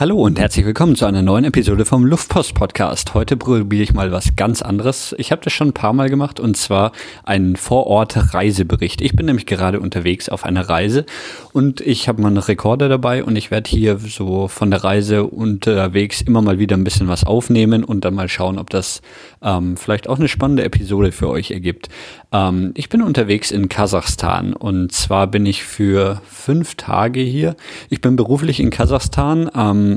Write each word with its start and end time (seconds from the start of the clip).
Hallo 0.00 0.16
und 0.16 0.38
herzlich 0.38 0.64
willkommen 0.64 0.96
zu 0.96 1.04
einer 1.04 1.20
neuen 1.20 1.44
Episode 1.44 1.84
vom 1.84 2.06
Luftpost 2.06 2.54
Podcast. 2.54 3.12
Heute 3.12 3.36
probiere 3.36 3.82
ich 3.82 3.92
mal 3.92 4.10
was 4.12 4.34
ganz 4.34 4.62
anderes. 4.62 5.14
Ich 5.18 5.30
habe 5.30 5.42
das 5.44 5.52
schon 5.52 5.68
ein 5.68 5.72
paar 5.74 5.92
Mal 5.92 6.08
gemacht 6.08 6.40
und 6.40 6.56
zwar 6.56 6.92
einen 7.22 7.54
Vorort-Reisebericht. 7.54 9.02
Ich 9.02 9.14
bin 9.14 9.26
nämlich 9.26 9.44
gerade 9.44 9.78
unterwegs 9.78 10.30
auf 10.30 10.44
einer 10.46 10.70
Reise 10.70 11.04
und 11.52 11.82
ich 11.82 12.08
habe 12.08 12.22
mal 12.22 12.28
einen 12.28 12.38
Rekorder 12.38 12.88
dabei 12.88 13.22
und 13.22 13.36
ich 13.36 13.50
werde 13.50 13.68
hier 13.68 13.98
so 13.98 14.48
von 14.48 14.70
der 14.70 14.82
Reise 14.82 15.24
unterwegs 15.24 16.22
immer 16.22 16.40
mal 16.40 16.58
wieder 16.58 16.78
ein 16.78 16.84
bisschen 16.84 17.08
was 17.08 17.24
aufnehmen 17.24 17.84
und 17.84 18.02
dann 18.06 18.14
mal 18.14 18.30
schauen, 18.30 18.58
ob 18.58 18.70
das 18.70 19.02
ähm, 19.42 19.76
vielleicht 19.76 20.08
auch 20.08 20.18
eine 20.18 20.28
spannende 20.28 20.64
Episode 20.64 21.12
für 21.12 21.28
euch 21.28 21.50
ergibt. 21.50 21.90
Ähm, 22.32 22.72
ich 22.74 22.88
bin 22.88 23.02
unterwegs 23.02 23.50
in 23.50 23.68
Kasachstan 23.68 24.54
und 24.54 24.92
zwar 24.92 25.26
bin 25.26 25.44
ich 25.44 25.62
für 25.62 26.22
fünf 26.26 26.76
Tage 26.76 27.20
hier. 27.20 27.54
Ich 27.90 28.00
bin 28.00 28.16
beruflich 28.16 28.60
in 28.60 28.70
Kasachstan. 28.70 29.50
Ähm, 29.54 29.89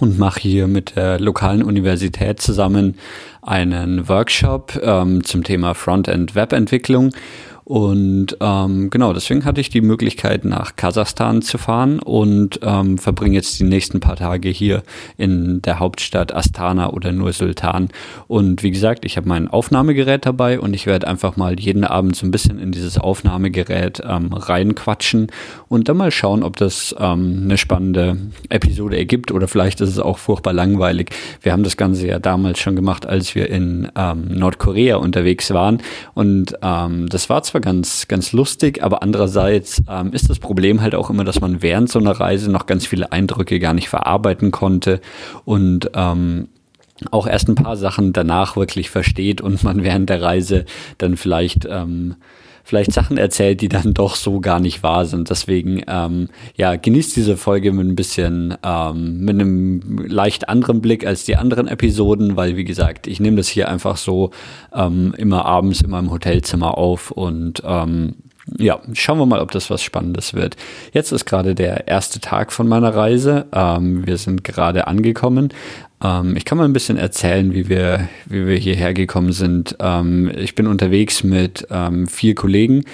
und 0.00 0.18
mache 0.18 0.40
hier 0.40 0.66
mit 0.66 0.96
der 0.96 1.20
lokalen 1.20 1.62
Universität 1.62 2.40
zusammen 2.40 2.96
einen 3.42 4.08
Workshop 4.08 4.78
ähm, 4.82 5.24
zum 5.24 5.44
Thema 5.44 5.74
Frontend-Webentwicklung 5.74 7.10
und 7.68 8.36
ähm, 8.38 8.90
genau, 8.90 9.12
deswegen 9.12 9.44
hatte 9.44 9.60
ich 9.60 9.70
die 9.70 9.80
Möglichkeit, 9.80 10.44
nach 10.44 10.76
Kasachstan 10.76 11.42
zu 11.42 11.58
fahren 11.58 11.98
und 11.98 12.60
ähm, 12.62 12.96
verbringe 12.96 13.34
jetzt 13.34 13.58
die 13.58 13.64
nächsten 13.64 13.98
paar 13.98 14.14
Tage 14.14 14.50
hier 14.50 14.84
in 15.16 15.62
der 15.62 15.80
Hauptstadt 15.80 16.32
Astana 16.32 16.90
oder 16.90 17.10
Nur 17.10 17.32
Sultan. 17.32 17.88
Und 18.28 18.62
wie 18.62 18.70
gesagt, 18.70 19.04
ich 19.04 19.16
habe 19.16 19.28
mein 19.28 19.48
Aufnahmegerät 19.48 20.26
dabei 20.26 20.60
und 20.60 20.74
ich 20.74 20.86
werde 20.86 21.08
einfach 21.08 21.36
mal 21.36 21.58
jeden 21.58 21.82
Abend 21.82 22.14
so 22.14 22.24
ein 22.24 22.30
bisschen 22.30 22.60
in 22.60 22.70
dieses 22.70 22.98
Aufnahmegerät 22.98 24.00
ähm, 24.08 24.32
reinquatschen 24.32 25.32
und 25.66 25.88
dann 25.88 25.96
mal 25.96 26.12
schauen, 26.12 26.44
ob 26.44 26.54
das 26.58 26.94
ähm, 27.00 27.40
eine 27.46 27.58
spannende 27.58 28.16
Episode 28.48 28.96
ergibt 28.96 29.32
oder 29.32 29.48
vielleicht 29.48 29.80
ist 29.80 29.90
es 29.90 29.98
auch 29.98 30.18
furchtbar 30.18 30.52
langweilig. 30.52 31.10
Wir 31.42 31.50
haben 31.50 31.64
das 31.64 31.76
Ganze 31.76 32.06
ja 32.06 32.20
damals 32.20 32.60
schon 32.60 32.76
gemacht, 32.76 33.06
als 33.06 33.34
wir 33.34 33.50
in 33.50 33.88
ähm, 33.96 34.28
Nordkorea 34.28 34.98
unterwegs 34.98 35.52
waren 35.52 35.82
und 36.14 36.54
ähm, 36.62 37.08
das 37.08 37.28
war 37.28 37.42
zwar 37.42 37.55
zwar 37.56 37.60
ganz, 37.60 38.06
ganz 38.06 38.32
lustig, 38.32 38.82
aber 38.82 39.02
andererseits 39.02 39.82
ähm, 39.88 40.12
ist 40.12 40.28
das 40.28 40.38
Problem 40.38 40.82
halt 40.82 40.94
auch 40.94 41.08
immer, 41.08 41.24
dass 41.24 41.40
man 41.40 41.62
während 41.62 41.88
so 41.90 41.98
einer 41.98 42.12
Reise 42.12 42.50
noch 42.50 42.66
ganz 42.66 42.86
viele 42.86 43.12
Eindrücke 43.12 43.58
gar 43.60 43.72
nicht 43.72 43.88
verarbeiten 43.88 44.50
konnte 44.50 45.00
und 45.46 45.90
ähm, 45.94 46.48
auch 47.10 47.26
erst 47.26 47.48
ein 47.48 47.54
paar 47.54 47.78
Sachen 47.78 48.12
danach 48.12 48.56
wirklich 48.56 48.90
versteht 48.90 49.40
und 49.40 49.62
man 49.64 49.82
während 49.84 50.10
der 50.10 50.20
Reise 50.20 50.66
dann 50.98 51.16
vielleicht 51.16 51.66
ähm, 51.70 52.16
vielleicht 52.66 52.92
Sachen 52.92 53.16
erzählt, 53.16 53.60
die 53.60 53.68
dann 53.68 53.94
doch 53.94 54.16
so 54.16 54.40
gar 54.40 54.58
nicht 54.58 54.82
wahr 54.82 55.06
sind. 55.06 55.30
Deswegen, 55.30 55.82
ähm, 55.86 56.28
ja, 56.56 56.74
genießt 56.74 57.14
diese 57.14 57.36
Folge 57.36 57.72
mit 57.72 57.86
ein 57.86 57.94
bisschen, 57.94 58.56
ähm, 58.64 59.20
mit 59.20 59.36
einem 59.40 59.98
leicht 60.08 60.48
anderen 60.48 60.80
Blick 60.80 61.06
als 61.06 61.24
die 61.24 61.36
anderen 61.36 61.68
Episoden, 61.68 62.34
weil, 62.36 62.56
wie 62.56 62.64
gesagt, 62.64 63.06
ich 63.06 63.20
nehme 63.20 63.36
das 63.36 63.46
hier 63.46 63.68
einfach 63.68 63.96
so 63.96 64.32
ähm, 64.74 65.14
immer 65.16 65.44
abends 65.44 65.80
in 65.80 65.90
meinem 65.90 66.10
Hotelzimmer 66.10 66.76
auf 66.76 67.12
und 67.12 67.62
ähm, 67.64 68.16
ja, 68.58 68.80
schauen 68.92 69.18
wir 69.18 69.26
mal, 69.26 69.40
ob 69.40 69.50
das 69.50 69.70
was 69.70 69.82
Spannendes 69.82 70.34
wird. 70.34 70.56
Jetzt 70.92 71.12
ist 71.12 71.24
gerade 71.24 71.54
der 71.54 71.88
erste 71.88 72.20
Tag 72.20 72.52
von 72.52 72.68
meiner 72.68 72.94
Reise. 72.94 73.46
Ähm, 73.52 74.06
wir 74.06 74.18
sind 74.18 74.44
gerade 74.44 74.86
angekommen. 74.86 75.52
Ähm, 76.02 76.36
ich 76.36 76.44
kann 76.44 76.58
mal 76.58 76.64
ein 76.64 76.72
bisschen 76.72 76.96
erzählen, 76.96 77.52
wie 77.52 77.68
wir, 77.68 78.08
wie 78.26 78.46
wir 78.46 78.56
hierher 78.56 78.94
gekommen 78.94 79.32
sind. 79.32 79.76
Ähm, 79.80 80.30
ich 80.36 80.54
bin 80.54 80.66
unterwegs 80.66 81.24
mit 81.24 81.66
ähm, 81.70 82.06
vier 82.06 82.34
Kollegen. 82.34 82.84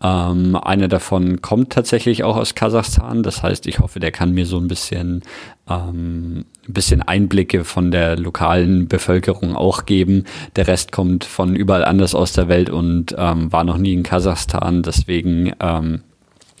Ähm, 0.00 0.54
einer 0.54 0.86
davon 0.86 1.42
kommt 1.42 1.70
tatsächlich 1.70 2.22
auch 2.22 2.36
aus 2.36 2.54
Kasachstan. 2.54 3.22
Das 3.22 3.42
heißt, 3.42 3.66
ich 3.66 3.80
hoffe, 3.80 3.98
der 3.98 4.12
kann 4.12 4.32
mir 4.32 4.46
so 4.46 4.58
ein 4.58 4.68
bisschen, 4.68 5.22
ähm, 5.68 6.44
ein 6.68 6.72
bisschen 6.72 7.02
Einblicke 7.02 7.64
von 7.64 7.90
der 7.90 8.16
lokalen 8.16 8.86
Bevölkerung 8.86 9.56
auch 9.56 9.86
geben. 9.86 10.24
Der 10.54 10.68
Rest 10.68 10.92
kommt 10.92 11.24
von 11.24 11.56
überall 11.56 11.84
anders 11.84 12.14
aus 12.14 12.32
der 12.32 12.48
Welt 12.48 12.70
und 12.70 13.14
ähm, 13.18 13.50
war 13.50 13.64
noch 13.64 13.78
nie 13.78 13.92
in 13.92 14.04
Kasachstan. 14.04 14.82
Deswegen 14.82 15.52
ähm, 15.60 16.02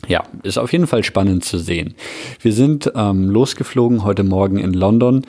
ja, 0.08 0.24
ist 0.42 0.58
auf 0.58 0.72
jeden 0.72 0.86
Fall 0.86 1.04
spannend 1.04 1.44
zu 1.44 1.58
sehen. 1.58 1.94
Wir 2.40 2.52
sind 2.52 2.90
ähm, 2.94 3.30
losgeflogen 3.30 4.04
heute 4.04 4.24
Morgen 4.24 4.58
in 4.58 4.72
London 4.72 5.24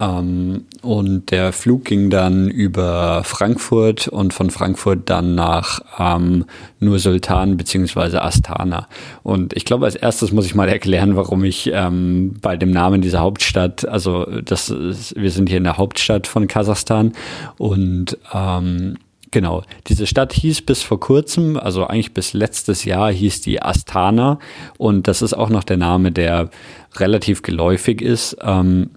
ähm, 0.00 0.64
und 0.82 1.30
der 1.30 1.52
Flug 1.52 1.84
ging 1.84 2.10
dann 2.10 2.48
über 2.48 3.22
Frankfurt 3.24 4.08
und 4.08 4.34
von 4.34 4.50
Frankfurt 4.50 5.08
dann 5.08 5.34
nach 5.34 5.80
ähm, 5.98 6.46
Nur 6.80 6.98
Sultan 6.98 7.56
bzw. 7.56 8.16
Astana. 8.16 8.88
Und 9.22 9.52
ich 9.52 9.64
glaube, 9.64 9.84
als 9.84 9.94
erstes 9.94 10.32
muss 10.32 10.46
ich 10.46 10.54
mal 10.54 10.68
erklären, 10.70 11.14
warum 11.14 11.44
ich 11.44 11.70
ähm, 11.72 12.34
bei 12.40 12.56
dem 12.56 12.72
Namen 12.72 13.00
dieser 13.00 13.20
Hauptstadt, 13.20 13.86
also 13.86 14.24
das 14.42 14.70
ist, 14.70 15.14
wir 15.14 15.30
sind 15.30 15.48
hier 15.48 15.58
in 15.58 15.64
der 15.64 15.78
Hauptstadt 15.78 16.26
von 16.26 16.48
Kasachstan 16.48 17.12
und 17.58 18.18
ähm, 18.32 18.96
Genau, 19.32 19.62
diese 19.86 20.06
Stadt 20.06 20.34
hieß 20.34 20.60
bis 20.60 20.82
vor 20.82 21.00
kurzem, 21.00 21.56
also 21.56 21.86
eigentlich 21.86 22.12
bis 22.12 22.34
letztes 22.34 22.84
Jahr 22.84 23.10
hieß 23.10 23.40
die 23.40 23.62
Astana 23.62 24.38
und 24.76 25.08
das 25.08 25.22
ist 25.22 25.32
auch 25.32 25.48
noch 25.48 25.64
der 25.64 25.78
Name, 25.78 26.12
der 26.12 26.50
relativ 26.96 27.40
geläufig 27.40 28.02
ist. 28.02 28.36
Ähm, 28.42 28.90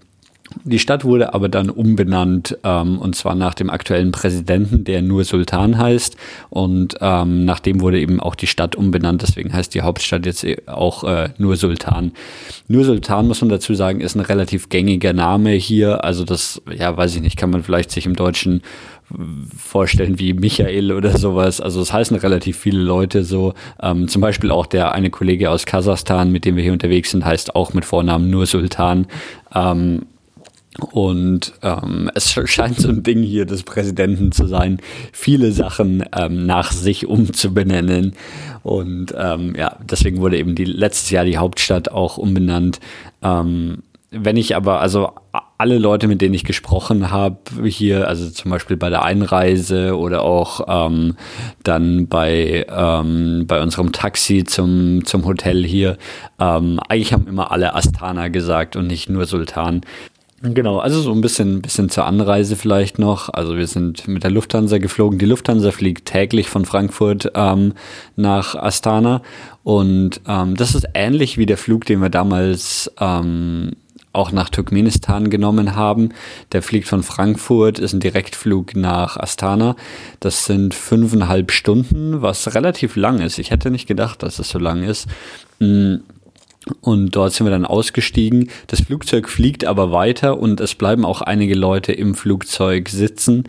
die 0.63 0.79
Stadt 0.79 1.03
wurde 1.03 1.34
aber 1.34 1.50
dann 1.50 1.69
umbenannt, 1.69 2.57
ähm, 2.63 3.00
und 3.00 3.16
zwar 3.16 3.35
nach 3.35 3.56
dem 3.56 3.69
aktuellen 3.69 4.12
Präsidenten, 4.12 4.84
der 4.84 5.01
nur 5.01 5.23
Sultan 5.23 5.78
heißt. 5.78 6.16
Und 6.50 6.96
ähm, 7.02 7.46
nachdem 7.46 7.81
wurde 7.81 8.00
eben 8.00 8.19
auch 8.19 8.35
die 8.35 8.47
Stadt 8.47 8.75
umbenannt, 8.75 9.23
deswegen 9.23 9.52
heißt 9.53 9.73
die 9.73 9.81
Hauptstadt 9.81 10.25
jetzt 10.25 10.46
auch 10.67 11.03
äh, 11.03 11.29
nur 11.38 11.56
Sultan. 11.56 12.12
Nur 12.67 12.85
Sultan, 12.85 13.28
muss 13.28 13.41
man 13.41 13.50
dazu 13.50 13.73
sagen, 13.73 14.02
ist 14.02 14.16
ein 14.16 14.22
relativ 14.22 14.69
gängiger 14.69 15.13
Name 15.13 15.52
hier. 15.52 16.03
Also 16.03 16.23
das, 16.23 16.62
ja, 16.72 16.96
weiß 16.96 17.16
ich 17.16 17.22
nicht, 17.22 17.38
kann 17.38 17.50
man 17.50 17.63
vielleicht 17.63 17.91
sich 17.91 18.06
im 18.06 18.16
Deutschen 18.16 18.62
vorstellen 19.57 20.19
wie 20.19 20.33
Michael 20.33 20.91
oder 20.91 21.17
sowas. 21.17 21.61
Also 21.61 21.81
es 21.81 21.93
heißen 21.93 22.17
relativ 22.17 22.57
viele 22.57 22.79
Leute 22.79 23.23
so. 23.23 23.53
Ähm, 23.81 24.07
zum 24.07 24.21
Beispiel 24.21 24.51
auch 24.51 24.66
der 24.66 24.93
eine 24.93 25.09
Kollege 25.09 25.49
aus 25.49 25.66
Kasachstan, 25.66 26.31
mit 26.31 26.45
dem 26.45 26.55
wir 26.55 26.63
hier 26.63 26.73
unterwegs 26.73 27.11
sind, 27.11 27.25
heißt 27.25 27.55
auch 27.55 27.73
mit 27.73 27.85
Vornamen 27.85 28.29
nur 28.29 28.45
Sultan. 28.45 29.07
Ähm, 29.53 30.03
und 30.91 31.53
ähm, 31.61 32.11
es 32.16 32.31
scheint 32.45 32.79
so 32.79 32.89
ein 32.89 33.03
Ding 33.03 33.23
hier 33.23 33.45
des 33.45 33.63
Präsidenten 33.63 34.33
zu 34.33 34.45
sein, 34.45 34.79
viele 35.13 35.53
Sachen 35.53 36.03
ähm, 36.13 36.45
nach 36.45 36.72
sich 36.73 37.07
umzubenennen. 37.07 38.13
Und 38.63 39.13
ähm, 39.17 39.55
ja, 39.55 39.77
deswegen 39.89 40.19
wurde 40.19 40.37
eben 40.37 40.55
die 40.55 40.66
letztes 40.66 41.11
Jahr 41.11 41.23
die 41.23 41.37
Hauptstadt 41.37 41.91
auch 41.91 42.17
umbenannt. 42.17 42.79
Ähm, 43.23 43.83
wenn 44.11 44.37
ich 44.37 44.55
aber, 44.55 44.81
also 44.81 45.11
alle 45.57 45.77
Leute, 45.77 46.07
mit 46.07 46.21
denen 46.21 46.33
ich 46.33 46.43
gesprochen 46.43 47.11
habe 47.11 47.38
hier, 47.63 48.07
also 48.07 48.29
zum 48.29 48.51
Beispiel 48.51 48.75
bei 48.75 48.89
der 48.89 49.03
Einreise 49.03 49.97
oder 49.97 50.23
auch 50.23 50.61
ähm, 50.67 51.16
dann 51.63 52.07
bei, 52.07 52.66
ähm, 52.69 53.45
bei 53.47 53.61
unserem 53.61 53.91
Taxi 53.91 54.43
zum, 54.43 55.05
zum 55.05 55.25
Hotel 55.25 55.66
hier, 55.66 55.97
ähm, 56.39 56.79
eigentlich 56.89 57.13
haben 57.13 57.27
immer 57.27 57.51
alle 57.51 57.73
Astana 57.73 58.27
gesagt 58.27 58.75
und 58.75 58.88
nicht 58.88 59.09
nur 59.09 59.25
Sultan. 59.25 59.81
Genau, 60.41 60.79
also 60.79 61.01
so 61.01 61.11
ein 61.11 61.21
bisschen, 61.21 61.61
bisschen 61.61 61.89
zur 61.89 62.05
Anreise 62.05 62.55
vielleicht 62.55 62.99
noch. 62.99 63.29
Also 63.29 63.57
wir 63.57 63.67
sind 63.67 64.07
mit 64.07 64.23
der 64.23 64.31
Lufthansa 64.31 64.77
geflogen. 64.77 65.17
Die 65.17 65.25
Lufthansa 65.25 65.72
fliegt 65.72 66.05
täglich 66.05 66.49
von 66.49 66.66
Frankfurt 66.66 67.31
ähm, 67.33 67.73
nach 68.16 68.55
Astana 68.55 69.22
und 69.63 70.22
ähm, 70.27 70.55
das 70.55 70.75
ist 70.75 70.87
ähnlich 70.93 71.37
wie 71.37 71.45
der 71.45 71.57
Flug, 71.57 71.85
den 71.85 72.01
wir 72.01 72.09
damals 72.09 72.91
ähm, 72.99 73.72
auch 74.16 74.31
nach 74.31 74.50
Turkmenistan 74.50 75.30
genommen 75.30 75.76
haben. 75.76 76.09
Der 76.52 76.62
fliegt 76.62 76.88
von 76.88 77.03
Frankfurt, 77.03 77.80
ist 77.80 77.94
ein 77.94 78.00
Direktflug 78.00 78.76
nach 78.76 79.18
Astana. 79.18 79.76
Das 80.20 80.46
sind 80.46 80.74
fünfeinhalb 80.74 81.52
Stunden, 81.52 82.22
was 82.22 82.56
relativ 82.56 82.96
lang 82.96 83.20
ist. 83.22 83.38
Ich 83.40 83.52
hätte 83.52 83.72
nicht 83.72 83.88
gedacht, 83.88 84.24
dass 84.24 84.40
es 84.40 84.50
so 84.50 84.59
lang 84.59 84.84
ist. 84.84 85.08
Mm, 85.59 85.98
und 86.81 87.16
dort 87.16 87.34
sind 87.34 87.46
wir 87.46 87.52
dann 87.52 87.66
ausgestiegen. 87.66 88.50
Das 88.68 88.81
Flugzeug 88.81 89.30
fliegt 89.30 89.66
aber 89.66 89.92
weiter 89.92 90.40
und 90.40 90.59
es 90.59 90.73
bleiben 90.73 91.06
auch 91.06 91.22
einige 91.22 91.53
Leute 91.53 91.91
im 91.94 92.16
Flugzeug 92.16 92.90
sitzen 92.90 93.44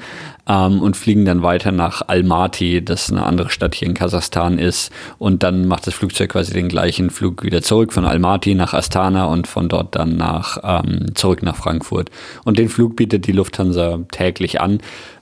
ähm, 0.47 0.83
und 0.83 0.97
fliegen 0.97 1.25
dann 1.25 1.43
weiter 1.43 1.73
nach 1.73 2.03
Almaty, 2.07 2.85
das 2.85 3.11
eine 3.11 3.25
andere 3.25 3.49
Stadt 3.49 3.75
hier 3.75 3.89
in 3.89 3.95
Kasachstan 3.95 4.59
ist. 4.59 4.91
Und 5.19 5.43
dann 5.43 5.67
macht 5.67 5.87
das 5.87 5.95
Flugzeug 5.95 6.31
quasi 6.31 6.53
den 6.53 6.69
gleichen 6.69 7.09
Flug 7.11 7.43
wieder 7.43 7.63
zurück 7.63 7.93
von 7.93 8.05
Almaty 8.05 8.55
nach 8.55 8.75
Astana 8.75 9.27
und 9.27 9.47
von 9.47 9.69
dort 9.69 9.95
dann 9.95 10.17
nach 10.17 10.59
ähm, 10.63 11.15
zurück 11.15 11.43
nach 11.43 11.57
Frankfurt. 11.57 12.11
Und 12.45 12.59
den 12.59 12.69
Flug 12.69 12.97
bietet 12.97 13.27
die 13.27 13.33
Lufthansa 13.33 14.01
täglich 14.11 14.61
an. 14.61 14.81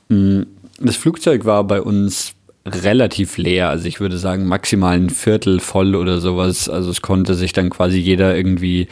Mm, 0.08 0.42
das 0.80 0.96
Flugzeug 0.96 1.44
war 1.44 1.62
bei 1.64 1.80
uns 1.80 2.34
relativ 2.66 3.36
leer. 3.36 3.68
Also 3.68 3.86
ich 3.86 4.00
würde 4.00 4.16
sagen 4.16 4.46
maximal 4.46 4.96
ein 4.96 5.10
Viertel 5.10 5.60
voll 5.60 5.94
oder 5.94 6.20
sowas. 6.20 6.68
Also 6.68 6.90
es 6.90 7.02
konnte 7.02 7.34
sich 7.34 7.52
dann 7.52 7.68
quasi 7.68 7.98
jeder 7.98 8.34
irgendwie 8.34 8.88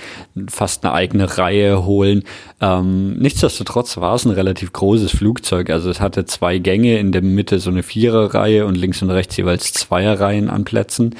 fast 0.48 0.84
eine 0.84 0.92
eigene 0.92 1.38
Reihe 1.38 1.86
holen. 1.86 2.24
Ähm, 2.60 3.14
nichtsdestotrotz 3.14 3.96
war 3.96 4.14
es 4.14 4.26
ein 4.26 4.32
relativ 4.32 4.72
großes 4.72 5.12
Flugzeug. 5.12 5.70
Also 5.70 5.88
es 5.88 6.00
hatte 6.00 6.26
zwei 6.26 6.58
Gänge, 6.58 6.98
in 6.98 7.12
der 7.12 7.22
Mitte 7.22 7.58
so 7.58 7.70
eine 7.70 7.82
Viererreihe 7.82 8.66
und 8.66 8.76
links 8.76 9.00
und 9.00 9.10
rechts 9.10 9.36
jeweils 9.38 9.72
Zweierreihen 9.72 10.50
an 10.50 10.64
Plätzen. 10.64 11.14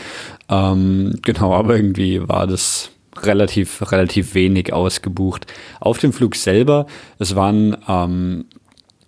Ähm, 0.51 1.19
genau, 1.23 1.55
aber 1.55 1.77
irgendwie 1.77 2.29
war 2.29 2.47
das 2.47 2.91
relativ, 3.17 3.91
relativ 3.91 4.35
wenig 4.35 4.73
ausgebucht. 4.73 5.47
Auf 5.81 5.99
dem 5.99 6.13
Flug 6.13 6.35
selber, 6.37 6.87
es 7.19 7.35
waren 7.35 7.77
ähm, 7.89 8.45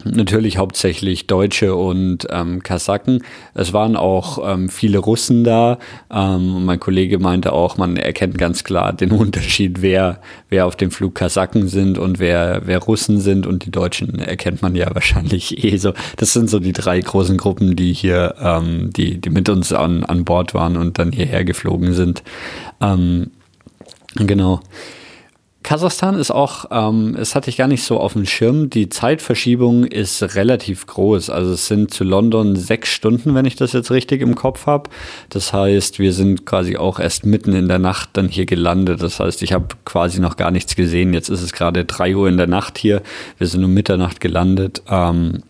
natürlich 0.05 0.59
hauptsächlich 0.59 1.27
Deutsche 1.27 1.75
und 1.75 2.27
ähm, 2.31 2.63
Kasaken. 2.63 3.23
Es 3.55 3.73
waren 3.73 3.97
auch 3.97 4.39
ähm, 4.47 4.69
viele 4.69 4.99
Russen 4.99 5.45
da. 5.45 5.79
Ähm, 6.13 6.65
mein 6.65 6.81
Kollege 6.81 7.19
meinte 7.19 7.53
auch, 7.53 7.77
man 7.77 7.97
erkennt 7.97 8.39
ganz 8.39 8.65
klar 8.65 8.93
den 8.93 9.11
Unterschied, 9.13 9.83
wer, 9.83 10.21
wer 10.49 10.67
auf 10.67 10.77
dem 10.77 10.91
Flug 10.91 11.15
Kasaken 11.15 11.69
sind 11.69 11.99
und 11.99 12.19
wer, 12.19 12.63
wer 12.65 12.79
Russen 12.79 13.21
sind. 13.21 13.47
Und 13.47 13.65
die 13.65 13.71
Deutschen 13.71 14.19
erkennt 14.19 14.63
man 14.63 14.77
ja 14.77 14.89
wahrscheinlich 14.95 15.65
eh 15.65 15.77
so. 15.77 15.93
Das 16.17 16.33
sind 16.33 16.51
so 16.51 16.61
die 16.61 16.73
drei 16.73 17.01
großen 17.01 17.37
Gruppen, 17.37 17.77
die 17.77 17.93
hier, 17.93 18.35
ähm, 18.41 18.91
die, 18.95 19.21
die 19.21 19.31
mit 19.31 19.49
uns 19.49 19.73
an, 19.73 20.05
an 20.05 20.25
Bord 20.25 20.55
waren 20.55 20.77
und 20.77 20.99
dann 20.99 21.13
hierher 21.13 21.45
geflogen 21.45 21.95
sind. 21.95 22.23
Ähm, 22.81 23.31
genau. 24.17 24.61
Kasachstan 25.65 26.15
ist 26.15 26.31
auch, 26.31 26.67
ähm, 26.71 27.17
es 27.19 27.35
hatte 27.35 27.49
ich 27.49 27.57
gar 27.57 27.69
nicht 27.69 27.85
so 27.85 27.99
auf 27.99 28.13
dem 28.13 28.27
Schirm. 28.27 28.69
Die 28.69 28.91
Zeitverschiebung 28.91 29.85
ist 29.85 30.23
relativ 30.37 30.87
groß. 30.87 31.31
Also 31.31 31.53
es 31.53 31.67
sind 31.67 31.93
zu 31.93 32.05
London 32.05 32.55
sechs 32.55 32.91
Stunden, 32.91 33.35
wenn 33.35 33.47
ich 33.47 33.57
das 33.57 33.73
jetzt 33.73 33.91
richtig 33.91 34.21
im 34.21 34.35
Kopf 34.35 34.67
habe. 34.67 34.91
Das 35.31 35.55
heißt, 35.55 35.99
wir 35.99 36.13
sind 36.13 36.45
quasi 36.45 36.77
auch 36.77 37.01
erst 37.01 37.25
mitten 37.25 37.55
in 37.55 37.67
der 37.67 37.79
Nacht 37.79 38.11
dann 38.13 38.29
hier 38.29 38.45
gelandet. 38.45 39.03
Das 39.03 39.19
heißt, 39.19 39.43
ich 39.43 39.55
habe 39.55 39.69
quasi 39.87 40.21
noch 40.21 40.37
gar 40.37 40.51
nichts 40.51 40.77
gesehen. 40.77 41.15
Jetzt 41.15 41.31
ist 41.31 41.41
es 41.41 41.55
gerade 41.55 41.87
drei 41.87 42.15
Uhr 42.15 42.29
in 42.29 42.37
der 42.37 42.47
Nacht 42.47 42.77
hier. 42.77 43.03
Wir 43.39 43.47
sind 43.47 43.65
um 43.65 43.73
Mitternacht 43.73 44.21
gelandet. 44.21 44.83
Ähm, 44.91 45.45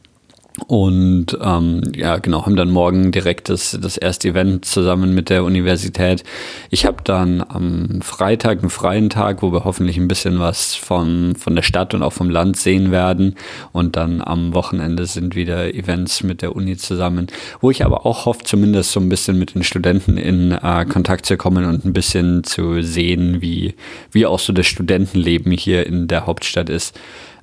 und 0.69 1.37
ähm, 1.41 1.83
ja, 1.97 2.19
genau, 2.19 2.47
haben 2.47 2.55
dann 2.55 2.71
morgen 2.71 3.11
direkt 3.11 3.49
das, 3.49 3.77
das 3.81 3.97
erste 3.97 4.29
Event 4.29 4.65
zusammen 4.65 5.12
mit 5.12 5.29
der 5.29 5.43
Universität. 5.43 6.23
Ich 6.71 6.87
habe 6.87 6.99
dann 7.03 7.45
am 7.47 8.01
Freitag 8.03 8.61
einen 8.61 8.71
freien 8.71 9.11
Tag, 9.11 9.43
wo 9.43 9.53
wir 9.53 9.65
hoffentlich 9.65 9.97
ein 9.97 10.06
bisschen 10.06 10.39
was 10.39 10.77
von, 10.77 11.35
von 11.35 11.56
der 11.56 11.62
Stadt 11.62 11.93
und 11.93 12.05
auch 12.05 12.12
vom 12.12 12.31
Land 12.31 12.56
sehen 12.56 12.93
werden. 12.93 13.35
Und 13.73 13.97
dann 13.97 14.23
am 14.23 14.55
Wochenende 14.55 15.06
sind 15.06 15.35
wieder 15.35 15.75
Events 15.75 16.23
mit 16.23 16.41
der 16.41 16.55
Uni 16.55 16.77
zusammen, 16.77 17.27
wo 17.61 17.73
ich 17.73 17.85
aber 17.85 18.06
auch 18.06 18.25
hoffe, 18.25 18.45
zumindest 18.45 18.93
so 18.93 19.01
ein 19.01 19.09
bisschen 19.09 19.37
mit 19.37 19.56
den 19.56 19.65
Studenten 19.65 20.17
in 20.17 20.53
äh, 20.53 20.87
Kontakt 20.89 21.27
zu 21.27 21.37
kommen 21.37 21.65
und 21.65 21.85
ein 21.85 21.93
bisschen 21.93 22.45
zu 22.45 22.81
sehen, 22.81 23.43
wie, 23.43 23.75
wie 24.12 24.25
auch 24.25 24.39
so 24.39 24.53
das 24.53 24.67
Studentenleben 24.69 25.51
hier 25.51 25.85
in 25.85 26.06
der 26.06 26.27
Hauptstadt 26.27 26.69
ist. 26.69 26.97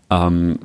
Ähm, 0.10 0.60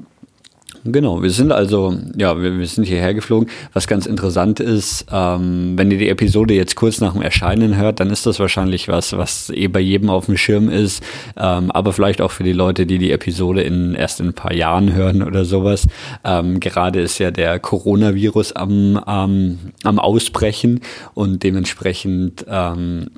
Genau, 0.92 1.22
wir 1.22 1.30
sind 1.30 1.52
also, 1.52 1.96
ja, 2.16 2.40
wir, 2.40 2.58
wir 2.58 2.66
sind 2.66 2.84
hierher 2.84 3.14
geflogen. 3.14 3.48
Was 3.72 3.86
ganz 3.86 4.06
interessant 4.06 4.60
ist, 4.60 5.06
ähm, 5.10 5.72
wenn 5.76 5.90
ihr 5.90 5.98
die 5.98 6.08
Episode 6.08 6.54
jetzt 6.54 6.76
kurz 6.76 7.00
nach 7.00 7.12
dem 7.12 7.22
Erscheinen 7.22 7.76
hört, 7.76 8.00
dann 8.00 8.10
ist 8.10 8.26
das 8.26 8.38
wahrscheinlich 8.38 8.88
was, 8.88 9.16
was 9.16 9.50
eh 9.50 9.68
bei 9.68 9.80
jedem 9.80 10.10
auf 10.10 10.26
dem 10.26 10.36
Schirm 10.36 10.68
ist, 10.68 11.02
ähm, 11.36 11.70
aber 11.70 11.92
vielleicht 11.92 12.20
auch 12.20 12.30
für 12.30 12.44
die 12.44 12.52
Leute, 12.52 12.86
die 12.86 12.98
die 12.98 13.10
Episode 13.10 13.62
in, 13.62 13.94
erst 13.94 14.20
in 14.20 14.28
ein 14.28 14.34
paar 14.34 14.52
Jahren 14.52 14.92
hören 14.92 15.22
oder 15.22 15.44
sowas. 15.44 15.86
Ähm, 16.24 16.60
gerade 16.60 17.00
ist 17.00 17.18
ja 17.18 17.30
der 17.30 17.58
Coronavirus 17.58 18.52
am, 18.52 18.96
am, 18.96 19.58
Ausbrechen 19.98 20.80
und 21.14 21.42
dementsprechend 21.42 22.44
ähm, 22.48 23.08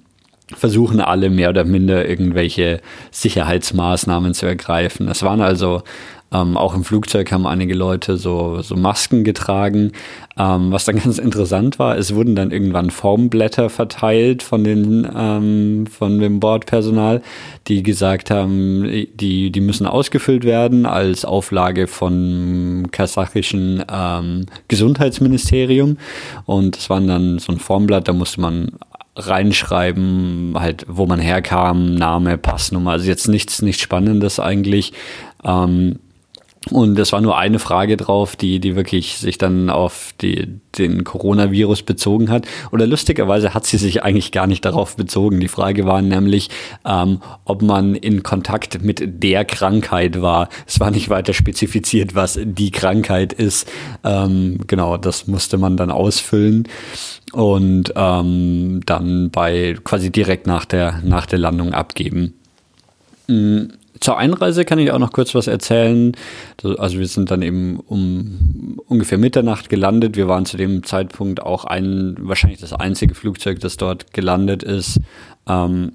versuchen 0.56 1.00
alle 1.00 1.30
mehr 1.30 1.50
oder 1.50 1.64
minder 1.64 2.08
irgendwelche 2.08 2.80
Sicherheitsmaßnahmen 3.10 4.34
zu 4.34 4.46
ergreifen. 4.46 5.08
Es 5.08 5.22
waren 5.22 5.40
also 5.40 5.82
ähm, 6.32 6.56
auch 6.58 6.74
im 6.74 6.84
Flugzeug 6.84 7.32
haben 7.32 7.46
einige 7.46 7.74
Leute 7.74 8.18
so, 8.18 8.60
so 8.60 8.76
Masken 8.76 9.24
getragen. 9.24 9.92
Ähm, 10.36 10.70
was 10.70 10.84
dann 10.84 10.96
ganz 11.02 11.18
interessant 11.18 11.78
war, 11.78 11.96
es 11.96 12.14
wurden 12.14 12.36
dann 12.36 12.50
irgendwann 12.50 12.90
Formblätter 12.90 13.70
verteilt 13.70 14.42
von, 14.42 14.62
den, 14.62 15.08
ähm, 15.16 15.86
von 15.86 16.18
dem 16.18 16.38
Bordpersonal, 16.38 17.22
die 17.66 17.82
gesagt 17.82 18.30
haben, 18.30 18.84
die, 19.14 19.50
die 19.50 19.60
müssen 19.60 19.86
ausgefüllt 19.86 20.44
werden 20.44 20.84
als 20.84 21.24
Auflage 21.24 21.86
von 21.86 22.88
kasachischen 22.90 23.84
ähm, 23.90 24.46
Gesundheitsministerium. 24.68 25.96
Und 26.44 26.76
es 26.76 26.90
waren 26.90 27.06
dann 27.06 27.38
so 27.38 27.52
ein 27.52 27.58
Formblatt, 27.58 28.06
da 28.06 28.12
musste 28.12 28.40
man 28.42 28.72
reinschreiben, 29.16 30.54
halt, 30.56 30.84
wo 30.88 31.06
man 31.06 31.18
herkam, 31.18 31.94
Name, 31.94 32.38
Passnummer. 32.38 32.92
Also 32.92 33.06
jetzt 33.08 33.28
nichts, 33.28 33.62
nichts 33.62 33.82
Spannendes 33.82 34.38
eigentlich. 34.38 34.92
Ähm, 35.42 35.98
und 36.70 36.98
es 36.98 37.12
war 37.12 37.20
nur 37.20 37.38
eine 37.38 37.58
Frage 37.58 37.96
drauf, 37.96 38.36
die, 38.36 38.60
die 38.60 38.76
wirklich 38.76 39.18
sich 39.18 39.38
dann 39.38 39.70
auf 39.70 40.12
die, 40.20 40.60
den 40.76 41.04
Coronavirus 41.04 41.82
bezogen 41.82 42.30
hat. 42.30 42.46
Oder 42.72 42.86
lustigerweise 42.86 43.54
hat 43.54 43.66
sie 43.66 43.78
sich 43.78 44.02
eigentlich 44.02 44.32
gar 44.32 44.46
nicht 44.46 44.64
darauf 44.64 44.96
bezogen. 44.96 45.40
Die 45.40 45.48
Frage 45.48 45.86
war 45.86 46.02
nämlich, 46.02 46.50
ähm, 46.84 47.20
ob 47.44 47.62
man 47.62 47.94
in 47.94 48.22
Kontakt 48.22 48.82
mit 48.82 49.02
der 49.22 49.44
Krankheit 49.44 50.20
war. 50.20 50.48
Es 50.66 50.80
war 50.80 50.90
nicht 50.90 51.08
weiter 51.08 51.32
spezifiziert, 51.32 52.14
was 52.14 52.38
die 52.42 52.70
Krankheit 52.70 53.32
ist. 53.32 53.68
Ähm, 54.04 54.60
genau, 54.66 54.96
das 54.96 55.26
musste 55.26 55.58
man 55.58 55.76
dann 55.76 55.90
ausfüllen 55.90 56.68
und 57.32 57.92
ähm, 57.96 58.80
dann 58.86 59.30
bei 59.30 59.76
quasi 59.84 60.10
direkt 60.10 60.46
nach 60.46 60.64
der, 60.64 61.00
nach 61.04 61.26
der 61.26 61.38
Landung 61.38 61.72
abgeben. 61.72 62.34
Mhm 63.26 63.72
zur 64.00 64.18
Einreise 64.18 64.64
kann 64.64 64.78
ich 64.78 64.92
auch 64.92 64.98
noch 64.98 65.12
kurz 65.12 65.34
was 65.34 65.46
erzählen. 65.46 66.12
Also 66.62 66.98
wir 66.98 67.06
sind 67.06 67.30
dann 67.30 67.42
eben 67.42 67.80
um 67.80 68.78
ungefähr 68.86 69.18
Mitternacht 69.18 69.68
gelandet. 69.68 70.16
Wir 70.16 70.28
waren 70.28 70.46
zu 70.46 70.56
dem 70.56 70.84
Zeitpunkt 70.84 71.42
auch 71.42 71.64
ein, 71.64 72.16
wahrscheinlich 72.20 72.60
das 72.60 72.72
einzige 72.72 73.14
Flugzeug, 73.14 73.60
das 73.60 73.76
dort 73.76 74.12
gelandet 74.12 74.62
ist. 74.62 75.00
Ähm, 75.48 75.92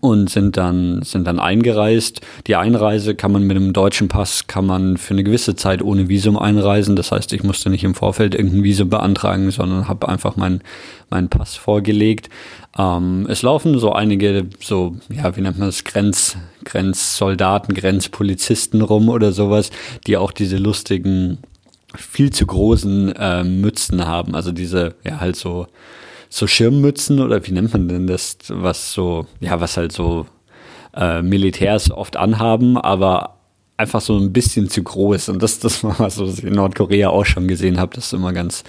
und 0.00 0.30
sind 0.30 0.56
dann, 0.56 1.02
sind 1.02 1.26
dann 1.26 1.40
eingereist. 1.40 2.20
Die 2.46 2.56
Einreise 2.56 3.14
kann 3.14 3.32
man 3.32 3.42
mit 3.42 3.56
einem 3.56 3.72
deutschen 3.72 4.08
Pass, 4.08 4.46
kann 4.46 4.66
man 4.66 4.96
für 4.96 5.14
eine 5.14 5.24
gewisse 5.24 5.56
Zeit 5.56 5.82
ohne 5.82 6.08
Visum 6.08 6.38
einreisen. 6.38 6.96
Das 6.96 7.10
heißt, 7.10 7.32
ich 7.32 7.42
musste 7.42 7.70
nicht 7.70 7.84
im 7.84 7.94
Vorfeld 7.94 8.34
irgendein 8.34 8.62
Visum 8.62 8.88
beantragen, 8.88 9.50
sondern 9.50 9.88
habe 9.88 10.08
einfach 10.08 10.36
meinen 10.36 10.60
mein 11.10 11.28
Pass 11.28 11.56
vorgelegt. 11.56 12.30
Ähm, 12.80 13.26
es 13.28 13.42
laufen 13.42 13.78
so 13.78 13.92
einige, 13.92 14.46
so, 14.60 14.96
ja, 15.10 15.36
wie 15.36 15.42
nennt 15.42 15.58
man 15.58 15.68
das, 15.68 15.84
Grenz, 15.84 16.36
Grenzsoldaten, 16.64 17.74
Grenzpolizisten 17.74 18.80
rum 18.80 19.10
oder 19.10 19.32
sowas, 19.32 19.70
die 20.06 20.16
auch 20.16 20.32
diese 20.32 20.56
lustigen, 20.56 21.38
viel 21.94 22.32
zu 22.32 22.46
großen 22.46 23.14
äh, 23.16 23.44
Mützen 23.44 24.06
haben. 24.06 24.34
Also 24.34 24.52
diese, 24.52 24.94
ja, 25.04 25.20
halt 25.20 25.36
so, 25.36 25.66
so 26.30 26.46
Schirmmützen 26.46 27.20
oder 27.20 27.46
wie 27.46 27.52
nennt 27.52 27.72
man 27.72 27.88
denn 27.88 28.06
das, 28.06 28.38
was 28.48 28.92
so, 28.92 29.26
ja, 29.40 29.60
was 29.60 29.76
halt 29.76 29.92
so 29.92 30.26
äh, 30.94 31.20
Militärs 31.20 31.90
oft 31.90 32.16
anhaben, 32.16 32.78
aber 32.78 33.36
einfach 33.76 34.00
so 34.00 34.16
ein 34.16 34.32
bisschen 34.32 34.70
zu 34.70 34.82
groß. 34.82 35.30
Und 35.30 35.42
das, 35.42 35.58
das 35.58 35.84
war 35.84 35.98
was, 35.98 36.18
was 36.18 36.38
ich 36.38 36.44
in 36.44 36.54
Nordkorea 36.54 37.10
auch 37.10 37.26
schon 37.26 37.48
gesehen 37.48 37.78
habe. 37.78 37.94
Das 37.94 38.06
ist 38.06 38.12
immer 38.12 38.32
ganz, 38.32 38.62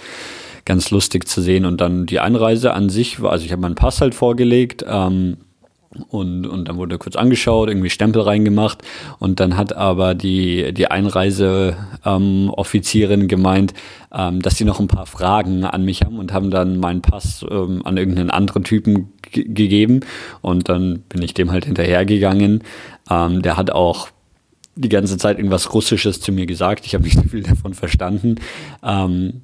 ganz 0.64 0.90
lustig 0.90 1.28
zu 1.28 1.40
sehen. 1.40 1.66
Und 1.66 1.80
dann 1.80 2.06
die 2.06 2.20
Einreise 2.20 2.74
an 2.74 2.88
sich, 2.88 3.20
also 3.20 3.44
ich 3.44 3.52
habe 3.52 3.62
meinen 3.62 3.74
Pass 3.74 4.00
halt 4.00 4.14
vorgelegt. 4.14 4.84
Ähm, 4.86 5.38
und, 6.08 6.46
und 6.46 6.68
dann 6.68 6.76
wurde 6.76 6.96
kurz 6.98 7.16
angeschaut, 7.16 7.68
irgendwie 7.68 7.90
Stempel 7.90 8.22
reingemacht 8.22 8.78
und 9.18 9.40
dann 9.40 9.58
hat 9.58 9.74
aber 9.74 10.14
die, 10.14 10.72
die 10.72 10.88
Einreiseoffizierin 10.90 13.20
ähm, 13.22 13.28
gemeint, 13.28 13.74
ähm, 14.12 14.40
dass 14.40 14.56
sie 14.56 14.64
noch 14.64 14.80
ein 14.80 14.88
paar 14.88 15.04
Fragen 15.06 15.64
an 15.64 15.84
mich 15.84 16.02
haben 16.02 16.18
und 16.18 16.32
haben 16.32 16.50
dann 16.50 16.78
meinen 16.78 17.02
Pass 17.02 17.44
ähm, 17.48 17.82
an 17.84 17.98
irgendeinen 17.98 18.30
anderen 18.30 18.64
Typen 18.64 19.12
gegeben 19.30 20.00
und 20.40 20.70
dann 20.70 21.00
bin 21.08 21.22
ich 21.22 21.34
dem 21.34 21.52
halt 21.52 21.66
hinterhergegangen. 21.66 22.62
Ähm, 23.10 23.42
der 23.42 23.58
hat 23.58 23.70
auch 23.70 24.08
die 24.74 24.88
ganze 24.88 25.18
Zeit 25.18 25.36
irgendwas 25.36 25.74
Russisches 25.74 26.22
zu 26.22 26.32
mir 26.32 26.46
gesagt. 26.46 26.86
Ich 26.86 26.94
habe 26.94 27.04
nicht 27.04 27.16
so 27.16 27.24
viel 27.24 27.42
davon 27.42 27.74
verstanden. 27.74 28.36
Ähm, 28.82 29.42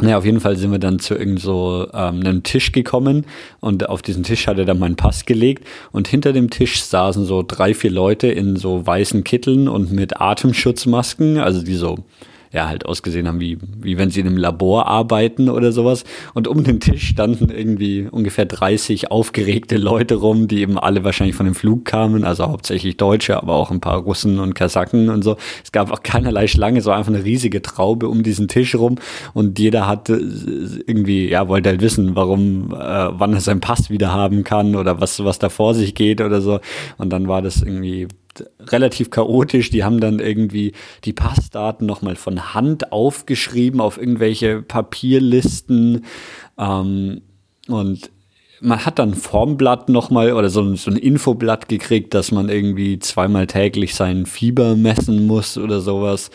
naja, 0.00 0.18
auf 0.18 0.24
jeden 0.24 0.40
Fall 0.40 0.56
sind 0.56 0.70
wir 0.70 0.78
dann 0.78 1.00
zu 1.00 1.14
irgend 1.14 1.40
so 1.40 1.88
ähm, 1.92 2.20
einem 2.20 2.42
Tisch 2.44 2.72
gekommen 2.72 3.24
und 3.60 3.88
auf 3.88 4.00
diesen 4.00 4.22
Tisch 4.22 4.46
hat 4.46 4.58
er 4.58 4.64
dann 4.64 4.78
meinen 4.78 4.96
Pass 4.96 5.26
gelegt 5.26 5.66
und 5.90 6.06
hinter 6.06 6.32
dem 6.32 6.50
Tisch 6.50 6.82
saßen 6.82 7.24
so 7.24 7.44
drei, 7.46 7.74
vier 7.74 7.90
Leute 7.90 8.28
in 8.28 8.56
so 8.56 8.86
weißen 8.86 9.24
Kitteln 9.24 9.68
und 9.68 9.90
mit 9.90 10.20
Atemschutzmasken, 10.20 11.38
also 11.38 11.62
die 11.62 11.74
so 11.74 11.98
ja, 12.52 12.68
halt 12.68 12.86
ausgesehen 12.86 13.28
haben, 13.28 13.40
wie, 13.40 13.58
wie 13.80 13.98
wenn 13.98 14.10
sie 14.10 14.20
in 14.20 14.26
einem 14.26 14.36
Labor 14.36 14.86
arbeiten 14.86 15.48
oder 15.48 15.72
sowas. 15.72 16.04
Und 16.34 16.48
um 16.48 16.64
den 16.64 16.80
Tisch 16.80 17.08
standen 17.08 17.50
irgendwie 17.50 18.08
ungefähr 18.10 18.46
30 18.46 19.10
aufgeregte 19.10 19.76
Leute 19.76 20.16
rum, 20.16 20.48
die 20.48 20.60
eben 20.60 20.78
alle 20.78 21.04
wahrscheinlich 21.04 21.36
von 21.36 21.46
dem 21.46 21.54
Flug 21.54 21.84
kamen, 21.84 22.24
also 22.24 22.46
hauptsächlich 22.46 22.96
Deutsche, 22.96 23.36
aber 23.36 23.54
auch 23.54 23.70
ein 23.70 23.80
paar 23.80 23.98
Russen 23.98 24.38
und 24.38 24.54
Kasaken 24.54 25.08
und 25.10 25.22
so. 25.22 25.36
Es 25.62 25.72
gab 25.72 25.92
auch 25.92 26.02
keinerlei 26.02 26.46
Schlange, 26.46 26.80
so 26.80 26.90
einfach 26.90 27.12
eine 27.12 27.24
riesige 27.24 27.62
Traube 27.62 28.08
um 28.08 28.22
diesen 28.22 28.48
Tisch 28.48 28.74
rum 28.74 28.96
und 29.34 29.58
jeder 29.58 29.86
hatte 29.86 30.14
irgendwie, 30.86 31.28
ja, 31.28 31.48
wollte 31.48 31.68
halt 31.70 31.80
wissen, 31.80 32.16
warum, 32.16 32.72
äh, 32.72 32.76
wann 32.76 33.34
er 33.34 33.40
seinen 33.40 33.60
Pass 33.60 33.90
wieder 33.90 34.12
haben 34.12 34.44
kann 34.44 34.76
oder 34.76 35.00
was, 35.00 35.22
was 35.24 35.38
da 35.38 35.48
vor 35.48 35.74
sich 35.74 35.94
geht 35.94 36.20
oder 36.20 36.40
so. 36.40 36.60
Und 36.96 37.10
dann 37.10 37.28
war 37.28 37.42
das 37.42 37.62
irgendwie 37.62 38.08
relativ 38.60 39.10
chaotisch. 39.10 39.70
Die 39.70 39.84
haben 39.84 40.00
dann 40.00 40.18
irgendwie 40.18 40.72
die 41.04 41.12
Passdaten 41.12 41.86
nochmal 41.86 42.16
von 42.16 42.54
Hand 42.54 42.92
aufgeschrieben 42.92 43.80
auf 43.80 43.98
irgendwelche 43.98 44.62
Papierlisten. 44.62 46.04
Ähm, 46.58 47.22
und 47.68 48.10
man 48.60 48.84
hat 48.84 48.98
dann 48.98 49.10
ein 49.10 49.14
Formblatt 49.14 49.88
nochmal 49.88 50.32
oder 50.32 50.50
so 50.50 50.74
so 50.74 50.90
ein 50.90 50.96
Infoblatt 50.96 51.68
gekriegt, 51.68 52.14
dass 52.14 52.32
man 52.32 52.48
irgendwie 52.48 52.98
zweimal 52.98 53.46
täglich 53.46 53.94
sein 53.94 54.26
Fieber 54.26 54.74
messen 54.74 55.26
muss 55.26 55.58
oder 55.58 55.80
sowas. 55.80 56.30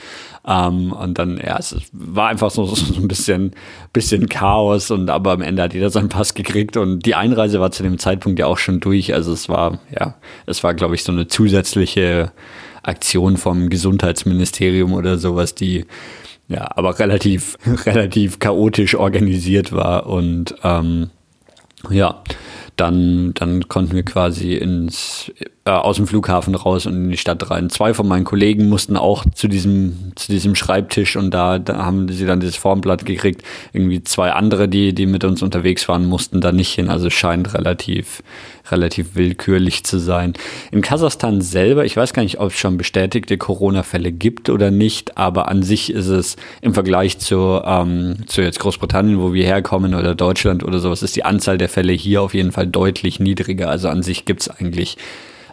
Ähm, 0.46 0.92
und 0.92 1.20
dann, 1.20 1.38
ja, 1.38 1.58
es 1.58 1.76
war 1.92 2.30
einfach 2.30 2.52
so, 2.52 2.66
so 2.76 2.96
ein 2.96 3.08
bisschen, 3.08 3.52
bisschen 3.94 4.28
Chaos 4.28 4.92
und 4.92 5.10
aber 5.10 5.32
am 5.32 5.42
Ende 5.42 5.64
hat 5.64 5.74
jeder 5.74 5.90
seinen 5.90 6.10
Pass 6.10 6.34
gekriegt 6.34 6.78
und 6.78 7.06
die 7.06 7.16
Einreise 7.16 7.60
war 7.60 7.72
zu 7.72 7.84
dem 7.84 8.00
Zeitpunkt 8.00 8.40
ja 8.40 8.48
auch 8.48 8.58
schon 8.58 8.80
durch. 8.80 9.14
Also 9.14 9.32
es 9.32 9.50
war, 9.50 9.80
ja, 9.98 10.16
es 10.46 10.64
war, 10.64 10.74
glaube 10.74 10.96
ich, 10.96 11.04
so 11.04 11.12
eine 11.12 11.28
zusätzliche 11.28 12.32
Aktion 12.84 13.38
vom 13.38 13.70
Gesundheitsministerium 13.70 14.94
oder 14.94 15.18
sowas, 15.18 15.56
die 15.56 15.86
ja, 16.50 16.70
aber 16.76 17.00
relativ, 17.00 17.58
relativ 17.86 18.40
chaotisch 18.40 18.96
organisiert 18.96 19.72
war 19.72 20.08
und 20.08 20.56
ähm, 20.64 21.10
ja, 21.90 22.22
dann, 22.76 23.34
dann 23.34 23.68
konnten 23.68 23.96
wir 23.96 24.04
quasi 24.04 24.54
ins, 24.54 25.32
äh, 25.66 25.70
aus 25.70 25.96
dem 25.96 26.08
Flughafen 26.08 26.56
raus 26.56 26.86
und 26.86 26.96
in 26.96 27.10
die 27.10 27.18
Stadt 27.18 27.50
rein. 27.50 27.70
Zwei 27.70 27.94
von 27.94 28.08
meinen 28.08 28.26
Kollegen 28.26 28.68
mussten 28.68 28.98
auch 28.98 29.24
zu 29.34 29.48
diesem, 29.48 30.12
zu 30.16 30.32
diesem 30.32 30.56
Schreibtisch 30.56 31.16
und 31.16 31.32
da, 31.32 31.60
da 31.60 31.78
haben 31.78 32.10
sie 32.10 32.26
dann 32.26 32.40
dieses 32.40 32.58
Formblatt 32.58 33.06
gekriegt. 33.06 33.44
Irgendwie 33.72 34.04
zwei 34.04 34.34
andere, 34.34 34.68
die, 34.68 34.94
die 34.94 35.06
mit 35.06 35.24
uns 35.24 35.42
unterwegs 35.42 35.88
waren, 35.88 36.06
mussten 36.06 36.42
da 36.42 36.52
nicht 36.52 36.74
hin. 36.74 36.90
Also 36.90 37.10
scheint 37.10 37.54
relativ, 37.54 38.24
relativ 38.72 39.16
willkürlich 39.16 39.84
zu 39.84 40.00
sein. 40.00 40.34
In 40.72 40.82
Kasachstan 40.82 41.42
selber, 41.42 41.86
ich 41.86 41.96
weiß 41.96 42.14
gar 42.14 42.24
nicht, 42.24 42.40
ob 42.40 42.50
es 42.50 42.58
schon 42.58 42.78
bestätigte 42.78 43.38
Corona-Fälle 43.38 44.12
gibt 44.12 44.50
oder 44.50 44.72
nicht, 44.72 45.18
aber 45.18 45.48
an 45.48 45.64
sich 45.64 45.94
ist 45.94 46.08
es 46.08 46.36
im 46.62 46.74
Vergleich 46.74 47.20
zu, 47.20 47.62
ähm, 47.64 48.16
zu 48.26 48.42
jetzt 48.42 48.60
Großbritannien, 48.60 49.22
wo 49.22 49.34
wir 49.34 49.46
herkommen 49.46 49.96
oder 49.96 50.16
Deutschland 50.16 50.64
oder 50.64 50.80
sowas, 50.80 51.04
ist 51.04 51.16
die 51.16 51.24
Anzahl 51.24 51.58
der 51.58 51.70
Fälle 51.70 51.94
hier 51.94 52.22
auf 52.22 52.34
jeden 52.34 52.52
Fall 52.52 52.63
deutlich 52.68 53.20
niedriger. 53.20 53.70
Also 53.70 53.90
an 53.90 54.04
sich 54.04 54.26
gibt 54.26 54.42
es 54.42 54.50
eigentlich 54.50 54.98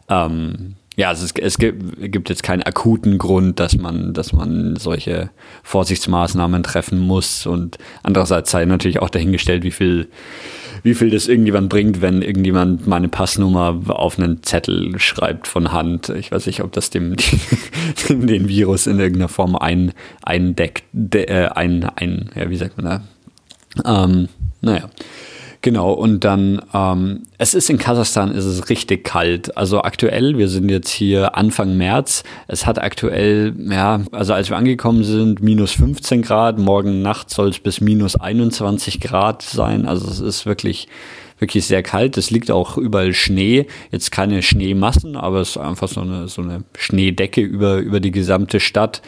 ähm, 0.09 0.75
ja, 1.01 1.09
also 1.09 1.25
es, 1.25 1.33
es 1.33 1.57
gibt, 1.57 2.13
gibt, 2.13 2.29
jetzt 2.29 2.43
keinen 2.43 2.63
akuten 2.63 3.17
Grund, 3.17 3.59
dass 3.59 3.77
man, 3.77 4.13
dass 4.13 4.35
man 4.35 4.77
solche 4.77 5.31
Vorsichtsmaßnahmen 5.63 6.63
treffen 6.63 6.99
muss. 6.99 7.47
Und 7.47 7.79
andererseits 8.03 8.51
sei 8.51 8.67
natürlich 8.67 9.01
auch 9.01 9.09
dahingestellt, 9.09 9.63
wie 9.63 9.71
viel, 9.71 10.09
wie 10.83 10.95
viel 10.95 11.09
das 11.09 11.27
irgendjemand 11.27 11.71
bringt, 11.71 12.03
wenn 12.03 12.21
irgendjemand 12.21 12.87
meine 12.87 13.09
Passnummer 13.09 13.81
auf 13.89 14.19
einen 14.19 14.43
Zettel 14.43 14.99
schreibt 14.99 15.47
von 15.47 15.73
Hand. 15.73 16.11
Ich 16.11 16.33
weiß 16.33 16.45
nicht, 16.47 16.63
ob 16.63 16.73
das 16.73 16.91
dem 16.91 17.17
den 18.11 18.49
Virus 18.49 18.87
in 18.87 18.99
irgendeiner 18.99 19.29
Form 19.29 19.57
ein, 19.57 19.93
eindeckt, 20.23 20.85
de, 20.93 21.25
äh, 21.25 21.47
ein, 21.47 21.85
ein, 21.85 22.31
ja, 22.35 22.51
wie 22.51 22.57
sagt 22.57 22.77
man 22.77 23.03
da? 23.85 24.05
Ähm, 24.05 24.29
naja. 24.61 24.91
Genau, 25.63 25.93
und 25.93 26.25
dann, 26.25 26.63
ähm, 26.73 27.25
es 27.37 27.53
ist 27.53 27.69
in 27.69 27.77
Kasachstan, 27.77 28.31
ist 28.31 28.47
es 28.47 28.71
richtig 28.71 29.05
kalt. 29.05 29.59
Also 29.59 29.83
aktuell, 29.83 30.39
wir 30.39 30.49
sind 30.49 30.71
jetzt 30.71 30.89
hier 30.89 31.37
Anfang 31.37 31.77
März, 31.77 32.25
es 32.49 32.65
hat 32.65 32.81
aktuell, 32.81 33.55
ja, 33.71 34.01
also 34.11 34.33
als 34.33 34.49
wir 34.49 34.57
angekommen 34.57 35.05
sind, 35.05 35.43
minus 35.43 35.73
15 35.73 36.23
Grad, 36.23 36.59
morgen 36.59 37.03
Nacht 37.03 37.29
soll 37.29 37.51
es 37.51 37.59
bis 37.59 37.83
minus 37.83 38.17
21 38.17 39.01
Grad 39.01 39.43
sein. 39.43 39.85
Also 39.85 40.09
es 40.09 40.21
ist 40.21 40.47
wirklich, 40.47 40.89
wirklich 41.39 41.67
sehr 41.67 41.83
kalt. 41.83 42.17
Es 42.17 42.31
liegt 42.31 42.51
auch 42.51 42.79
überall 42.79 43.13
Schnee. 43.13 43.67
Jetzt 43.91 44.13
keine 44.13 44.43
Schneemassen, 44.43 45.15
aber 45.15 45.41
es 45.41 45.51
ist 45.51 45.57
einfach 45.59 45.89
so 45.89 46.01
eine, 46.01 46.29
so 46.29 46.41
eine 46.41 46.65
Schneedecke 46.79 47.43
über, 47.43 47.77
über 47.77 48.01
die 48.01 48.13
gesamte 48.13 48.61
Stadt. 48.61 49.03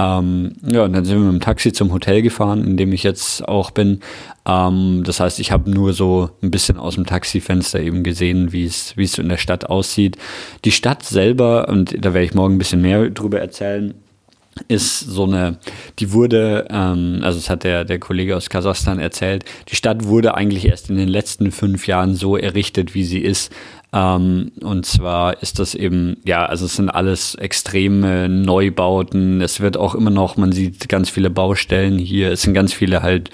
Ähm, 0.00 0.52
ja, 0.66 0.84
und 0.84 0.94
dann 0.94 1.04
sind 1.04 1.18
wir 1.18 1.24
mit 1.24 1.42
dem 1.42 1.44
Taxi 1.44 1.72
zum 1.72 1.92
Hotel 1.92 2.22
gefahren, 2.22 2.64
in 2.64 2.76
dem 2.78 2.92
ich 2.92 3.02
jetzt 3.02 3.46
auch 3.46 3.70
bin. 3.70 4.00
Ähm, 4.46 5.02
das 5.04 5.20
heißt, 5.20 5.38
ich 5.40 5.52
habe 5.52 5.70
nur 5.70 5.92
so 5.92 6.30
ein 6.42 6.50
bisschen 6.50 6.78
aus 6.78 6.94
dem 6.94 7.04
Taxifenster 7.04 7.80
eben 7.80 8.02
gesehen, 8.02 8.52
wie 8.52 8.64
es 8.64 8.94
so 8.96 9.20
in 9.20 9.28
der 9.28 9.36
Stadt 9.36 9.66
aussieht. 9.66 10.16
Die 10.64 10.72
Stadt 10.72 11.02
selber, 11.02 11.68
und 11.68 11.94
da 12.02 12.14
werde 12.14 12.24
ich 12.24 12.34
morgen 12.34 12.54
ein 12.54 12.58
bisschen 12.58 12.80
mehr 12.80 13.10
drüber 13.10 13.40
erzählen, 13.40 13.94
ist 14.68 15.00
so 15.00 15.24
eine, 15.24 15.58
die 15.98 16.12
wurde, 16.12 16.66
ähm, 16.70 17.20
also 17.22 17.38
es 17.38 17.50
hat 17.50 17.64
der, 17.64 17.84
der 17.84 17.98
Kollege 17.98 18.36
aus 18.36 18.50
Kasachstan 18.50 18.98
erzählt, 18.98 19.44
die 19.68 19.76
Stadt 19.76 20.04
wurde 20.04 20.34
eigentlich 20.34 20.66
erst 20.66 20.90
in 20.90 20.96
den 20.96 21.08
letzten 21.08 21.50
fünf 21.52 21.86
Jahren 21.86 22.14
so 22.14 22.36
errichtet, 22.36 22.94
wie 22.94 23.04
sie 23.04 23.20
ist. 23.20 23.52
Ähm, 23.92 24.52
und 24.62 24.86
zwar 24.86 25.42
ist 25.42 25.58
das 25.58 25.74
eben, 25.74 26.16
ja, 26.24 26.46
also 26.46 26.66
es 26.66 26.76
sind 26.76 26.90
alles 26.90 27.34
extreme 27.34 28.28
Neubauten. 28.28 29.40
Es 29.40 29.60
wird 29.60 29.76
auch 29.76 29.94
immer 29.94 30.10
noch, 30.10 30.36
man 30.36 30.52
sieht 30.52 30.88
ganz 30.88 31.10
viele 31.10 31.30
Baustellen 31.30 31.98
hier. 31.98 32.30
Es 32.30 32.42
sind 32.42 32.54
ganz 32.54 32.72
viele 32.72 33.02
halt, 33.02 33.30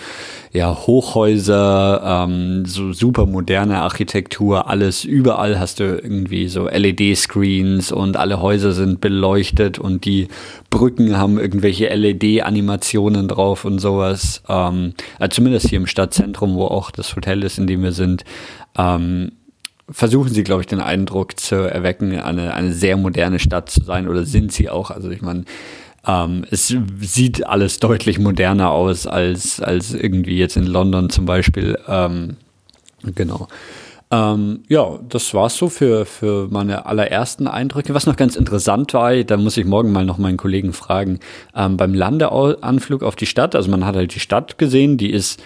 ja, 0.53 0.75
Hochhäuser, 0.75 2.25
ähm, 2.27 2.65
so 2.65 2.95
super 2.95 3.27
moderne 3.27 3.83
Architektur, 3.83 4.69
alles. 4.69 5.05
Überall 5.05 5.61
hast 5.61 5.81
du 5.81 5.85
irgendwie 5.85 6.49
so 6.49 6.69
LED-Screens 6.69 7.93
und 7.93 8.17
alle 8.17 8.41
Häuser 8.41 8.73
sind 8.73 9.03
beleuchtet 9.03 9.79
und 9.79 10.07
die 10.07 10.29
Brücken 10.71 11.19
haben 11.19 11.39
irgendwelche 11.39 11.95
LED-Animationen 11.95 13.29
drauf 13.29 13.67
und 13.67 13.79
sowas. 13.79 14.43
Ähm, 14.49 14.95
also 15.19 15.35
zumindest 15.35 15.69
hier 15.69 15.79
im 15.79 15.87
Stadtzentrum, 15.87 16.55
wo 16.55 16.65
auch 16.65 16.91
das 16.91 17.15
Hotel 17.15 17.43
ist, 17.43 17.59
in 17.59 17.67
dem 17.67 17.83
wir 17.83 17.93
sind. 17.93 18.25
Ähm, 18.79 19.33
versuchen 19.91 20.33
sie, 20.33 20.45
glaube 20.45 20.63
ich, 20.63 20.67
den 20.67 20.81
Eindruck 20.81 21.39
zu 21.39 21.57
erwecken, 21.57 22.19
eine, 22.19 22.55
eine 22.55 22.73
sehr 22.73 22.97
moderne 22.97 23.39
Stadt 23.39 23.71
zu 23.71 23.85
sein 23.85 24.09
oder 24.09 24.25
sind 24.25 24.53
sie 24.53 24.69
auch. 24.69 24.91
Also 24.91 25.11
ich 25.11 25.23
meine, 25.23 25.45
ähm, 26.07 26.45
es 26.51 26.75
sieht 27.01 27.47
alles 27.47 27.79
deutlich 27.79 28.19
moderner 28.19 28.71
aus 28.71 29.07
als, 29.07 29.61
als 29.61 29.95
irgendwie 29.95 30.39
jetzt 30.39 30.57
in 30.57 30.67
London 30.67 31.11
zum 31.11 31.27
Beispiel. 31.27 31.79
Ähm, 31.89 32.37
genau. 33.15 33.49
Ähm, 34.11 34.61
ja, 34.69 35.01
das 35.09 35.35
war's 35.35 35.57
so 35.57 35.69
für, 35.69 36.07
für 36.07 36.47
meine 36.49 36.87
allerersten 36.87 37.49
Eindrücke. 37.49 37.93
Was 37.93 38.07
noch 38.07 38.17
ganz 38.17 38.37
interessant 38.37 38.95
war, 38.95 39.15
da 39.25 39.37
muss 39.37 39.57
ich 39.57 39.65
morgen 39.65 39.91
mal 39.91 40.05
noch 40.05 40.19
meinen 40.19 40.37
Kollegen 40.37 40.73
fragen, 40.73 41.19
ähm, 41.57 41.77
beim 41.77 41.93
Landeanflug 41.93 43.03
auf 43.03 43.17
die 43.17 43.27
Stadt, 43.27 43.57
also 43.57 43.69
man 43.69 43.85
hat 43.85 43.97
halt 43.97 44.15
die 44.15 44.21
Stadt 44.21 44.59
gesehen, 44.59 44.97
die 44.97 45.11
ist 45.11 45.43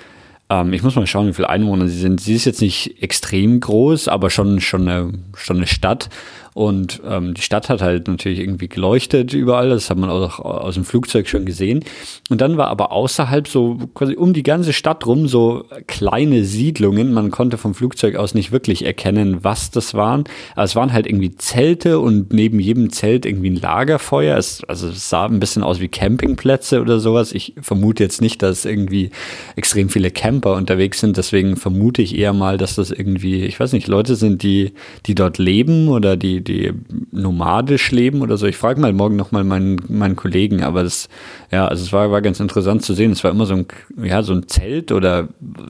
ähm, 0.51 0.73
ich 0.73 0.83
muss 0.83 0.97
mal 0.97 1.07
schauen, 1.07 1.29
wie 1.29 1.33
viele 1.33 1.49
Einwohner 1.49 1.89
sie 1.89 1.99
sind. 1.99 2.21
Sie 2.21 2.35
ist 2.35 2.45
jetzt 2.45 2.61
nicht 2.61 3.03
extrem 3.03 3.61
groß, 3.61 4.09
aber 4.09 4.29
schon, 4.29 4.61
schon, 4.61 4.89
eine, 4.89 5.13
schon 5.37 5.59
eine 5.59 5.67
Stadt. 5.67 6.11
Und 6.55 7.01
ähm, 7.07 7.35
die 7.35 7.43
Stadt 7.43 7.69
hat 7.69 7.81
halt 7.81 8.09
natürlich 8.09 8.41
irgendwie 8.41 8.69
geleuchtet 8.69 9.33
überall, 9.33 9.69
das 9.69 9.89
hat 9.89 9.99
man 9.99 10.11
auch 10.11 10.41
aus 10.41 10.75
dem 10.75 10.85
Flugzeug 10.85 11.29
schon 11.29 11.45
gesehen. 11.45 11.85
Und 12.29 12.41
dann 12.41 12.57
war 12.57 12.69
aber 12.69 12.93
außerhalb 12.93 13.47
so 13.47 13.79
quasi 13.95 14.17
um 14.17 14.33
die 14.33 14.43
ganze 14.43 14.73
Stadt 14.73 15.07
rum 15.07 15.29
so 15.29 15.65
kleine 15.87 16.45
Siedlungen. 16.45 17.13
Man 17.13 17.31
konnte 17.31 17.57
vom 17.57 17.75
Flugzeug 17.75 18.17
aus 18.17 18.35
nicht 18.35 18.51
wirklich 18.51 18.85
erkennen, 18.85 19.45
was 19.45 19.71
das 19.71 19.95
waren. 19.95 20.25
Aber 20.55 20.65
es 20.65 20.75
waren 20.75 20.93
halt 20.93 21.07
irgendwie 21.07 21.37
Zelte 21.37 22.01
und 22.01 22.33
neben 22.33 22.59
jedem 22.59 22.91
Zelt 22.91 23.27
irgendwie 23.27 23.51
ein 23.51 23.61
Lagerfeuer. 23.61 24.37
Es, 24.37 24.65
also 24.65 24.89
es 24.89 25.09
sah 25.09 25.27
ein 25.27 25.41
bisschen 25.41 25.63
aus 25.63 25.81
wie 25.81 25.89
Campingplätze 25.89 26.81
oder 26.81 26.99
sowas. 26.99 27.33
Ich 27.33 27.55
vermute 27.61 28.03
jetzt 28.03 28.21
nicht, 28.21 28.43
dass 28.43 28.65
irgendwie 28.65 29.11
extrem 29.55 29.89
viele 29.89 30.11
Camper 30.11 30.55
unterwegs 30.55 31.01
sind. 31.01 31.17
Deswegen 31.17 31.57
vermute 31.57 32.03
ich 32.03 32.19
eher 32.19 32.33
mal, 32.33 32.59
dass 32.59 32.75
das 32.75 32.91
irgendwie, 32.91 33.45
ich 33.45 33.61
weiß 33.61 33.73
nicht, 33.73 33.87
Leute 33.87 34.17
sind, 34.17 34.43
die, 34.43 34.73
die 35.07 35.15
dort 35.15 35.39
leben 35.39 35.89
oder 35.89 36.17
die 36.17 36.40
die, 36.41 36.73
nomadisch 37.13 37.91
leben 37.91 38.23
oder 38.23 38.37
so. 38.37 38.47
Ich 38.47 38.57
frage 38.57 38.81
mal 38.81 38.93
morgen 38.93 39.17
nochmal 39.17 39.45
meinen, 39.45 39.81
meinen 39.89 40.17
Kollegen, 40.17 40.63
aber 40.63 40.83
das, 40.83 41.09
ja, 41.51 41.67
also 41.67 41.85
es 41.85 41.93
war, 41.93 42.11
war 42.11 42.23
ganz 42.23 42.41
interessant 42.41 42.83
zu 42.83 42.95
sehen. 42.95 43.13
Es 43.13 43.25
war 43.25 43.31
immer 43.31 43.47
so 43.47 43.55
ein, 43.55 43.67
ja, 44.03 44.23
so 44.23 44.33
ein 44.33 44.49
Zelt 44.49 44.93
oder 44.93 45.29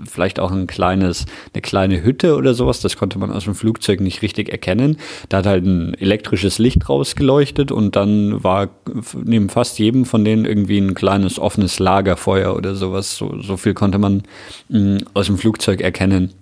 vielleicht 0.08 0.40
auch 0.40 0.50
ein 0.50 0.66
kleines, 0.66 1.26
eine 1.52 1.62
kleine 1.62 2.02
Hütte 2.02 2.36
oder 2.36 2.54
sowas. 2.54 2.80
Das 2.80 2.96
konnte 2.96 3.18
man 3.18 3.30
aus 3.30 3.44
dem 3.44 3.54
Flugzeug 3.54 4.00
nicht 4.00 4.22
richtig 4.22 4.50
erkennen. 4.50 4.96
Da 5.28 5.38
hat 5.38 5.46
halt 5.46 5.64
ein 5.64 5.94
elektrisches 5.94 6.58
Licht 6.58 6.88
rausgeleuchtet 6.88 7.72
und 7.72 7.96
dann 7.96 8.42
war 8.42 8.68
neben 9.24 9.48
fast 9.48 9.78
jedem 9.78 10.04
von 10.04 10.24
denen 10.24 10.44
irgendwie 10.44 10.78
ein 10.78 10.94
kleines 10.94 11.38
offenes 11.38 11.78
Lagerfeuer 11.78 12.56
oder 12.56 12.74
sowas. 12.74 13.16
So, 13.16 13.40
so 13.40 13.56
viel 13.56 13.74
konnte 13.74 13.98
man 13.98 14.22
mh, 14.68 14.78
mm, 14.78 14.98
aus 15.14 15.26
dem 15.26 15.38
Flugzeug 15.38 15.80
erkennen. 15.80 16.32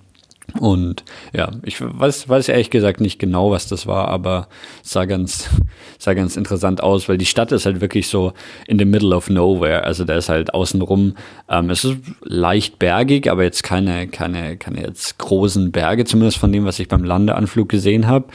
Und 0.59 1.05
ja, 1.35 1.51
ich 1.63 1.77
weiß, 1.81 2.29
weiß 2.29 2.49
ehrlich 2.49 2.71
gesagt 2.71 3.01
nicht 3.01 3.19
genau, 3.19 3.51
was 3.51 3.69
das 3.69 3.87
war, 3.87 4.09
aber 4.09 4.49
es 4.83 4.93
sah 4.93 5.05
ganz, 5.05 5.49
sah 5.99 6.15
ganz 6.15 6.37
interessant 6.37 6.83
aus, 6.83 7.09
weil 7.09 7.19
die 7.19 7.27
Stadt 7.27 7.53
ist 7.53 7.67
halt 7.67 7.81
wirklich 7.81 8.09
so 8.09 8.33
in 8.67 8.79
the 8.79 8.87
middle 8.87 9.15
of 9.15 9.29
nowhere. 9.29 9.85
Also 9.85 10.05
da 10.05 10.17
ist 10.17 10.31
halt 10.31 10.55
außenrum, 10.55 11.15
ähm, 11.49 11.71
es 11.71 11.85
ist 11.85 11.97
leicht 12.23 12.79
bergig, 12.79 13.31
aber 13.31 13.45
jetzt 13.45 13.63
keine, 13.63 14.09
keine, 14.09 14.57
keine 14.57 14.81
jetzt 14.81 15.19
großen 15.19 15.71
Berge, 15.71 16.07
zumindest 16.07 16.39
von 16.39 16.51
dem, 16.51 16.65
was 16.65 16.79
ich 16.79 16.89
beim 16.89 17.05
Landeanflug 17.05 17.69
gesehen 17.69 18.07
habe, 18.07 18.27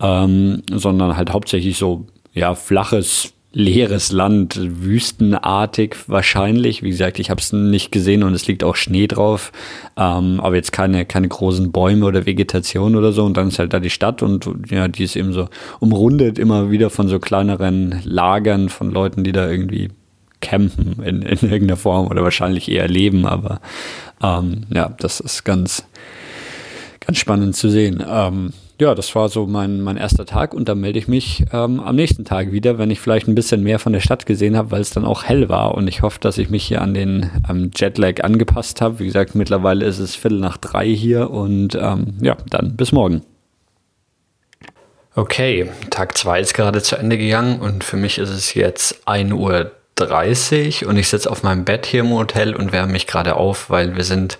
ähm, 0.00 0.62
sondern 0.70 1.16
halt 1.16 1.32
hauptsächlich 1.32 1.78
so, 1.78 2.06
ja, 2.32 2.54
flaches 2.54 3.32
leeres 3.56 4.12
Land, 4.12 4.60
wüstenartig 4.60 5.96
wahrscheinlich. 6.08 6.82
Wie 6.82 6.90
gesagt, 6.90 7.18
ich 7.18 7.30
habe 7.30 7.40
es 7.40 7.54
nicht 7.54 7.90
gesehen 7.90 8.22
und 8.22 8.34
es 8.34 8.46
liegt 8.46 8.62
auch 8.62 8.76
Schnee 8.76 9.06
drauf, 9.06 9.50
ähm, 9.96 10.40
aber 10.40 10.56
jetzt 10.56 10.72
keine, 10.72 11.06
keine 11.06 11.28
großen 11.28 11.72
Bäume 11.72 12.04
oder 12.04 12.26
Vegetation 12.26 12.96
oder 12.96 13.12
so. 13.12 13.24
Und 13.24 13.38
dann 13.38 13.48
ist 13.48 13.58
halt 13.58 13.72
da 13.72 13.80
die 13.80 13.90
Stadt 13.90 14.22
und 14.22 14.46
ja, 14.68 14.88
die 14.88 15.04
ist 15.04 15.16
eben 15.16 15.32
so 15.32 15.48
umrundet 15.80 16.38
immer 16.38 16.70
wieder 16.70 16.90
von 16.90 17.08
so 17.08 17.18
kleineren 17.18 18.02
Lagern 18.04 18.68
von 18.68 18.90
Leuten, 18.90 19.24
die 19.24 19.32
da 19.32 19.50
irgendwie 19.50 19.88
campen 20.42 21.02
in, 21.02 21.22
in 21.22 21.38
irgendeiner 21.38 21.78
Form 21.78 22.08
oder 22.08 22.22
wahrscheinlich 22.22 22.70
eher 22.70 22.88
leben. 22.88 23.24
Aber 23.24 23.62
ähm, 24.22 24.64
ja, 24.70 24.94
das 24.98 25.20
ist 25.20 25.44
ganz, 25.44 25.86
Ganz 27.06 27.18
spannend 27.18 27.54
zu 27.54 27.70
sehen. 27.70 28.04
Ähm, 28.06 28.52
ja, 28.78 28.94
das 28.94 29.14
war 29.14 29.28
so 29.28 29.46
mein, 29.46 29.80
mein 29.80 29.96
erster 29.96 30.26
Tag 30.26 30.52
und 30.52 30.68
dann 30.68 30.80
melde 30.80 30.98
ich 30.98 31.08
mich 31.08 31.44
ähm, 31.52 31.80
am 31.80 31.96
nächsten 31.96 32.24
Tag 32.24 32.52
wieder, 32.52 32.78
wenn 32.78 32.90
ich 32.90 33.00
vielleicht 33.00 33.26
ein 33.26 33.34
bisschen 33.34 33.62
mehr 33.62 33.78
von 33.78 33.92
der 33.92 34.00
Stadt 34.00 34.26
gesehen 34.26 34.56
habe, 34.56 34.70
weil 34.70 34.82
es 34.82 34.90
dann 34.90 35.04
auch 35.04 35.24
hell 35.24 35.48
war 35.48 35.74
und 35.74 35.88
ich 35.88 36.02
hoffe, 36.02 36.18
dass 36.20 36.36
ich 36.36 36.50
mich 36.50 36.64
hier 36.64 36.82
an 36.82 36.92
den 36.92 37.30
ähm, 37.48 37.70
Jetlag 37.74 38.22
angepasst 38.22 38.82
habe. 38.82 38.98
Wie 38.98 39.06
gesagt, 39.06 39.34
mittlerweile 39.34 39.84
ist 39.86 39.98
es 39.98 40.14
Viertel 40.14 40.40
nach 40.40 40.58
drei 40.58 40.88
hier 40.88 41.30
und 41.30 41.74
ähm, 41.74 42.18
ja, 42.20 42.36
dann 42.50 42.76
bis 42.76 42.92
morgen. 42.92 43.22
Okay, 45.14 45.70
Tag 45.88 46.18
zwei 46.18 46.40
ist 46.40 46.52
gerade 46.52 46.82
zu 46.82 46.96
Ende 46.96 47.16
gegangen 47.16 47.60
und 47.60 47.82
für 47.82 47.96
mich 47.96 48.18
ist 48.18 48.28
es 48.28 48.52
jetzt 48.52 49.08
1 49.08 49.32
Uhr 49.32 49.72
30 49.96 50.86
und 50.86 50.96
ich 50.98 51.08
sitze 51.08 51.30
auf 51.30 51.42
meinem 51.42 51.64
Bett 51.64 51.86
hier 51.86 52.00
im 52.00 52.10
Hotel 52.10 52.54
und 52.54 52.70
wärme 52.72 52.92
mich 52.92 53.06
gerade 53.06 53.36
auf, 53.36 53.70
weil 53.70 53.96
wir 53.96 54.04
sind 54.04 54.38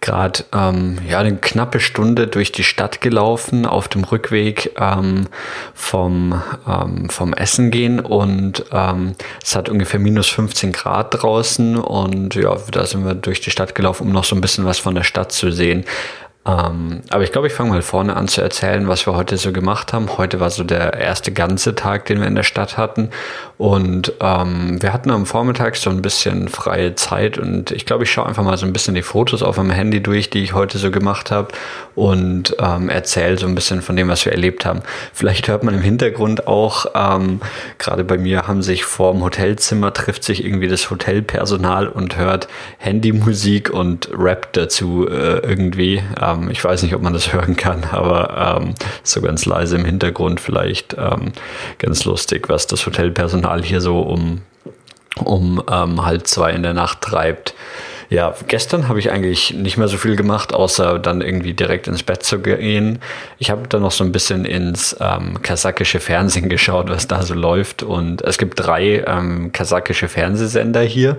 gerade 0.00 0.44
ähm, 0.54 0.98
ja 1.08 1.18
eine 1.18 1.36
knappe 1.36 1.80
Stunde 1.80 2.26
durch 2.26 2.52
die 2.52 2.64
Stadt 2.64 3.00
gelaufen 3.00 3.64
auf 3.64 3.88
dem 3.88 4.04
Rückweg 4.04 4.72
ähm, 4.78 5.26
vom 5.74 6.40
ähm, 6.68 7.08
vom 7.08 7.32
Essen 7.32 7.70
gehen 7.70 7.98
und 7.98 8.66
ähm, 8.72 9.14
es 9.42 9.56
hat 9.56 9.70
ungefähr 9.70 10.00
minus 10.00 10.28
15 10.28 10.72
Grad 10.72 11.22
draußen 11.22 11.76
und 11.76 12.34
ja 12.34 12.56
da 12.70 12.84
sind 12.84 13.04
wir 13.04 13.14
durch 13.14 13.40
die 13.40 13.50
Stadt 13.50 13.74
gelaufen, 13.74 14.06
um 14.06 14.12
noch 14.12 14.24
so 14.24 14.36
ein 14.36 14.42
bisschen 14.42 14.66
was 14.66 14.78
von 14.78 14.94
der 14.94 15.04
Stadt 15.04 15.32
zu 15.32 15.50
sehen. 15.50 15.86
Ähm, 16.46 17.02
aber 17.10 17.22
ich 17.22 17.32
glaube, 17.32 17.48
ich 17.48 17.52
fange 17.52 17.70
mal 17.70 17.82
vorne 17.82 18.16
an 18.16 18.26
zu 18.26 18.40
erzählen, 18.40 18.88
was 18.88 19.06
wir 19.06 19.14
heute 19.14 19.36
so 19.36 19.52
gemacht 19.52 19.92
haben. 19.92 20.16
Heute 20.16 20.40
war 20.40 20.48
so 20.48 20.64
der 20.64 20.94
erste 20.94 21.32
ganze 21.32 21.74
Tag, 21.74 22.06
den 22.06 22.18
wir 22.20 22.26
in 22.26 22.34
der 22.34 22.44
Stadt 22.44 22.78
hatten. 22.78 23.10
Und 23.58 24.14
ähm, 24.20 24.80
wir 24.80 24.94
hatten 24.94 25.10
am 25.10 25.26
Vormittag 25.26 25.76
so 25.76 25.90
ein 25.90 26.00
bisschen 26.00 26.48
freie 26.48 26.94
Zeit 26.94 27.36
und 27.36 27.72
ich 27.72 27.84
glaube, 27.84 28.04
ich 28.04 28.10
schaue 28.10 28.24
einfach 28.24 28.42
mal 28.42 28.56
so 28.56 28.64
ein 28.64 28.72
bisschen 28.72 28.94
die 28.94 29.02
Fotos 29.02 29.42
auf 29.42 29.58
meinem 29.58 29.70
Handy 29.70 30.02
durch, 30.02 30.30
die 30.30 30.42
ich 30.42 30.54
heute 30.54 30.78
so 30.78 30.90
gemacht 30.90 31.30
habe 31.30 31.48
und 31.94 32.56
ähm, 32.58 32.88
erzähle 32.88 33.36
so 33.36 33.46
ein 33.46 33.54
bisschen 33.54 33.82
von 33.82 33.96
dem, 33.96 34.08
was 34.08 34.24
wir 34.24 34.32
erlebt 34.32 34.64
haben. 34.64 34.80
Vielleicht 35.12 35.46
hört 35.48 35.62
man 35.62 35.74
im 35.74 35.82
Hintergrund 35.82 36.46
auch, 36.46 36.86
ähm, 36.94 37.42
gerade 37.76 38.02
bei 38.02 38.16
mir 38.16 38.48
haben 38.48 38.62
sich 38.62 38.84
vorm 38.84 39.22
Hotelzimmer 39.22 39.92
trifft 39.92 40.24
sich 40.24 40.42
irgendwie 40.42 40.68
das 40.68 40.90
Hotelpersonal 40.90 41.86
und 41.86 42.16
hört 42.16 42.48
Handymusik 42.78 43.68
und 43.68 44.08
Rap 44.16 44.54
dazu 44.54 45.06
äh, 45.06 45.40
irgendwie. 45.40 46.02
Ähm, 46.32 46.50
ich 46.50 46.64
weiß 46.64 46.82
nicht, 46.82 46.94
ob 46.94 47.02
man 47.02 47.12
das 47.12 47.32
hören 47.32 47.56
kann, 47.56 47.84
aber 47.84 48.58
ähm, 48.60 48.74
so 49.02 49.20
ganz 49.20 49.46
leise 49.46 49.76
im 49.76 49.84
Hintergrund 49.84 50.40
vielleicht 50.40 50.94
ähm, 50.98 51.32
ganz 51.78 52.04
lustig, 52.04 52.48
was 52.48 52.66
das 52.66 52.86
Hotelpersonal 52.86 53.62
hier 53.62 53.80
so 53.80 54.00
um, 54.00 54.42
um 55.24 55.62
ähm, 55.70 56.04
halb 56.04 56.26
zwei 56.26 56.52
in 56.52 56.62
der 56.62 56.74
Nacht 56.74 57.00
treibt. 57.00 57.54
Ja, 58.10 58.34
gestern 58.48 58.88
habe 58.88 58.98
ich 58.98 59.12
eigentlich 59.12 59.54
nicht 59.54 59.76
mehr 59.76 59.86
so 59.86 59.96
viel 59.96 60.16
gemacht, 60.16 60.52
außer 60.52 60.98
dann 60.98 61.20
irgendwie 61.20 61.54
direkt 61.54 61.86
ins 61.86 62.02
Bett 62.02 62.24
zu 62.24 62.40
gehen. 62.40 62.98
Ich 63.38 63.50
habe 63.52 63.68
dann 63.68 63.82
noch 63.82 63.92
so 63.92 64.02
ein 64.02 64.10
bisschen 64.10 64.44
ins 64.44 64.96
ähm, 65.00 65.40
kasachische 65.42 66.00
Fernsehen 66.00 66.48
geschaut, 66.48 66.90
was 66.90 67.06
da 67.06 67.22
so 67.22 67.34
läuft. 67.34 67.84
Und 67.84 68.22
es 68.22 68.36
gibt 68.36 68.58
drei 68.58 69.04
ähm, 69.06 69.52
kasachische 69.52 70.08
Fernsehsender 70.08 70.82
hier. 70.82 71.18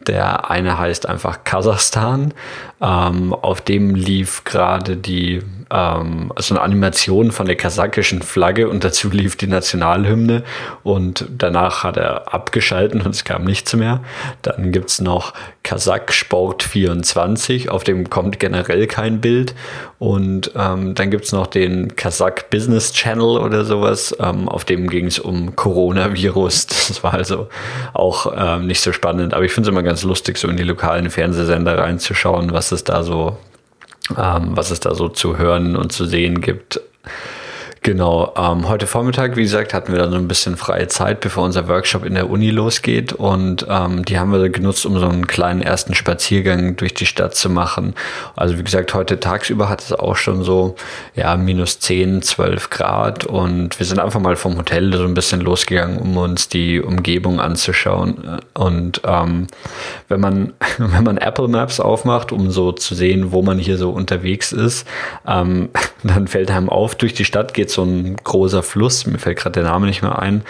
Der 0.00 0.50
eine 0.50 0.78
heißt 0.78 1.08
einfach 1.08 1.44
Kasachstan. 1.44 2.34
Ähm, 2.80 3.32
auf 3.32 3.60
dem 3.60 3.94
lief 3.94 4.42
gerade 4.42 4.96
die 4.96 5.42
ähm, 5.72 6.32
so 6.38 6.54
eine 6.54 6.62
Animation 6.62 7.32
von 7.32 7.46
der 7.46 7.56
kasachischen 7.56 8.22
Flagge 8.22 8.68
und 8.68 8.84
dazu 8.84 9.08
lief 9.10 9.36
die 9.36 9.46
Nationalhymne 9.46 10.42
und 10.82 11.26
danach 11.30 11.82
hat 11.82 11.96
er 11.96 12.32
abgeschalten 12.34 13.00
und 13.00 13.14
es 13.14 13.24
kam 13.24 13.44
nichts 13.44 13.74
mehr. 13.74 14.00
Dann 14.42 14.70
gibt 14.70 14.90
es 14.90 15.00
noch 15.00 15.32
Kasach 15.62 16.10
Sport 16.10 16.62
24, 16.62 17.70
auf 17.70 17.84
dem 17.84 18.10
kommt 18.10 18.38
generell 18.38 18.86
kein 18.86 19.20
Bild 19.20 19.54
und 19.98 20.52
ähm, 20.56 20.94
dann 20.94 21.10
gibt 21.10 21.24
es 21.24 21.32
noch 21.32 21.46
den 21.46 21.96
Kasach 21.96 22.42
Business 22.50 22.92
Channel 22.92 23.38
oder 23.38 23.64
sowas, 23.64 24.14
ähm, 24.20 24.48
auf 24.48 24.64
dem 24.64 24.88
ging 24.88 25.06
es 25.06 25.18
um 25.18 25.56
Coronavirus. 25.56 26.66
Das 26.92 27.02
war 27.02 27.14
also 27.14 27.48
auch 27.94 28.32
ähm, 28.36 28.66
nicht 28.66 28.80
so 28.80 28.92
spannend, 28.92 29.32
aber 29.32 29.44
ich 29.44 29.52
finde 29.52 29.68
es 29.68 29.72
immer 29.72 29.82
ganz 29.82 30.02
lustig, 30.02 30.36
so 30.36 30.48
in 30.48 30.56
die 30.56 30.62
lokalen 30.62 31.08
Fernsehsender 31.08 31.78
reinzuschauen, 31.78 32.52
was 32.52 32.70
es 32.72 32.84
da 32.84 33.02
so 33.02 33.38
was 34.10 34.70
es 34.70 34.80
da 34.80 34.94
so 34.94 35.08
zu 35.08 35.38
hören 35.38 35.76
und 35.76 35.92
zu 35.92 36.04
sehen 36.04 36.40
gibt. 36.40 36.80
Genau, 37.84 38.32
ähm, 38.36 38.68
heute 38.68 38.86
Vormittag, 38.86 39.34
wie 39.34 39.42
gesagt, 39.42 39.74
hatten 39.74 39.90
wir 39.90 39.98
dann 39.98 40.12
so 40.12 40.16
ein 40.16 40.28
bisschen 40.28 40.56
freie 40.56 40.86
Zeit, 40.86 41.18
bevor 41.18 41.42
unser 41.42 41.66
Workshop 41.66 42.04
in 42.04 42.14
der 42.14 42.30
Uni 42.30 42.50
losgeht. 42.50 43.12
Und 43.12 43.66
ähm, 43.68 44.04
die 44.04 44.20
haben 44.20 44.30
wir 44.30 44.48
genutzt, 44.50 44.86
um 44.86 45.00
so 45.00 45.08
einen 45.08 45.26
kleinen 45.26 45.62
ersten 45.62 45.92
Spaziergang 45.92 46.76
durch 46.76 46.94
die 46.94 47.06
Stadt 47.06 47.34
zu 47.34 47.50
machen. 47.50 47.94
Also 48.36 48.56
wie 48.56 48.62
gesagt, 48.62 48.94
heute 48.94 49.18
tagsüber 49.18 49.68
hat 49.68 49.80
es 49.80 49.92
auch 49.92 50.14
schon 50.14 50.44
so, 50.44 50.76
ja, 51.16 51.36
minus 51.36 51.80
10, 51.80 52.22
12 52.22 52.70
Grad. 52.70 53.24
Und 53.24 53.76
wir 53.80 53.84
sind 53.84 53.98
einfach 53.98 54.20
mal 54.20 54.36
vom 54.36 54.56
Hotel 54.58 54.96
so 54.96 55.02
ein 55.02 55.14
bisschen 55.14 55.40
losgegangen, 55.40 55.98
um 55.98 56.16
uns 56.16 56.48
die 56.48 56.80
Umgebung 56.80 57.40
anzuschauen. 57.40 58.38
Und 58.54 59.00
ähm, 59.04 59.48
wenn 60.06 60.20
man, 60.20 60.52
wenn 60.78 61.02
man 61.02 61.16
Apple 61.16 61.48
Maps 61.48 61.80
aufmacht, 61.80 62.30
um 62.30 62.52
so 62.52 62.70
zu 62.70 62.94
sehen, 62.94 63.32
wo 63.32 63.42
man 63.42 63.58
hier 63.58 63.76
so 63.76 63.90
unterwegs 63.90 64.52
ist, 64.52 64.86
ähm, 65.26 65.70
dann 66.04 66.28
fällt 66.28 66.52
einem 66.52 66.68
auf, 66.68 66.94
durch 66.94 67.14
die 67.14 67.24
Stadt 67.24 67.54
geht 67.54 67.71
so 67.72 67.82
ein 67.82 68.16
großer 68.16 68.62
Fluss, 68.62 69.06
mir 69.06 69.18
fällt 69.18 69.38
gerade 69.38 69.60
der 69.60 69.70
Name 69.70 69.86
nicht 69.86 70.02
mehr 70.02 70.18
ein, 70.18 70.42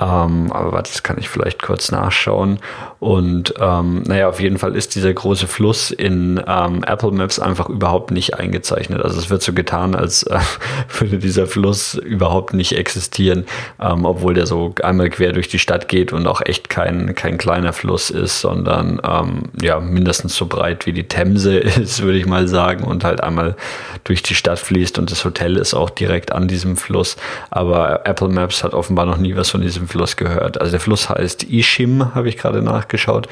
ähm, 0.00 0.52
aber 0.52 0.72
warte, 0.72 0.92
das 0.92 1.02
kann 1.02 1.18
ich 1.18 1.28
vielleicht 1.28 1.60
kurz 1.60 1.90
nachschauen. 1.90 2.60
Und 3.00 3.54
ähm, 3.60 4.02
naja, 4.06 4.28
auf 4.28 4.40
jeden 4.40 4.58
Fall 4.58 4.76
ist 4.76 4.94
dieser 4.94 5.12
große 5.12 5.48
Fluss 5.48 5.90
in 5.90 6.40
ähm, 6.46 6.84
Apple 6.84 7.10
Maps 7.10 7.40
einfach 7.40 7.68
überhaupt 7.68 8.12
nicht 8.12 8.34
eingezeichnet. 8.34 9.02
Also 9.02 9.18
es 9.18 9.28
wird 9.28 9.42
so 9.42 9.52
getan, 9.52 9.96
als 9.96 10.22
äh, 10.24 10.38
würde 10.98 11.18
dieser 11.18 11.48
Fluss 11.48 11.94
überhaupt 11.94 12.54
nicht 12.54 12.76
existieren, 12.76 13.44
ähm, 13.80 14.04
obwohl 14.04 14.34
der 14.34 14.46
so 14.46 14.72
einmal 14.82 15.10
quer 15.10 15.32
durch 15.32 15.48
die 15.48 15.58
Stadt 15.58 15.88
geht 15.88 16.12
und 16.12 16.28
auch 16.28 16.42
echt 16.42 16.68
kein, 16.68 17.16
kein 17.16 17.36
kleiner 17.36 17.72
Fluss 17.72 18.10
ist, 18.10 18.40
sondern 18.40 19.00
ähm, 19.04 19.44
ja, 19.60 19.80
mindestens 19.80 20.36
so 20.36 20.46
breit 20.46 20.86
wie 20.86 20.92
die 20.92 21.08
Themse 21.08 21.58
ist, 21.58 22.02
würde 22.02 22.18
ich 22.18 22.26
mal 22.26 22.46
sagen, 22.46 22.84
und 22.84 23.02
halt 23.02 23.20
einmal 23.20 23.56
durch 24.04 24.22
die 24.22 24.36
Stadt 24.36 24.60
fließt 24.60 24.98
und 24.98 25.10
das 25.10 25.24
Hotel 25.24 25.56
ist 25.56 25.74
auch 25.74 25.90
direkt 25.90 26.30
an 26.30 26.46
diesem 26.46 26.76
Fluss. 26.76 27.16
Aber 27.50 28.06
Apple 28.06 28.28
Maps 28.28 28.62
hat 28.62 28.74
offenbar 28.74 29.06
noch 29.06 29.18
nie 29.18 29.34
was 29.34 29.50
von 29.50 29.60
diesem 29.60 29.87
Fluss 29.88 30.16
gehört. 30.16 30.60
Also 30.60 30.70
der 30.72 30.80
Fluss 30.80 31.08
heißt 31.08 31.44
Ishim, 31.44 32.14
habe 32.14 32.28
ich 32.28 32.36
gerade 32.36 32.62
nachgeschaut. 32.62 33.28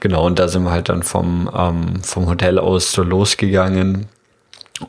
Genau, 0.00 0.26
und 0.26 0.38
da 0.38 0.48
sind 0.48 0.64
wir 0.64 0.70
halt 0.70 0.88
dann 0.88 1.02
vom, 1.02 1.50
ähm, 1.54 2.02
vom 2.02 2.26
Hotel 2.26 2.58
aus 2.58 2.92
so 2.92 3.02
losgegangen 3.02 4.08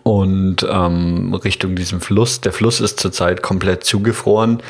und 0.04 0.66
ähm, 0.70 1.34
Richtung 1.34 1.76
diesem 1.76 2.02
Fluss. 2.02 2.42
Der 2.42 2.54
Fluss 2.54 2.80
ist 2.80 3.00
zurzeit 3.00 3.42
komplett 3.42 3.84
zugefroren 3.84 4.62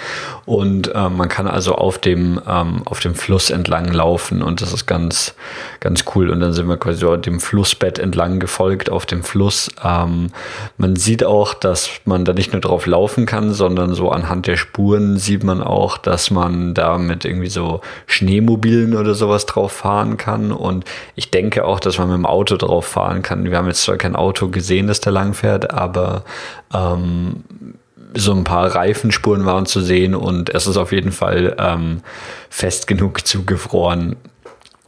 und 0.45 0.91
ähm, 0.95 1.17
man 1.17 1.29
kann 1.29 1.47
also 1.47 1.75
auf 1.75 1.97
dem 1.97 2.39
ähm, 2.47 2.83
auf 2.85 2.99
dem 2.99 3.15
Fluss 3.15 3.49
entlang 3.49 3.91
laufen 3.91 4.41
und 4.41 4.61
das 4.61 4.73
ist 4.73 4.85
ganz 4.85 5.35
ganz 5.79 6.05
cool. 6.15 6.29
Und 6.29 6.39
dann 6.39 6.53
sind 6.53 6.67
wir 6.67 6.77
quasi 6.77 7.05
dem 7.21 7.39
Flussbett 7.39 7.99
entlang 7.99 8.39
gefolgt 8.39 8.89
auf 8.89 9.05
dem 9.05 9.23
Fluss. 9.23 9.69
Ähm, 9.83 10.31
man 10.77 10.95
sieht 10.95 11.23
auch, 11.23 11.53
dass 11.53 11.89
man 12.05 12.25
da 12.25 12.33
nicht 12.33 12.53
nur 12.53 12.61
drauf 12.61 12.85
laufen 12.85 13.25
kann, 13.25 13.53
sondern 13.53 13.93
so 13.93 14.11
anhand 14.11 14.47
der 14.47 14.57
Spuren 14.57 15.17
sieht 15.17 15.43
man 15.43 15.61
auch, 15.61 15.97
dass 15.97 16.31
man 16.31 16.73
da 16.73 16.97
mit 16.97 17.25
irgendwie 17.25 17.49
so 17.49 17.81
Schneemobilen 18.07 18.95
oder 18.95 19.13
sowas 19.15 19.45
drauf 19.45 19.71
fahren 19.71 20.17
kann. 20.17 20.51
Und 20.51 20.85
ich 21.15 21.31
denke 21.31 21.65
auch, 21.65 21.79
dass 21.79 21.97
man 21.97 22.07
mit 22.07 22.17
dem 22.17 22.25
Auto 22.25 22.57
drauf 22.57 22.85
fahren 22.85 23.21
kann. 23.21 23.49
Wir 23.49 23.57
haben 23.57 23.67
jetzt 23.67 23.83
zwar 23.83 23.97
kein 23.97 24.15
Auto 24.15 24.49
gesehen, 24.49 24.87
das 24.87 25.01
da 25.09 25.13
lang 25.21 25.33
fährt, 25.33 25.71
aber 25.71 26.23
ähm, 26.73 27.43
so 28.15 28.33
ein 28.33 28.43
paar 28.43 28.73
Reifenspuren 28.73 29.45
waren 29.45 29.65
zu 29.65 29.81
sehen 29.81 30.15
und 30.15 30.49
es 30.53 30.67
ist 30.67 30.77
auf 30.77 30.91
jeden 30.91 31.11
Fall 31.11 31.55
ähm, 31.59 32.01
fest 32.49 32.87
genug 32.87 33.25
zugefroren, 33.27 34.15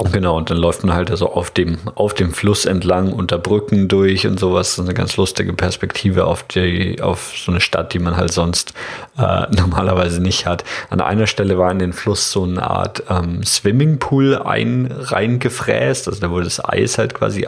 Genau, 0.09 0.37
und 0.37 0.49
dann 0.49 0.57
läuft 0.57 0.83
man 0.83 0.95
halt 0.95 1.11
also 1.11 1.31
auf 1.31 1.51
dem, 1.51 1.77
auf 1.95 2.13
dem 2.13 2.33
Fluss 2.33 2.65
entlang, 2.65 3.13
unter 3.13 3.37
Brücken 3.37 3.87
durch 3.87 4.25
und 4.25 4.39
sowas. 4.39 4.69
Das 4.69 4.79
ist 4.79 4.85
eine 4.85 4.93
ganz 4.95 5.15
lustige 5.17 5.53
Perspektive 5.53 6.25
auf, 6.25 6.43
die, 6.43 7.01
auf 7.01 7.33
so 7.37 7.51
eine 7.51 7.61
Stadt, 7.61 7.93
die 7.93 7.99
man 7.99 8.17
halt 8.17 8.31
sonst 8.33 8.73
äh, 9.17 9.45
normalerweise 9.55 10.21
nicht 10.21 10.47
hat. 10.47 10.63
An 10.89 11.01
einer 11.01 11.27
Stelle 11.27 11.57
war 11.57 11.71
in 11.71 11.79
den 11.79 11.93
Fluss 11.93 12.31
so 12.31 12.43
eine 12.43 12.67
Art 12.67 13.03
ähm, 13.09 13.43
Swimmingpool 13.43 14.37
ein, 14.37 14.91
reingefräst. 14.91 16.07
Also 16.07 16.19
da 16.19 16.31
wurde 16.31 16.45
das 16.45 16.63
Eis 16.63 16.97
halt 16.97 17.13
quasi 17.13 17.47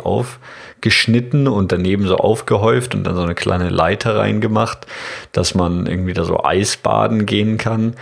aufgeschnitten 0.83 1.47
und 1.47 1.71
daneben 1.71 2.07
so 2.07 2.17
aufgehäuft 2.17 2.93
und 2.93 3.05
dann 3.05 3.15
so 3.15 3.21
eine 3.21 3.35
kleine 3.35 3.69
Leiter 3.69 4.17
reingemacht, 4.17 4.85
dass 5.31 5.55
man 5.55 5.85
irgendwie 5.85 6.13
da 6.13 6.25
so 6.25 6.43
Eisbaden 6.43 7.25
gehen 7.25 7.57
kann. 7.57 7.93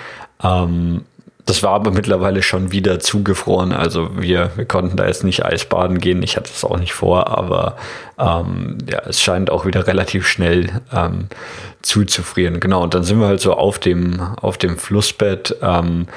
Ähm, 0.43 1.01
das 1.45 1.61
war 1.61 1.73
aber 1.73 1.91
mittlerweile 1.91 2.41
schon 2.41 2.71
wieder 2.71 2.99
zugefroren. 2.99 3.71
Also 3.71 4.09
wir, 4.19 4.51
wir 4.55 4.65
konnten 4.65 4.97
da 4.97 5.05
jetzt 5.05 5.23
nicht 5.23 5.45
Eisbaden 5.45 5.99
gehen. 5.99 6.23
Ich 6.23 6.37
hatte 6.37 6.49
es 6.53 6.63
auch 6.63 6.77
nicht 6.77 6.93
vor, 6.93 7.27
aber 7.27 7.77
ähm, 8.17 8.79
ja, 8.89 9.01
es 9.07 9.21
scheint 9.21 9.51
auch 9.51 9.65
wieder 9.65 9.85
relativ 9.85 10.27
schnell 10.27 10.81
ähm, 10.91 11.27
zuzufrieren. 11.83 12.59
Genau, 12.59 12.81
und 12.81 12.95
dann 12.95 13.03
sind 13.03 13.19
wir 13.19 13.27
halt 13.27 13.41
so 13.41 13.53
auf 13.53 13.77
dem, 13.77 14.19
auf 14.41 14.57
dem 14.57 14.77
Flussbett 14.77 15.55
ähm, 15.61 16.07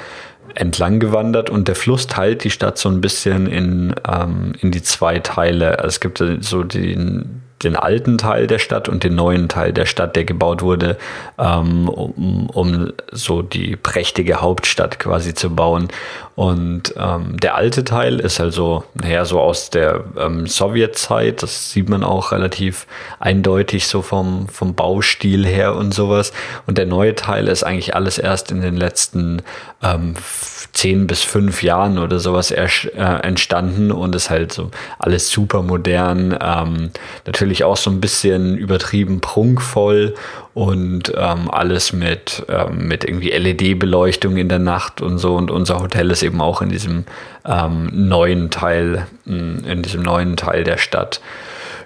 entlang 0.55 0.99
gewandert 0.99 1.49
und 1.49 1.67
der 1.67 1.75
Fluss 1.75 2.07
teilt 2.07 2.43
die 2.43 2.49
Stadt 2.49 2.77
so 2.77 2.89
ein 2.89 3.01
bisschen 3.01 3.47
in, 3.47 3.95
ähm, 4.07 4.53
in 4.59 4.71
die 4.71 4.81
zwei 4.81 5.19
Teile. 5.19 5.77
Es 5.79 5.99
gibt 5.99 6.23
so 6.39 6.63
den, 6.63 7.41
den 7.65 7.75
alten 7.75 8.17
Teil 8.17 8.47
der 8.47 8.59
Stadt 8.59 8.87
und 8.87 9.03
den 9.03 9.15
neuen 9.15 9.49
Teil 9.49 9.73
der 9.73 9.85
Stadt, 9.85 10.15
der 10.15 10.23
gebaut 10.23 10.61
wurde, 10.61 10.97
ähm, 11.37 11.89
um, 11.89 12.49
um 12.49 12.93
so 13.11 13.41
die 13.41 13.75
prächtige 13.75 14.41
Hauptstadt 14.41 14.99
quasi 14.99 15.33
zu 15.33 15.53
bauen. 15.53 15.89
Und 16.35 16.93
ähm, 16.97 17.37
der 17.39 17.55
alte 17.55 17.85
Teil 17.85 18.19
ist 18.19 18.41
also, 18.41 18.83
naja, 18.93 19.23
so 19.23 19.39
aus 19.39 19.69
der 19.69 20.03
ähm, 20.17 20.47
Sowjetzeit, 20.47 21.41
das 21.41 21.71
sieht 21.71 21.87
man 21.87 22.03
auch 22.03 22.33
relativ 22.33 22.87
eindeutig 23.19 23.87
so 23.87 24.01
vom, 24.01 24.49
vom 24.49 24.75
Baustil 24.75 25.45
her 25.45 25.75
und 25.75 25.93
sowas. 25.93 26.33
Und 26.67 26.77
der 26.77 26.87
neue 26.87 27.15
Teil 27.15 27.47
ist 27.47 27.63
eigentlich 27.63 27.95
alles 27.95 28.17
erst 28.17 28.51
in 28.51 28.61
den 28.61 28.75
letzten 28.75 29.43
ähm, 29.81 30.15
zehn 30.73 31.07
bis 31.07 31.23
fünf 31.23 31.63
Jahren 31.63 31.97
oder 31.97 32.19
sowas 32.19 32.51
äh, 32.51 32.67
entstanden 33.23 33.93
und 33.93 34.13
ist 34.13 34.29
halt 34.29 34.51
so 34.51 34.71
alles 34.99 35.29
super 35.29 35.61
modern, 35.61 36.37
ähm, 36.41 36.91
natürlich 37.25 37.54
auch 37.63 37.77
so 37.77 37.89
ein 37.89 38.01
bisschen 38.01 38.57
übertrieben 38.57 39.21
prunkvoll 39.21 40.15
und 40.53 41.13
ähm, 41.15 41.49
alles 41.49 41.93
mit, 41.93 42.45
ähm, 42.49 42.87
mit 42.87 43.03
irgendwie 43.03 43.29
LED-Beleuchtung 43.31 44.37
in 44.37 44.49
der 44.49 44.59
Nacht 44.59 45.01
und 45.01 45.17
so. 45.17 45.35
Und 45.35 45.51
unser 45.51 45.79
Hotel 45.79 46.11
ist 46.11 46.23
eben 46.23 46.41
auch 46.41 46.61
in 46.61 46.69
diesem 46.69 47.05
ähm, 47.45 47.89
neuen 47.91 48.49
Teil, 48.51 49.07
mm, 49.25 49.65
in 49.65 49.81
diesem 49.81 50.01
neuen 50.01 50.37
Teil 50.37 50.63
der 50.63 50.77
Stadt. 50.77 51.21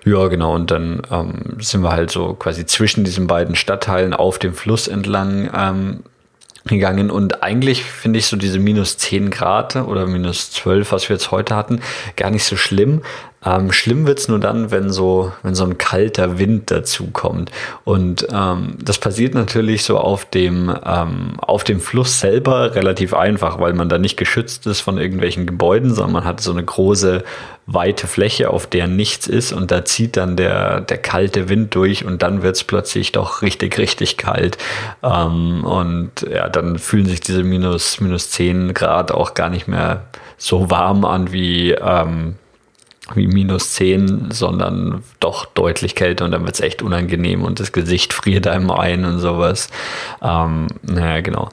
Ja, 0.05 0.27
genau. 0.27 0.55
Und 0.55 0.71
dann 0.71 1.01
ähm, 1.11 1.57
sind 1.59 1.81
wir 1.81 1.91
halt 1.91 2.11
so 2.11 2.33
quasi 2.33 2.65
zwischen 2.65 3.03
diesen 3.03 3.27
beiden 3.27 3.55
Stadtteilen 3.55 4.13
auf 4.13 4.39
dem 4.39 4.53
Fluss 4.53 4.87
entlang 4.87 5.49
ähm, 5.55 6.03
gegangen 6.65 7.09
und 7.09 7.41
eigentlich 7.41 7.83
finde 7.83 8.19
ich 8.19 8.27
so 8.27 8.37
diese 8.37 8.59
minus 8.59 8.97
10 8.97 9.29
Grad 9.29 9.75
oder 9.75 10.05
minus 10.07 10.51
12, 10.51 10.91
was 10.91 11.09
wir 11.09 11.15
jetzt 11.15 11.31
heute 11.31 11.55
hatten, 11.55 11.81
gar 12.15 12.29
nicht 12.29 12.43
so 12.43 12.55
schlimm. 12.55 13.01
Ähm, 13.45 13.71
schlimm 13.71 14.05
wird's 14.05 14.27
nur 14.27 14.39
dann, 14.39 14.71
wenn 14.71 14.91
so, 14.91 15.31
wenn 15.43 15.55
so 15.55 15.63
ein 15.63 15.77
kalter 15.77 16.39
Wind 16.39 16.71
dazu 16.71 17.07
kommt. 17.11 17.51
Und 17.83 18.27
ähm, 18.31 18.77
das 18.81 18.97
passiert 18.97 19.33
natürlich 19.33 19.83
so 19.83 19.97
auf 19.97 20.25
dem, 20.25 20.75
ähm, 20.85 21.33
auf 21.39 21.63
dem 21.63 21.79
Fluss 21.79 22.19
selber 22.19 22.75
relativ 22.75 23.13
einfach, 23.13 23.59
weil 23.59 23.73
man 23.73 23.89
da 23.89 23.97
nicht 23.97 24.17
geschützt 24.17 24.67
ist 24.67 24.81
von 24.81 24.97
irgendwelchen 24.97 25.45
Gebäuden, 25.45 25.93
sondern 25.93 26.13
man 26.13 26.25
hat 26.25 26.41
so 26.41 26.51
eine 26.51 26.63
große, 26.63 27.23
weite 27.71 28.07
Fläche, 28.07 28.49
auf 28.49 28.65
der 28.65 28.87
nichts 28.87 29.27
ist 29.27 29.53
und 29.53 29.69
da 29.69 29.85
zieht 29.85 30.17
dann 30.17 30.35
der, 30.35 30.81
der 30.81 30.97
kalte 30.97 31.49
Wind 31.49 31.75
durch 31.75 32.03
und 32.03 32.23
dann 32.23 32.41
wird's 32.41 32.63
plötzlich 32.63 33.11
doch 33.11 33.43
richtig, 33.43 33.77
richtig 33.77 34.17
kalt. 34.17 34.57
Ähm, 35.03 35.63
und 35.63 36.25
ja, 36.29 36.49
dann 36.49 36.79
fühlen 36.79 37.05
sich 37.05 37.21
diese 37.21 37.43
minus, 37.43 38.01
minus 38.01 38.31
10 38.31 38.73
Grad 38.73 39.11
auch 39.11 39.35
gar 39.35 39.49
nicht 39.49 39.67
mehr 39.67 40.07
so 40.37 40.71
warm 40.71 41.05
an 41.05 41.31
wie, 41.31 41.71
ähm, 41.73 42.35
wie 42.47 42.48
minus 43.15 43.73
10, 43.73 44.31
sondern 44.31 45.03
doch 45.19 45.45
deutlich 45.45 45.95
kälter 45.95 46.25
und 46.25 46.31
dann 46.31 46.43
wird 46.43 46.55
es 46.55 46.61
echt 46.61 46.81
unangenehm 46.81 47.43
und 47.43 47.59
das 47.59 47.71
Gesicht 47.71 48.13
friert 48.13 48.47
einem 48.47 48.71
ein 48.71 49.05
und 49.05 49.19
sowas. 49.19 49.69
Ähm, 50.21 50.67
naja, 50.83 51.21
genau. 51.21 51.49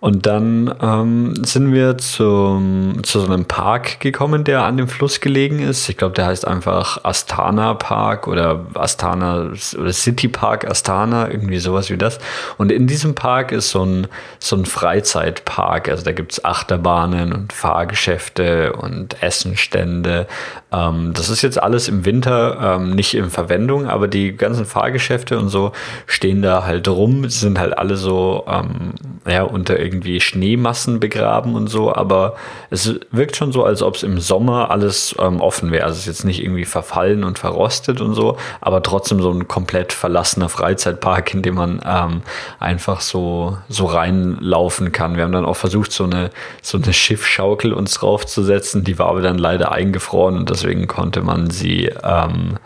Und 0.00 0.24
dann 0.24 0.74
ähm, 0.80 1.34
sind 1.44 1.74
wir 1.74 1.98
zum, 1.98 3.00
zu 3.02 3.20
so 3.20 3.26
einem 3.26 3.44
Park 3.44 4.00
gekommen, 4.00 4.44
der 4.44 4.62
an 4.62 4.78
dem 4.78 4.88
Fluss 4.88 5.20
gelegen 5.20 5.58
ist. 5.58 5.90
Ich 5.90 5.98
glaube, 5.98 6.14
der 6.14 6.26
heißt 6.26 6.46
einfach 6.46 7.04
Astana 7.04 7.74
Park 7.74 8.26
oder 8.26 8.64
Astana 8.74 9.50
oder 9.78 9.92
City 9.92 10.28
Park 10.28 10.66
Astana, 10.66 11.30
irgendwie 11.30 11.58
sowas 11.58 11.90
wie 11.90 11.98
das. 11.98 12.18
Und 12.56 12.72
in 12.72 12.86
diesem 12.86 13.14
Park 13.14 13.52
ist 13.52 13.70
so 13.70 13.84
ein, 13.84 14.06
so 14.38 14.56
ein 14.56 14.64
Freizeitpark. 14.64 15.90
Also 15.90 16.02
da 16.02 16.12
gibt 16.12 16.32
es 16.32 16.44
Achterbahnen 16.46 17.34
und 17.34 17.52
Fahrgeschäfte 17.52 18.72
und 18.72 19.22
Essenstände. 19.22 20.26
Ähm, 20.72 21.12
das 21.14 21.28
ist 21.28 21.42
jetzt 21.42 21.60
alles 21.62 21.88
im 21.88 22.04
Winter 22.04 22.76
ähm, 22.76 22.90
nicht 22.90 23.14
in 23.14 23.30
Verwendung, 23.30 23.88
aber 23.88 24.08
die 24.08 24.36
ganzen 24.36 24.66
Fahrgeschäfte 24.66 25.38
und 25.38 25.48
so 25.48 25.72
stehen 26.06 26.42
da 26.42 26.64
halt 26.64 26.86
rum, 26.88 27.28
sind 27.28 27.58
halt 27.58 27.76
alle 27.76 27.96
so 27.96 28.44
ähm, 28.46 28.92
ja, 29.26 29.42
unter 29.42 29.78
irgendwie 29.78 30.20
Schneemassen 30.20 31.00
begraben 31.00 31.54
und 31.54 31.68
so, 31.68 31.94
aber 31.94 32.36
es 32.70 32.94
wirkt 33.10 33.36
schon 33.36 33.52
so, 33.52 33.64
als 33.64 33.82
ob 33.82 33.96
es 33.96 34.02
im 34.02 34.20
Sommer 34.20 34.70
alles 34.70 35.14
ähm, 35.18 35.40
offen 35.40 35.72
wäre. 35.72 35.84
Also 35.84 35.94
es 35.94 36.00
ist 36.00 36.06
jetzt 36.06 36.24
nicht 36.24 36.42
irgendwie 36.42 36.64
verfallen 36.64 37.24
und 37.24 37.38
verrostet 37.38 38.00
und 38.00 38.14
so, 38.14 38.36
aber 38.60 38.82
trotzdem 38.82 39.20
so 39.20 39.30
ein 39.30 39.48
komplett 39.48 39.92
verlassener 39.92 40.48
Freizeitpark, 40.48 41.34
in 41.34 41.42
dem 41.42 41.56
man 41.56 41.80
ähm, 41.84 42.22
einfach 42.58 43.00
so, 43.00 43.58
so 43.68 43.86
reinlaufen 43.86 44.92
kann. 44.92 45.16
Wir 45.16 45.24
haben 45.24 45.32
dann 45.32 45.44
auch 45.44 45.56
versucht, 45.56 45.92
so 45.92 46.04
eine, 46.04 46.30
so 46.62 46.78
eine 46.78 46.92
Schiffschaukel 46.92 47.72
uns 47.72 47.94
draufzusetzen, 47.94 48.84
die 48.84 48.98
war 48.98 49.08
aber 49.08 49.22
dann 49.22 49.38
leider 49.38 49.72
eingefroren 49.72 50.36
und 50.36 50.50
deswegen 50.60 50.86
konnte 50.86 51.22
man 51.22 51.50
sie, 51.50 51.90
ähm, 52.02 52.58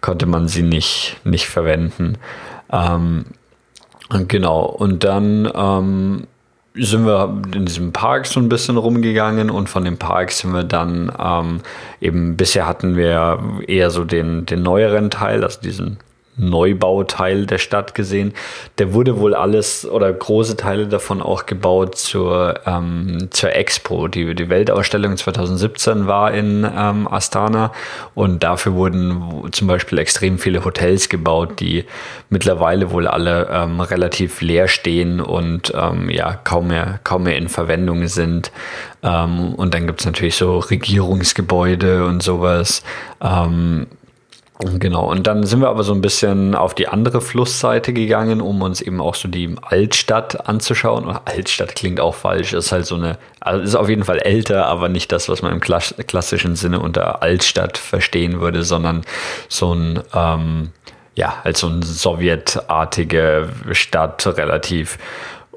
konnte 0.00 0.26
man 0.26 0.48
sie 0.48 0.62
nicht, 0.62 1.18
nicht 1.24 1.46
verwenden. 1.46 2.18
Ähm, 2.70 3.24
Genau, 4.28 4.64
und 4.64 5.04
dann 5.04 5.50
ähm, 5.54 6.26
sind 6.74 7.06
wir 7.06 7.42
in 7.54 7.64
diesem 7.64 7.92
Park 7.92 8.26
so 8.26 8.40
ein 8.40 8.48
bisschen 8.48 8.76
rumgegangen 8.76 9.50
und 9.50 9.68
von 9.68 9.84
dem 9.84 9.98
Park 9.98 10.32
sind 10.32 10.52
wir 10.52 10.64
dann 10.64 11.12
ähm, 11.18 11.60
eben, 12.00 12.36
bisher 12.36 12.66
hatten 12.66 12.96
wir 12.96 13.38
eher 13.66 13.90
so 13.90 14.04
den, 14.04 14.44
den 14.46 14.62
neueren 14.62 15.10
Teil, 15.10 15.42
also 15.44 15.60
diesen 15.60 15.98
Neubauteil 16.36 17.44
der 17.46 17.58
Stadt 17.58 17.94
gesehen. 17.94 18.32
Der 18.78 18.94
wurde 18.94 19.18
wohl 19.18 19.34
alles 19.34 19.86
oder 19.86 20.10
große 20.12 20.56
Teile 20.56 20.86
davon 20.86 21.20
auch 21.20 21.44
gebaut 21.44 21.96
zur, 21.96 22.60
ähm, 22.66 23.28
zur 23.30 23.54
Expo. 23.54 24.08
Die, 24.08 24.34
die 24.34 24.48
Weltausstellung 24.48 25.16
2017 25.16 26.06
war 26.06 26.32
in 26.32 26.64
ähm, 26.64 27.06
Astana 27.06 27.72
und 28.14 28.42
dafür 28.42 28.74
wurden 28.74 29.48
zum 29.52 29.68
Beispiel 29.68 29.98
extrem 29.98 30.38
viele 30.38 30.64
Hotels 30.64 31.08
gebaut, 31.10 31.60
die 31.60 31.84
mittlerweile 32.30 32.90
wohl 32.90 33.06
alle 33.06 33.48
ähm, 33.52 33.80
relativ 33.80 34.40
leer 34.40 34.68
stehen 34.68 35.20
und 35.20 35.72
ähm, 35.74 36.08
ja 36.08 36.34
kaum 36.34 36.68
mehr, 36.68 36.98
kaum 37.04 37.24
mehr 37.24 37.36
in 37.36 37.48
Verwendung 37.48 38.06
sind. 38.06 38.52
Ähm, 39.02 39.54
und 39.54 39.74
dann 39.74 39.86
gibt 39.86 40.00
es 40.00 40.06
natürlich 40.06 40.36
so 40.36 40.58
Regierungsgebäude 40.58 42.06
und 42.06 42.22
sowas. 42.22 42.82
Genau, 44.64 45.10
und 45.10 45.26
dann 45.26 45.44
sind 45.44 45.60
wir 45.60 45.68
aber 45.68 45.82
so 45.82 45.92
ein 45.92 46.00
bisschen 46.00 46.54
auf 46.54 46.74
die 46.74 46.86
andere 46.86 47.20
Flussseite 47.20 47.92
gegangen, 47.92 48.40
um 48.40 48.62
uns 48.62 48.80
eben 48.80 49.00
auch 49.00 49.16
so 49.16 49.26
die 49.26 49.56
Altstadt 49.60 50.48
anzuschauen. 50.48 51.04
Oder 51.04 51.22
Altstadt 51.24 51.74
klingt 51.74 51.98
auch 51.98 52.14
falsch, 52.14 52.52
ist 52.52 52.70
halt 52.70 52.86
so 52.86 52.94
eine, 52.94 53.18
also 53.40 53.62
ist 53.62 53.74
auf 53.74 53.88
jeden 53.88 54.04
Fall 54.04 54.18
älter, 54.18 54.66
aber 54.66 54.88
nicht 54.88 55.10
das, 55.10 55.28
was 55.28 55.42
man 55.42 55.52
im 55.52 55.60
klassischen 55.60 56.54
Sinne 56.54 56.78
unter 56.78 57.22
Altstadt 57.22 57.76
verstehen 57.76 58.40
würde, 58.40 58.62
sondern 58.62 59.02
so 59.48 59.74
ein, 59.74 60.00
ähm, 60.14 60.70
ja, 61.14 61.42
halt 61.42 61.56
so 61.56 61.66
eine 61.66 61.82
sowjetartige 61.82 63.48
Stadt, 63.72 64.24
relativ 64.26 64.98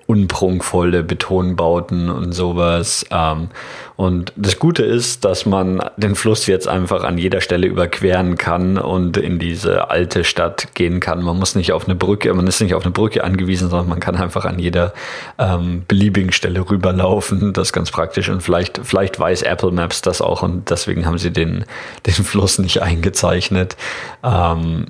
unprunkvolle 0.07 1.03
Betonbauten 1.03 2.09
und 2.09 2.31
sowas. 2.33 3.05
Ähm, 3.11 3.49
und 3.95 4.33
das 4.35 4.59
Gute 4.59 4.83
ist, 4.83 5.23
dass 5.25 5.45
man 5.45 5.81
den 5.97 6.15
Fluss 6.15 6.47
jetzt 6.47 6.67
einfach 6.67 7.03
an 7.03 7.17
jeder 7.17 7.41
Stelle 7.41 7.65
überqueren 7.67 8.37
kann 8.37 8.77
und 8.77 9.17
in 9.17 9.39
diese 9.39 9.89
alte 9.89 10.23
Stadt 10.23 10.75
gehen 10.75 10.99
kann. 10.99 11.23
Man 11.23 11.39
muss 11.39 11.55
nicht 11.55 11.71
auf 11.71 11.85
eine 11.85 11.95
Brücke, 11.95 12.33
man 12.33 12.45
ist 12.45 12.61
nicht 12.61 12.73
auf 12.73 12.83
eine 12.83 12.91
Brücke 12.91 13.23
angewiesen, 13.23 13.69
sondern 13.69 13.87
man 13.87 13.99
kann 13.99 14.15
einfach 14.15 14.45
an 14.45 14.59
jeder 14.59 14.93
ähm, 15.39 15.83
beliebigen 15.87 16.33
Stelle 16.33 16.69
rüberlaufen. 16.69 17.53
Das 17.53 17.69
ist 17.69 17.73
ganz 17.73 17.89
praktisch 17.89 18.29
und 18.29 18.43
vielleicht, 18.43 18.81
vielleicht 18.83 19.19
weiß 19.19 19.43
Apple 19.43 19.71
Maps 19.71 20.01
das 20.01 20.21
auch 20.21 20.43
und 20.43 20.69
deswegen 20.69 21.05
haben 21.05 21.17
sie 21.17 21.31
den, 21.31 21.65
den 22.05 22.13
Fluss 22.13 22.59
nicht 22.59 22.81
eingezeichnet. 22.81 23.77
Ähm, 24.23 24.87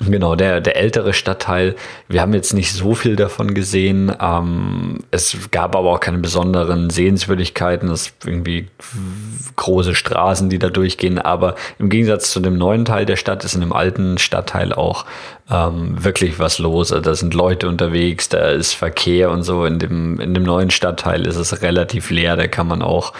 Genau, 0.00 0.36
der, 0.36 0.60
der 0.60 0.76
ältere 0.76 1.12
Stadtteil. 1.12 1.74
Wir 2.08 2.20
haben 2.20 2.32
jetzt 2.32 2.52
nicht 2.52 2.72
so 2.72 2.94
viel 2.94 3.16
davon 3.16 3.52
gesehen. 3.52 4.12
Ähm, 4.20 5.00
es 5.10 5.50
gab 5.50 5.74
aber 5.74 5.90
auch 5.90 6.00
keine 6.00 6.18
besonderen 6.18 6.88
Sehenswürdigkeiten. 6.90 7.90
Es 7.90 8.12
irgendwie 8.24 8.68
große 9.56 9.96
Straßen, 9.96 10.50
die 10.50 10.60
da 10.60 10.68
durchgehen. 10.68 11.18
Aber 11.18 11.56
im 11.78 11.88
Gegensatz 11.88 12.30
zu 12.30 12.38
dem 12.38 12.56
neuen 12.56 12.84
Teil 12.84 13.06
der 13.06 13.16
Stadt 13.16 13.44
ist 13.44 13.54
in 13.54 13.60
dem 13.60 13.72
alten 13.72 14.18
Stadtteil 14.18 14.72
auch 14.72 15.04
ähm, 15.50 16.02
wirklich 16.04 16.38
was 16.38 16.58
los. 16.58 16.92
Also 16.92 17.02
da 17.02 17.14
sind 17.14 17.34
Leute 17.34 17.68
unterwegs, 17.68 18.28
da 18.28 18.50
ist 18.50 18.74
Verkehr 18.74 19.30
und 19.30 19.42
so. 19.42 19.64
In 19.64 19.80
dem, 19.80 20.20
in 20.20 20.32
dem 20.32 20.44
neuen 20.44 20.70
Stadtteil 20.70 21.26
ist 21.26 21.36
es 21.36 21.62
relativ 21.62 22.10
leer. 22.10 22.36
Da 22.36 22.46
kann 22.46 22.68
man 22.68 22.82
auch 22.82 23.12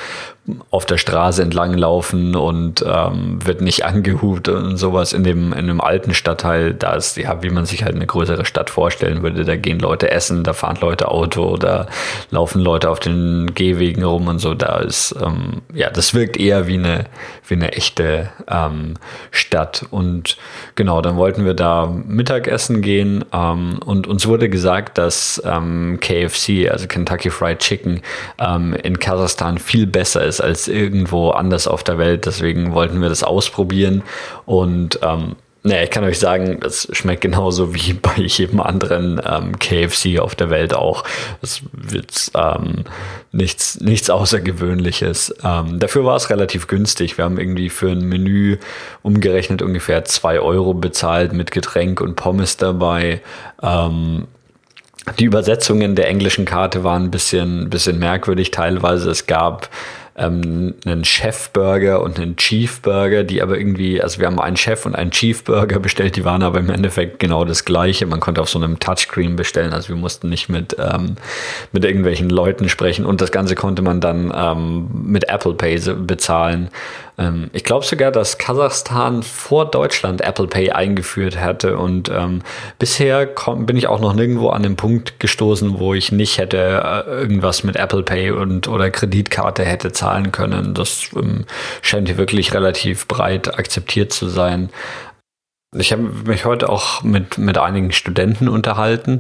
auf 0.71 0.87
der 0.87 0.99
Straße 0.99 1.43
entlang 1.43 1.75
laufen 1.75 2.35
und 2.37 2.85
ähm, 2.87 3.39
wird 3.45 3.61
nicht 3.61 3.85
angehupt 3.85 4.49
und 4.49 4.77
sowas. 4.77 5.13
In 5.13 5.25
dem, 5.25 5.53
in 5.53 5.67
dem 5.67 5.81
alten 5.81 6.15
Stadtteil, 6.15 6.75
da 6.75 6.95
ist, 6.95 7.17
ja, 7.17 7.43
wie 7.43 7.51
man 7.51 7.67
sich 7.67 7.85
halt 7.85 7.95
eine 7.95 8.07
größere 8.07 8.45
Stadt 8.45 8.71
vorstellen 8.71 9.23
würde. 9.23 9.45
Da 9.45 9.57
gehen 9.57 9.79
Leute 9.79 10.11
essen, 10.11 10.45
da 10.45 10.53
fahren 10.53 10.79
Leute 10.81 11.09
Auto, 11.09 11.57
da 11.57 11.87
laufen 12.31 12.61
Leute 12.61 12.91
auf 12.91 13.01
den 13.01 13.55
Gehwegen 13.55 14.03
rum 14.03 14.29
und 14.29 14.39
so. 14.39 14.55
Da 14.55 14.79
ist, 14.79 15.15
ähm, 15.23 15.63
ja, 15.75 15.91
das 15.91 16.15
wirkt 16.15 16.37
eher 16.37 16.67
wie 16.67 16.79
eine, 16.79 17.05
wie 17.51 17.55
eine 17.55 17.73
echte 17.73 18.31
ähm, 18.49 18.95
Stadt. 19.31 19.85
Und 19.91 20.37
genau, 20.75 21.01
dann 21.01 21.17
wollten 21.17 21.45
wir 21.45 21.55
da 21.55 21.87
Mittagessen 21.87 22.83
gehen 22.83 23.25
ähm, 23.33 23.79
und 23.85 24.07
uns 24.07 24.27
wurde 24.27 24.49
gesagt, 24.49 24.99
dass 24.99 25.43
ähm, 25.45 25.99
KFC, 26.01 26.71
also 26.71 26.87
Kentucky 26.87 27.31
Fried 27.31 27.59
Chicken, 27.59 28.01
ähm, 28.39 28.75
in 28.75 28.99
Kasachstan 28.99 29.59
viel 29.59 29.87
besser 29.87 30.25
ist 30.25 30.41
als 30.41 30.69
irgendwo 30.69 31.31
anders 31.31 31.67
auf 31.67 31.83
der 31.83 31.99
Welt. 31.99 32.27
Deswegen 32.27 32.73
wollten 32.73 33.01
wir 33.01 33.09
das 33.09 33.23
ausprobieren 33.23 34.03
und 34.47 35.01
ähm, 35.03 35.37
naja, 35.65 35.83
ich 35.83 35.91
kann 35.91 36.05
euch 36.05 36.19
sagen, 36.19 36.61
es 36.65 36.89
schmeckt 36.93 37.21
genauso 37.21 37.75
wie 37.75 37.93
bei 38.03 38.15
jedem 38.17 38.61
anderen 38.61 39.21
ähm, 39.25 39.59
KFC 39.59 40.21
auf 40.21 40.35
der 40.35 40.51
Welt 40.51 40.75
auch. 40.75 41.05
Es 41.43 41.63
wird 41.73 42.31
ähm, 42.35 42.85
nichts, 43.33 43.81
nichts 43.81 44.09
Außergewöhnliches. 44.09 45.35
Ähm, 45.43 45.79
dafür 45.79 46.05
war 46.05 46.17
es 46.17 46.31
relativ 46.31 46.69
günstig. 46.69 47.19
Wir 47.19 47.25
haben 47.25 47.39
irgendwie 47.39 47.71
für 47.71 47.91
ein 47.91 48.01
Menü 48.03 48.59
umgerechnet 49.03 49.63
ungefähr 49.63 50.05
zwei 50.05 50.41
Euro 50.41 50.75
bezahlt 50.75 51.33
mit 51.33 51.51
Getränk 51.51 52.01
und 52.01 52.15
Pommes 52.15 52.57
dabei. 52.57 53.21
Ähm, 53.63 54.29
die 55.19 55.25
Übersetzungen 55.25 55.97
der 55.97 56.09
englischen 56.09 56.45
Karte 56.45 56.85
waren 56.85 57.05
ein 57.05 57.11
bisschen, 57.11 57.71
bisschen 57.71 57.99
merkwürdig 57.99 58.51
teilweise. 58.51 59.11
Es 59.11 59.27
gab 59.27 59.71
ähm, 60.19 60.75
einen 60.85 61.05
Chef-Burger 61.05 62.03
und 62.03 62.19
einen 62.19 62.37
Chief-Burger, 62.37 63.25
die 63.25 63.41
aber 63.43 63.59
irgendwie, 63.59 64.03
also 64.03 64.19
wir 64.21 64.27
haben 64.27 64.41
einen 64.41 64.57
Chef 64.57 64.85
und 64.87 64.95
einen 64.95 65.11
Chief-Burger 65.11 65.79
bestellt, 65.81 66.17
die 66.17 66.25
waren 66.25 66.43
aber 66.43 66.59
im 66.59 66.71
Endeffekt 66.71 67.19
genau 67.19 67.45
das 67.45 67.65
gleiche. 67.65 68.07
Man 68.07 68.21
konnte 68.21 68.41
auf 68.43 68.49
so 68.49 68.59
einem 68.59 68.79
Touchscreen 68.79 69.37
bestellen, 69.37 69.73
also 69.73 69.89
wir 69.89 69.97
mussten 69.97 70.29
nicht 70.29 70.49
mit, 70.49 70.77
ähm, 70.79 71.17
mit 71.73 71.85
irgendwelchen 71.85 72.31
Leuten 72.31 72.69
sprechen 72.69 73.07
und 73.07 73.21
das 73.21 73.33
Ganze 73.33 73.55
konnte 73.55 73.83
man 73.83 74.01
dann 74.01 74.33
ähm, 74.35 74.89
mit 75.05 75.29
Apple 75.29 75.55
Pay 75.55 75.79
bezahlen. 76.07 76.71
Ähm, 77.19 77.51
ich 77.53 77.65
glaube 77.65 77.85
sogar, 77.85 78.13
dass 78.13 78.39
Kasachstan 78.39 79.23
vor 79.23 79.67
Deutschland 79.71 80.21
Apple 80.21 80.47
Pay 80.47 80.71
eingeführt 80.71 81.41
hatte 81.41 81.77
und 81.77 82.09
ähm, 82.09 82.43
bisher 82.79 83.27
komm, 83.27 83.67
bin 83.67 83.77
ich 83.77 83.89
auch 83.89 84.01
noch 84.01 84.15
nirgendwo 84.15 84.51
an 84.51 84.63
den 84.63 84.77
Punkt 84.77 85.21
gestoßen, 85.21 85.79
wo 85.79 85.95
ich 85.95 86.13
nicht 86.13 86.39
hätte 86.39 86.59
äh, 86.59 87.11
irgendwas 87.11 87.65
mit 87.65 87.77
Apple 87.77 88.03
Pay 88.03 88.31
und 88.31 88.69
oder 88.69 88.91
Kreditkarte 88.91 89.65
hätte 89.65 89.93
zahlen 89.93 90.33
können. 90.33 90.75
Das 90.75 91.11
ähm, 91.17 91.45
scheint 91.83 92.09
hier 92.09 92.19
wirklich 92.19 92.55
relativ 92.55 93.09
breit 93.09 93.59
akzeptiert 93.59 94.13
zu 94.13 94.29
sein. 94.29 94.71
Ich 95.77 95.93
habe 95.93 96.03
mich 96.25 96.47
heute 96.47 96.71
auch 96.71 97.03
mit, 97.03 97.37
mit 97.37 97.59
einigen 97.59 97.93
Studenten 97.93 98.49
unterhalten, 98.49 99.19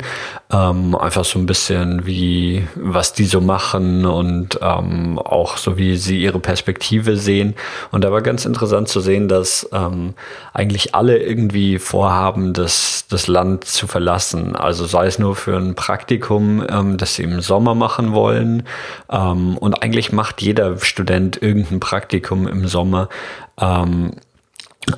ähm, 0.50 0.94
einfach 0.94 1.26
so 1.26 1.38
ein 1.38 1.44
bisschen 1.44 2.06
wie, 2.06 2.66
was 2.74 3.12
die 3.12 3.26
so 3.26 3.42
machen 3.42 4.06
und 4.06 4.58
ähm, 4.62 5.18
auch 5.18 5.58
so 5.58 5.76
wie 5.76 5.98
sie 5.98 6.22
ihre 6.22 6.40
Perspektive 6.40 7.18
sehen. 7.18 7.54
Und 7.90 8.02
da 8.02 8.12
war 8.12 8.22
ganz 8.22 8.46
interessant 8.46 8.88
zu 8.88 9.00
sehen, 9.00 9.28
dass 9.28 9.68
ähm, 9.74 10.14
eigentlich 10.54 10.94
alle 10.94 11.18
irgendwie 11.18 11.78
vorhaben, 11.78 12.54
das, 12.54 13.04
das 13.11 13.26
Land 13.26 13.64
zu 13.64 13.87
verlassen. 13.87 14.56
Also 14.56 14.87
sei 14.87 15.06
es 15.06 15.18
nur 15.18 15.37
für 15.37 15.58
ein 15.58 15.74
Praktikum, 15.74 16.64
ähm, 16.66 16.96
das 16.96 17.16
sie 17.16 17.24
im 17.24 17.42
Sommer 17.42 17.74
machen 17.74 18.14
wollen. 18.14 18.62
Ähm, 19.11 19.58
und 19.58 19.82
eigentlich 19.82 20.12
macht 20.12 20.40
jeder 20.40 20.78
Student 20.78 21.42
irgendein 21.42 21.78
Praktikum 21.78 22.48
im 22.48 22.66
Sommer. 22.68 23.11
Ähm, 23.61 24.12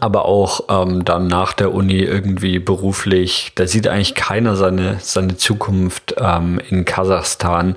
aber 0.00 0.24
auch 0.24 0.64
ähm, 0.68 1.04
dann 1.04 1.26
nach 1.26 1.52
der 1.52 1.72
Uni 1.74 1.98
irgendwie 1.98 2.58
beruflich, 2.58 3.52
da 3.54 3.66
sieht 3.66 3.88
eigentlich 3.88 4.14
keiner 4.14 4.56
seine, 4.56 4.98
seine 5.00 5.36
Zukunft 5.36 6.14
ähm, 6.18 6.60
in 6.68 6.84
Kasachstan. 6.84 7.76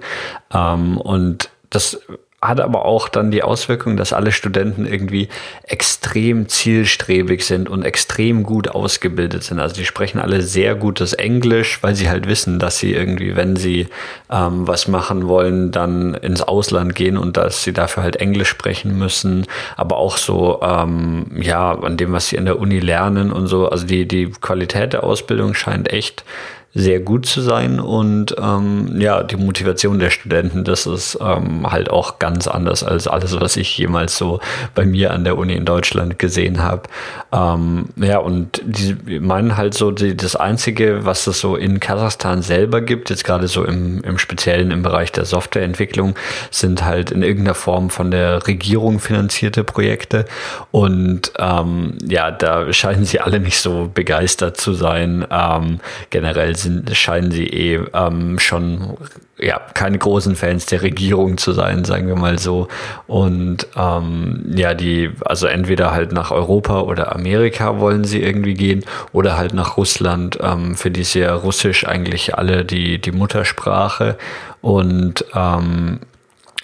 Ähm, 0.53 0.97
und 0.97 1.49
das 1.69 1.99
hat 2.43 2.59
aber 2.59 2.85
auch 2.85 3.07
dann 3.07 3.31
die 3.31 3.41
Auswirkung, 3.41 3.95
dass 3.95 4.13
alle 4.13 4.31
Studenten 4.31 4.85
irgendwie 4.85 5.29
extrem 5.63 6.49
zielstrebig 6.49 7.45
sind 7.45 7.69
und 7.69 7.83
extrem 7.83 8.43
gut 8.43 8.67
ausgebildet 8.67 9.43
sind. 9.43 9.59
Also 9.59 9.75
die 9.75 9.85
sprechen 9.85 10.19
alle 10.19 10.41
sehr 10.41 10.75
gutes 10.75 11.13
Englisch, 11.13 11.81
weil 11.81 11.95
sie 11.95 12.09
halt 12.09 12.27
wissen, 12.27 12.59
dass 12.59 12.77
sie 12.77 12.93
irgendwie, 12.93 13.35
wenn 13.35 13.55
sie 13.55 13.87
ähm, 14.29 14.67
was 14.67 14.87
machen 14.87 15.27
wollen, 15.27 15.71
dann 15.71 16.15
ins 16.15 16.41
Ausland 16.41 16.95
gehen 16.95 17.17
und 17.17 17.37
dass 17.37 17.63
sie 17.63 17.73
dafür 17.73 18.03
halt 18.03 18.17
Englisch 18.17 18.49
sprechen 18.49 18.97
müssen. 18.97 19.45
Aber 19.77 19.97
auch 19.97 20.17
so, 20.17 20.59
ähm, 20.61 21.25
ja, 21.39 21.71
an 21.79 21.97
dem, 21.97 22.11
was 22.11 22.27
sie 22.27 22.35
in 22.35 22.45
der 22.45 22.59
Uni 22.59 22.79
lernen 22.79 23.31
und 23.31 23.47
so. 23.47 23.69
Also 23.69 23.85
die, 23.85 24.07
die 24.07 24.31
Qualität 24.41 24.93
der 24.93 25.03
Ausbildung 25.03 25.53
scheint 25.53 25.91
echt 25.91 26.25
sehr 26.75 26.99
gut 27.01 27.27
zu 27.27 27.41
sein 27.41 27.79
und 27.79 28.35
ähm, 28.41 28.99
ja, 28.99 29.21
die 29.21 29.35
Motivation 29.35 29.99
der 29.99 30.09
Studenten, 30.09 30.63
das 30.63 30.87
ist 30.87 31.19
ähm, 31.21 31.71
halt 31.71 31.91
auch 31.91 32.17
ganz 32.17 32.47
anders 32.47 32.83
als 32.83 33.07
alles, 33.07 33.39
was 33.39 33.57
ich 33.57 33.77
jemals 33.77 34.17
so 34.17 34.39
bei 34.73 34.83
mir 34.83 35.11
an 35.11 35.23
der 35.23 35.37
Uni 35.37 35.53
in 35.53 35.65
Deutschland 35.65 36.17
gesehen 36.17 36.63
habe. 36.63 36.83
Ähm, 37.31 37.89
ja, 37.97 38.17
und 38.17 38.59
die 38.65 39.19
meinen 39.19 39.55
halt 39.55 39.75
so, 39.75 39.91
die, 39.91 40.17
das 40.17 40.35
Einzige, 40.35 41.05
was 41.05 41.27
es 41.27 41.39
so 41.39 41.55
in 41.55 41.79
Kasachstan 41.79 42.41
selber 42.41 42.81
gibt, 42.81 43.11
jetzt 43.11 43.23
gerade 43.23 43.47
so 43.47 43.63
im, 43.63 44.03
im 44.03 44.17
Speziellen 44.17 44.71
im 44.71 44.81
Bereich 44.81 45.11
der 45.11 45.25
Softwareentwicklung, 45.25 46.15
sind 46.49 46.83
halt 46.83 47.11
in 47.11 47.21
irgendeiner 47.21 47.55
Form 47.55 47.91
von 47.91 48.09
der 48.09 48.47
Regierung 48.47 48.99
finanzierte 48.99 49.63
Projekte 49.63 50.25
und 50.71 51.33
ähm, 51.37 51.99
ja, 52.03 52.31
da 52.31 52.73
scheinen 52.73 53.05
sie 53.05 53.19
alle 53.19 53.39
nicht 53.39 53.59
so 53.59 53.91
begeistert 53.93 54.57
zu 54.57 54.73
sein. 54.73 55.23
Ähm, 55.29 55.79
generell 56.09 56.55
sind, 56.63 56.95
scheinen 56.95 57.31
sie 57.31 57.47
eh 57.47 57.79
ähm, 57.93 58.39
schon 58.39 58.97
ja, 59.37 59.59
keine 59.73 59.97
großen 59.97 60.35
Fans 60.35 60.65
der 60.67 60.81
Regierung 60.81 61.37
zu 61.37 61.51
sein, 61.51 61.83
sagen 61.85 62.07
wir 62.07 62.15
mal 62.15 62.39
so. 62.39 62.67
Und 63.07 63.67
ähm, 63.75 64.45
ja, 64.55 64.73
die, 64.73 65.11
also 65.25 65.47
entweder 65.47 65.91
halt 65.91 66.11
nach 66.11 66.31
Europa 66.31 66.81
oder 66.81 67.13
Amerika 67.13 67.79
wollen 67.79 68.03
sie 68.03 68.21
irgendwie 68.21 68.53
gehen 68.53 68.85
oder 69.11 69.37
halt 69.37 69.53
nach 69.53 69.77
Russland. 69.77 70.37
Ähm, 70.41 70.75
für 70.75 70.91
die 70.91 71.01
ist 71.01 71.13
ja 71.13 71.33
Russisch 71.33 71.85
eigentlich 71.85 72.35
alle 72.35 72.63
die, 72.63 72.99
die 72.99 73.11
Muttersprache. 73.11 74.17
Und 74.61 75.25
ähm, 75.35 75.99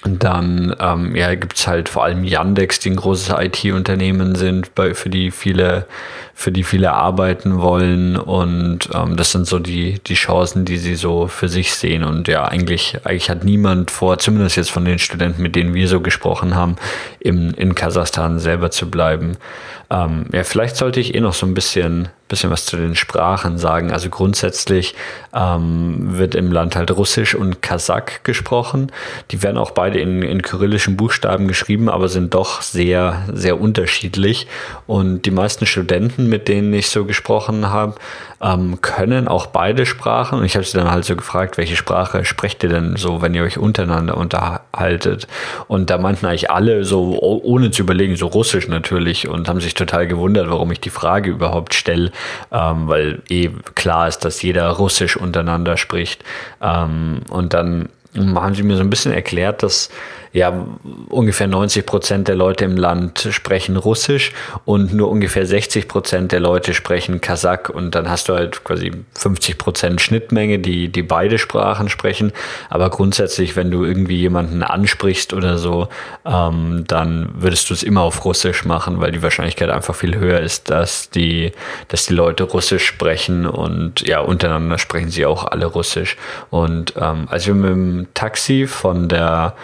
dann 0.03 0.73
ähm, 0.79 1.15
ja, 1.15 1.35
gibt 1.35 1.67
halt 1.67 1.89
vor 1.89 2.05
allem 2.05 2.23
Yandex, 2.23 2.79
die 2.79 2.91
ein 2.91 2.95
großes 2.95 3.33
IT-Unternehmen 3.37 4.35
sind, 4.35 4.73
bei, 4.73 4.93
für 4.93 5.09
die 5.09 5.31
viele 5.31 5.85
für 6.39 6.53
die 6.53 6.63
viele 6.63 6.93
arbeiten 6.93 7.59
wollen 7.59 8.15
und 8.15 8.87
ähm, 8.93 9.17
das 9.17 9.33
sind 9.33 9.45
so 9.45 9.59
die, 9.59 9.99
die 9.99 10.13
Chancen, 10.13 10.63
die 10.63 10.77
sie 10.77 10.95
so 10.95 11.27
für 11.27 11.49
sich 11.49 11.73
sehen 11.73 12.05
und 12.05 12.29
ja, 12.29 12.45
eigentlich, 12.45 12.97
eigentlich 13.03 13.29
hat 13.29 13.43
niemand 13.43 13.91
vor, 13.91 14.19
zumindest 14.19 14.55
jetzt 14.55 14.71
von 14.71 14.85
den 14.85 14.99
Studenten, 14.99 15.41
mit 15.41 15.57
denen 15.57 15.73
wir 15.73 15.89
so 15.89 15.99
gesprochen 15.99 16.55
haben, 16.55 16.77
im, 17.19 17.53
in 17.55 17.75
Kasachstan 17.75 18.39
selber 18.39 18.71
zu 18.71 18.89
bleiben. 18.89 19.35
Ähm, 19.89 20.27
ja, 20.31 20.45
vielleicht 20.45 20.77
sollte 20.77 21.01
ich 21.01 21.13
eh 21.13 21.19
noch 21.19 21.33
so 21.33 21.45
ein 21.45 21.53
bisschen 21.53 22.07
bisschen 22.29 22.51
was 22.51 22.65
zu 22.65 22.77
den 22.77 22.95
Sprachen 22.95 23.57
sagen. 23.57 23.91
Also 23.91 24.09
grundsätzlich 24.09 24.95
ähm, 25.33 26.17
wird 26.17 26.35
im 26.35 26.51
Land 26.51 26.75
halt 26.77 26.91
Russisch 26.91 27.35
und 27.35 27.61
Kasach 27.61 28.23
gesprochen. 28.23 28.91
Die 29.31 29.43
werden 29.43 29.57
auch 29.57 29.71
beide 29.71 29.99
in, 29.99 30.21
in 30.21 30.41
kyrillischen 30.41 30.95
Buchstaben 30.95 31.47
geschrieben, 31.47 31.89
aber 31.89 32.07
sind 32.07 32.33
doch 32.33 32.61
sehr, 32.61 33.23
sehr 33.33 33.59
unterschiedlich. 33.59 34.47
Und 34.87 35.25
die 35.25 35.31
meisten 35.31 35.65
Studenten, 35.65 36.28
mit 36.29 36.47
denen 36.47 36.73
ich 36.73 36.89
so 36.89 37.05
gesprochen 37.05 37.69
habe, 37.69 37.95
ähm, 38.41 38.79
können 38.81 39.27
auch 39.27 39.47
beide 39.47 39.85
Sprachen. 39.85 40.39
Und 40.39 40.45
ich 40.45 40.55
habe 40.55 40.65
sie 40.65 40.77
dann 40.77 40.89
halt 40.89 41.05
so 41.05 41.15
gefragt, 41.15 41.57
welche 41.57 41.75
Sprache 41.75 42.23
sprecht 42.25 42.63
ihr 42.63 42.69
denn 42.69 42.95
so, 42.95 43.21
wenn 43.21 43.33
ihr 43.33 43.43
euch 43.43 43.57
untereinander 43.57 44.15
unterhaltet? 44.15 45.27
Und 45.67 45.89
da 45.89 45.97
meinten 45.97 46.25
eigentlich 46.25 46.49
alle 46.49 46.85
so, 46.85 47.19
ohne 47.19 47.71
zu 47.71 47.81
überlegen, 47.81 48.15
so 48.15 48.27
Russisch 48.27 48.67
natürlich 48.67 49.27
und 49.27 49.49
haben 49.49 49.59
sich 49.59 49.73
total 49.73 50.07
gewundert, 50.07 50.49
warum 50.49 50.71
ich 50.71 50.79
die 50.79 50.89
Frage 50.89 51.29
überhaupt 51.31 51.73
stelle, 51.73 52.11
ähm, 52.51 52.87
weil 52.87 53.21
eh 53.29 53.49
klar 53.75 54.07
ist, 54.07 54.19
dass 54.19 54.41
jeder 54.41 54.69
Russisch 54.69 55.17
untereinander 55.17 55.77
spricht. 55.77 56.23
Ähm, 56.61 57.21
und 57.29 57.53
dann 57.53 57.89
haben 58.15 58.55
sie 58.55 58.63
mir 58.63 58.75
so 58.75 58.83
ein 58.83 58.89
bisschen 58.89 59.13
erklärt, 59.13 59.63
dass 59.63 59.89
ja, 60.31 60.65
ungefähr 61.09 61.47
90 61.47 61.85
Prozent 61.85 62.27
der 62.27 62.35
Leute 62.35 62.65
im 62.65 62.77
Land 62.77 63.27
sprechen 63.31 63.77
Russisch 63.77 64.31
und 64.65 64.93
nur 64.93 65.09
ungefähr 65.09 65.45
60 65.45 65.87
Prozent 65.87 66.31
der 66.31 66.39
Leute 66.39 66.73
sprechen 66.73 67.19
Kasach 67.19 67.69
und 67.69 67.95
dann 67.95 68.09
hast 68.09 68.29
du 68.29 68.35
halt 68.35 68.63
quasi 68.63 68.91
50 69.15 69.57
Prozent 69.57 70.01
Schnittmenge, 70.01 70.59
die, 70.59 70.89
die 70.89 71.01
beide 71.01 71.39
Sprachen 71.39 71.89
sprechen. 71.89 72.31
Aber 72.69 72.89
grundsätzlich, 72.89 73.55
wenn 73.55 73.71
du 73.71 73.83
irgendwie 73.83 74.17
jemanden 74.17 74.61
ansprichst 74.61 75.33
oder 75.33 75.57
so, 75.57 75.87
ähm, 76.25 76.83
dann 76.87 77.29
würdest 77.33 77.69
du 77.69 77.73
es 77.73 77.81
immer 77.81 78.01
auf 78.01 78.23
Russisch 78.23 78.65
machen, 78.65 78.99
weil 79.01 79.11
die 79.11 79.23
Wahrscheinlichkeit 79.23 79.69
einfach 79.69 79.95
viel 79.95 80.15
höher 80.15 80.39
ist, 80.39 80.69
dass 80.69 81.09
die, 81.09 81.51
dass 81.87 82.05
die 82.05 82.13
Leute 82.13 82.43
Russisch 82.43 82.85
sprechen 82.85 83.47
und 83.47 84.07
ja, 84.07 84.19
untereinander 84.19 84.77
sprechen 84.77 85.09
sie 85.09 85.25
auch 85.25 85.45
alle 85.45 85.65
Russisch. 85.65 86.17
Und 86.51 86.93
ähm, 86.97 87.27
als 87.29 87.47
wir 87.47 87.55
mit 87.55 87.69
dem 87.71 88.07
Taxi 88.13 88.67
von 88.67 89.09
der 89.09 89.55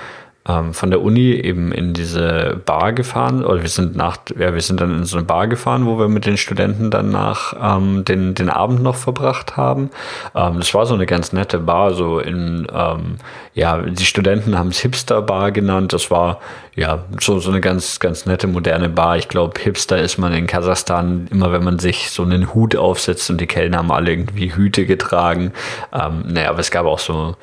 ähm, 0.48 0.74
von 0.74 0.92
der 0.92 1.02
Uni 1.02 1.32
eben 1.32 1.72
in 1.72 1.94
diese 1.94 2.62
Bar 2.66 2.94
gefahren 2.94 3.44
oder 3.44 3.62
wir 3.62 3.70
sind 3.70 3.96
nach, 3.96 4.18
ja, 4.38 4.54
wir 4.54 4.62
sind 4.62 4.80
dann 4.80 5.00
in 5.00 5.04
so 5.06 5.18
eine 5.18 5.26
Bar 5.26 5.48
gefahren, 5.48 5.86
wo 5.86 5.98
wir 5.98 6.08
mit 6.08 6.26
den 6.26 6.38
Studenten 6.38 6.92
dann 6.92 7.10
nach 7.10 7.54
ähm, 7.60 8.06
den, 8.06 8.36
den 8.36 8.50
Abend 8.50 8.84
noch 8.84 8.96
verbracht 8.96 9.58
haben. 9.58 9.90
Ähm, 10.36 10.58
das 10.58 10.74
war 10.74 10.86
so 10.86 10.94
eine 10.94 11.08
ganz 11.08 11.34
nette 11.34 11.58
Bar, 11.58 11.94
so 11.94 12.20
in, 12.20 12.68
ähm, 12.72 13.16
ja, 13.56 13.82
die 13.82 14.06
Studenten 14.06 14.58
haben 14.58 14.70
es 14.70 14.80
Hipster 14.80 15.22
Bar 15.22 15.52
genannt. 15.52 15.94
Das 15.94 16.12
war 16.12 16.40
ja 16.76 17.06
so, 17.20 17.40
so 17.40 17.50
eine 17.50 17.62
ganz, 17.62 18.00
ganz 18.00 18.26
nette 18.26 18.48
moderne 18.48 18.90
Bar. 18.90 19.18
Ich 19.18 19.30
glaube, 19.30 19.60
Hipster 19.60 19.98
ist 19.98 20.18
man 20.18 20.34
in 20.34 20.46
Kasachstan 20.46 21.28
immer, 21.32 21.52
wenn 21.52 21.64
man 21.64 21.80
sich 21.80 22.12
so 22.12 22.24
einen 22.24 22.54
Hut 22.54 22.76
aufsetzt 22.76 23.30
und 23.30 23.42
die 23.42 23.48
Kellner 23.48 23.80
haben 23.80 23.92
alle 23.92 24.12
irgendwie 24.12 24.54
Hüte 24.54 24.86
getragen. 24.86 25.54
Ähm, 25.92 26.24
naja, 26.28 26.50
aber 26.50 26.60
es 26.60 26.70
gab 26.70 26.86
auch 26.86 27.00
so 27.00 27.36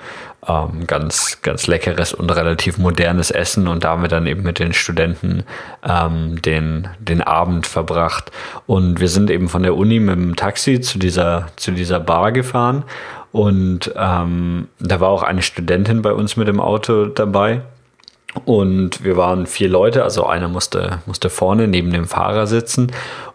ähm, 0.46 0.87
ganz, 0.87 1.40
ganz 1.42 1.66
leckeres 1.66 2.12
und 2.12 2.31
relativ 2.31 2.78
modernes 2.78 3.31
Essen 3.31 3.68
und 3.68 3.85
da 3.85 3.90
haben 3.90 4.02
wir 4.02 4.09
dann 4.09 4.26
eben 4.26 4.42
mit 4.42 4.59
den 4.59 4.72
Studenten 4.72 5.44
ähm, 5.83 6.42
den, 6.42 6.88
den 6.98 7.22
Abend 7.22 7.66
verbracht. 7.66 8.31
Und 8.66 9.00
wir 9.00 9.09
sind 9.09 9.31
eben 9.31 9.48
von 9.48 9.62
der 9.62 9.76
Uni 9.76 10.00
mit 10.00 10.16
dem 10.16 10.37
Taxi 10.37 10.81
zu 10.81 10.98
dieser, 10.98 11.48
zu 11.57 11.70
dieser 11.70 12.00
Bar 12.00 12.33
gefahren 12.33 12.85
und 13.33 13.92
ähm, 13.96 14.68
da 14.78 15.00
war 15.00 15.09
auch 15.09 15.22
eine 15.22 15.42
Studentin 15.42 16.02
bei 16.02 16.12
uns 16.12 16.37
mit 16.37 16.48
dem 16.48 16.61
Auto 16.61 17.07
dabei. 17.07 17.62
Und 18.44 19.05
wir 19.05 19.16
waren 19.16 19.46
vier 19.46 19.68
Leute, 19.68 20.05
also 20.05 20.26
einer 20.26 20.48
musste, 20.48 21.00
musste 21.07 21.28
vorne 21.28 21.68
neben 21.68 21.92
dem 21.92 22.07
Fahrer 22.07 22.46
sitzen. 22.46 22.90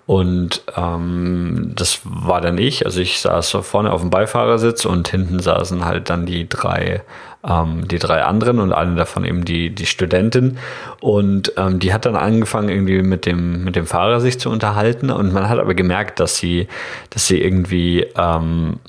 Und 0.08 0.64
ähm, 0.78 1.74
das 1.76 2.00
war 2.06 2.40
dann 2.40 2.58
ich. 2.58 2.86
Also 2.86 3.02
ich 3.02 3.20
saß 3.20 3.52
vorne 3.62 3.92
auf 3.92 4.00
dem 4.00 4.10
Beifahrersitz 4.10 4.86
und 4.86 5.10
hinten 5.10 5.40
saßen 5.40 5.84
halt 5.84 6.10
dann 6.10 6.26
die 6.26 6.48
drei, 6.48 7.04
ähm, 7.46 7.86
die 7.90 8.00
drei 8.00 8.24
anderen 8.24 8.62
und 8.62 8.72
eine 8.72 8.96
davon 8.96 9.26
eben 9.26 9.44
die, 9.44 9.70
die 9.70 9.86
Studentin. 9.86 10.60
Und 11.02 11.52
ähm, 11.58 11.80
die 11.80 11.94
hat 11.94 12.06
dann 12.06 12.16
angefangen, 12.16 12.70
irgendwie 12.70 13.02
mit 13.02 13.26
dem, 13.26 13.66
mit 13.66 13.76
dem 13.76 13.86
Fahrer 13.86 14.22
sich 14.22 14.40
zu 14.40 14.50
unterhalten. 14.50 15.12
Und 15.12 15.34
man 15.34 15.50
hat 15.50 15.60
aber 15.60 15.74
gemerkt, 15.74 16.22
dass 16.22 16.38
sie, 16.38 16.70
dass 17.10 17.28
sie 17.28 17.42
irgendwie 17.42 18.08
ähm, 18.16 18.80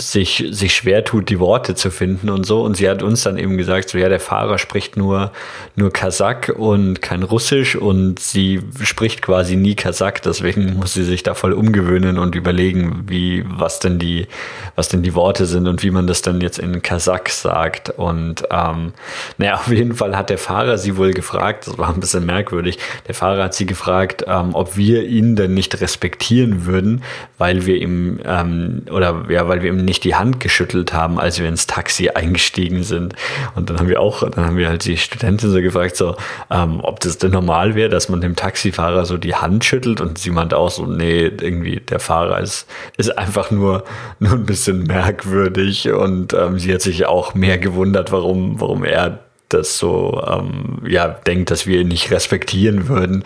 sich, 0.00 0.46
sich 0.50 0.74
schwer 0.74 1.04
tut, 1.04 1.28
die 1.28 1.38
Worte 1.38 1.74
zu 1.74 1.90
finden 1.90 2.30
und 2.30 2.46
so. 2.46 2.62
Und 2.62 2.78
sie 2.78 2.88
hat 2.88 3.02
uns 3.02 3.24
dann 3.24 3.36
eben 3.36 3.58
gesagt, 3.58 3.90
so 3.90 3.98
ja, 3.98 4.08
der 4.08 4.20
Fahrer 4.20 4.56
spricht 4.56 4.96
nur, 4.96 5.32
nur 5.76 5.92
Kasach 5.92 6.48
und 6.56 7.02
kein 7.02 7.22
Russisch 7.22 7.76
und 7.76 8.18
sie 8.18 8.60
spricht 8.82 9.20
quasi 9.20 9.56
nie 9.56 9.74
Kasach, 9.74 10.20
deswegen 10.24 10.74
muss 10.76 10.94
sie 10.94 11.04
sich 11.04 11.24
da 11.24 11.34
voll 11.34 11.52
umgewöhnen 11.52 12.18
und 12.18 12.34
überlegen, 12.36 13.04
wie, 13.06 13.44
was 13.46 13.80
denn 13.80 13.98
die, 13.98 14.28
was 14.76 14.88
denn 14.88 15.02
die 15.02 15.14
Worte 15.14 15.44
sind 15.44 15.68
und 15.68 15.82
wie 15.82 15.90
man 15.90 16.06
das 16.06 16.22
dann 16.22 16.40
jetzt 16.40 16.58
in 16.58 16.80
Kasach 16.80 17.28
sagt. 17.28 17.90
Und 17.90 18.44
ähm, 18.50 18.94
naja, 19.36 19.56
auf 19.56 19.68
jeden 19.68 19.94
Fall 19.94 20.16
hat 20.16 20.30
der 20.30 20.38
Fahrer 20.38 20.78
sie 20.78 20.96
wohl 20.96 21.12
gefragt, 21.12 21.66
das 21.66 21.76
war 21.76 21.90
ein 21.90 22.00
bisschen 22.00 22.24
merkwürdig, 22.24 22.78
der 23.06 23.14
Fahrer 23.14 23.44
hat 23.44 23.54
sie 23.54 23.66
gefragt, 23.66 24.24
ähm, 24.26 24.54
ob 24.54 24.78
wir 24.78 25.04
ihn 25.04 25.36
denn 25.36 25.52
nicht 25.52 25.78
respektieren 25.82 26.64
würden, 26.64 27.02
weil 27.36 27.66
wir 27.66 27.76
ihm 27.76 28.20
ähm, 28.24 28.82
oder 28.90 29.17
ja, 29.28 29.48
weil 29.48 29.62
wir 29.62 29.70
ihm 29.70 29.84
nicht 29.84 30.04
die 30.04 30.14
Hand 30.14 30.40
geschüttelt 30.40 30.92
haben, 30.92 31.18
als 31.18 31.38
wir 31.38 31.48
ins 31.48 31.66
Taxi 31.66 32.10
eingestiegen 32.10 32.82
sind. 32.82 33.14
Und 33.54 33.70
dann 33.70 33.78
haben 33.78 33.88
wir 33.88 34.00
auch, 34.00 34.28
dann 34.28 34.44
haben 34.44 34.56
wir 34.56 34.68
halt 34.68 34.84
die 34.84 34.96
Studentin 34.96 35.50
so 35.50 35.60
gefragt, 35.60 35.96
so, 35.96 36.16
ähm, 36.50 36.80
ob 36.82 37.00
das 37.00 37.18
denn 37.18 37.32
normal 37.32 37.74
wäre, 37.74 37.88
dass 37.88 38.08
man 38.08 38.20
dem 38.20 38.36
Taxifahrer 38.36 39.04
so 39.04 39.16
die 39.16 39.34
Hand 39.34 39.64
schüttelt 39.64 40.00
und 40.00 40.18
sie 40.18 40.30
meint 40.30 40.54
auch 40.54 40.70
so, 40.70 40.86
nee, 40.86 41.26
irgendwie 41.26 41.80
der 41.80 42.00
Fahrer 42.00 42.40
ist, 42.40 42.66
ist 42.96 43.16
einfach 43.16 43.50
nur, 43.50 43.84
nur 44.18 44.32
ein 44.32 44.46
bisschen 44.46 44.84
merkwürdig 44.84 45.90
und 45.90 46.34
ähm, 46.34 46.58
sie 46.58 46.72
hat 46.72 46.82
sich 46.82 47.06
auch 47.06 47.34
mehr 47.34 47.58
gewundert, 47.58 48.12
warum, 48.12 48.60
warum 48.60 48.84
er 48.84 49.27
das 49.48 49.78
so 49.78 50.22
ähm, 50.26 50.82
ja 50.86 51.08
denkt, 51.08 51.50
dass 51.50 51.66
wir 51.66 51.80
ihn 51.80 51.88
nicht 51.88 52.10
respektieren 52.10 52.88
würden. 52.88 53.24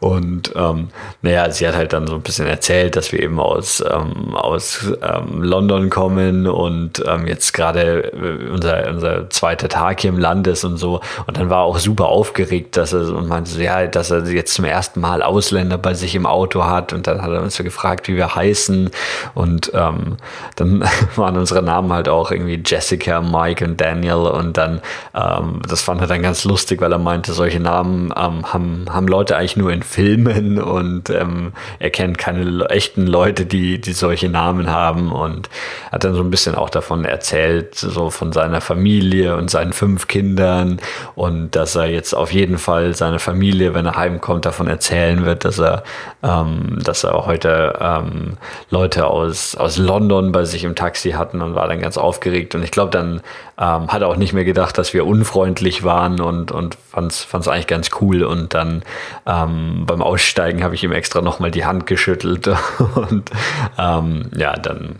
Und 0.00 0.52
ähm, 0.54 0.88
naja, 1.22 1.50
sie 1.50 1.66
hat 1.66 1.74
halt 1.74 1.92
dann 1.92 2.06
so 2.06 2.14
ein 2.14 2.20
bisschen 2.20 2.46
erzählt, 2.46 2.96
dass 2.96 3.12
wir 3.12 3.22
eben 3.22 3.40
aus, 3.40 3.80
ähm, 3.80 4.34
aus 4.34 4.92
ähm, 5.02 5.42
London 5.42 5.90
kommen 5.90 6.46
und 6.46 7.02
ähm, 7.06 7.26
jetzt 7.26 7.52
gerade 7.54 8.12
äh, 8.12 8.50
unser, 8.50 8.88
unser 8.88 9.30
zweiter 9.30 9.68
Tag 9.68 10.00
hier 10.00 10.10
im 10.10 10.18
Land 10.18 10.46
ist 10.46 10.64
und 10.64 10.76
so. 10.76 11.00
Und 11.26 11.38
dann 11.38 11.50
war 11.50 11.60
er 11.60 11.64
auch 11.64 11.78
super 11.78 12.06
aufgeregt, 12.06 12.76
dass 12.76 12.92
er 12.92 13.14
und 13.14 13.28
meinte 13.28 13.50
so, 13.50 13.60
ja, 13.60 13.86
dass 13.86 14.10
er 14.10 14.24
jetzt 14.26 14.54
zum 14.54 14.64
ersten 14.64 15.00
Mal 15.00 15.22
Ausländer 15.22 15.78
bei 15.78 15.94
sich 15.94 16.14
im 16.14 16.26
Auto 16.26 16.64
hat. 16.64 16.92
Und 16.92 17.06
dann 17.06 17.22
hat 17.22 17.30
er 17.30 17.42
uns 17.42 17.56
so 17.56 17.64
gefragt, 17.64 18.08
wie 18.08 18.16
wir 18.16 18.34
heißen. 18.34 18.90
Und 19.34 19.72
ähm, 19.74 20.16
dann 20.56 20.84
waren 21.16 21.36
unsere 21.36 21.62
Namen 21.62 21.92
halt 21.92 22.08
auch 22.08 22.30
irgendwie 22.30 22.62
Jessica, 22.64 23.20
Mike 23.20 23.64
und 23.64 23.80
Daniel. 23.80 24.14
Und 24.14 24.56
dann 24.56 24.80
ähm, 25.14 25.62
das 25.66 25.82
fand 25.82 26.00
er 26.00 26.06
dann 26.06 26.22
ganz 26.22 26.44
lustig, 26.44 26.80
weil 26.80 26.92
er 26.92 26.98
meinte, 26.98 27.32
solche 27.32 27.60
Namen 27.60 28.12
ähm, 28.16 28.52
haben, 28.52 28.86
haben 28.90 29.08
Leute 29.08 29.36
eigentlich 29.36 29.56
nur 29.56 29.72
in 29.72 29.82
Filmen 29.82 30.60
und 30.60 31.10
ähm, 31.10 31.52
er 31.78 31.90
kennt 31.90 32.18
keine 32.18 32.68
echten 32.70 33.06
Leute, 33.06 33.46
die, 33.46 33.80
die 33.80 33.92
solche 33.92 34.28
Namen 34.28 34.70
haben 34.70 35.12
und 35.12 35.48
hat 35.92 36.04
dann 36.04 36.14
so 36.14 36.22
ein 36.22 36.30
bisschen 36.30 36.54
auch 36.54 36.70
davon 36.70 37.04
erzählt, 37.04 37.74
so 37.74 38.10
von 38.10 38.32
seiner 38.32 38.60
Familie 38.60 39.36
und 39.36 39.50
seinen 39.50 39.72
fünf 39.72 40.08
Kindern 40.08 40.80
und 41.14 41.56
dass 41.56 41.76
er 41.76 41.86
jetzt 41.86 42.14
auf 42.14 42.32
jeden 42.32 42.58
Fall 42.58 42.94
seine 42.94 43.18
Familie, 43.18 43.74
wenn 43.74 43.86
er 43.86 43.96
heimkommt, 43.96 44.46
davon 44.46 44.66
erzählen 44.66 45.24
wird, 45.24 45.44
dass 45.44 45.58
er, 45.58 45.84
ähm, 46.22 46.78
dass 46.82 47.04
er 47.04 47.26
heute 47.26 47.78
ähm, 47.80 48.36
Leute 48.70 49.06
aus, 49.06 49.56
aus 49.56 49.78
London 49.78 50.32
bei 50.32 50.44
sich 50.44 50.64
im 50.64 50.74
Taxi 50.74 51.12
hatten 51.12 51.42
und 51.42 51.54
war 51.54 51.68
dann 51.68 51.80
ganz 51.80 51.98
aufgeregt 51.98 52.54
und 52.54 52.62
ich 52.62 52.70
glaube, 52.70 52.90
dann 52.90 53.20
ähm, 53.58 53.88
hat 53.88 54.02
auch 54.02 54.16
nicht 54.16 54.32
mehr 54.32 54.44
gedacht, 54.44 54.78
dass 54.78 54.94
wir 54.94 55.06
unfreundlich 55.06 55.84
waren 55.84 56.20
und, 56.20 56.50
und 56.50 56.74
fand 56.74 57.12
es 57.12 57.48
eigentlich 57.48 57.66
ganz 57.66 57.90
cool. 58.00 58.24
Und 58.24 58.54
dann 58.54 58.82
ähm, 59.26 59.84
beim 59.86 60.02
Aussteigen 60.02 60.64
habe 60.64 60.74
ich 60.74 60.82
ihm 60.82 60.92
extra 60.92 61.20
nochmal 61.20 61.50
die 61.50 61.64
Hand 61.64 61.86
geschüttelt. 61.86 62.48
Und 62.94 63.30
ähm, 63.78 64.30
ja, 64.36 64.54
dann, 64.54 64.96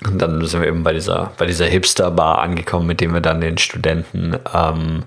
dann 0.00 0.44
sind 0.44 0.60
wir 0.60 0.68
eben 0.68 0.82
bei 0.82 0.92
dieser, 0.92 1.32
bei 1.38 1.46
dieser 1.46 1.66
Hipster-Bar 1.66 2.38
angekommen, 2.38 2.86
mit 2.86 3.00
dem 3.00 3.14
wir 3.14 3.20
dann 3.20 3.40
den 3.40 3.58
Studenten 3.58 4.36
ähm, 4.54 5.04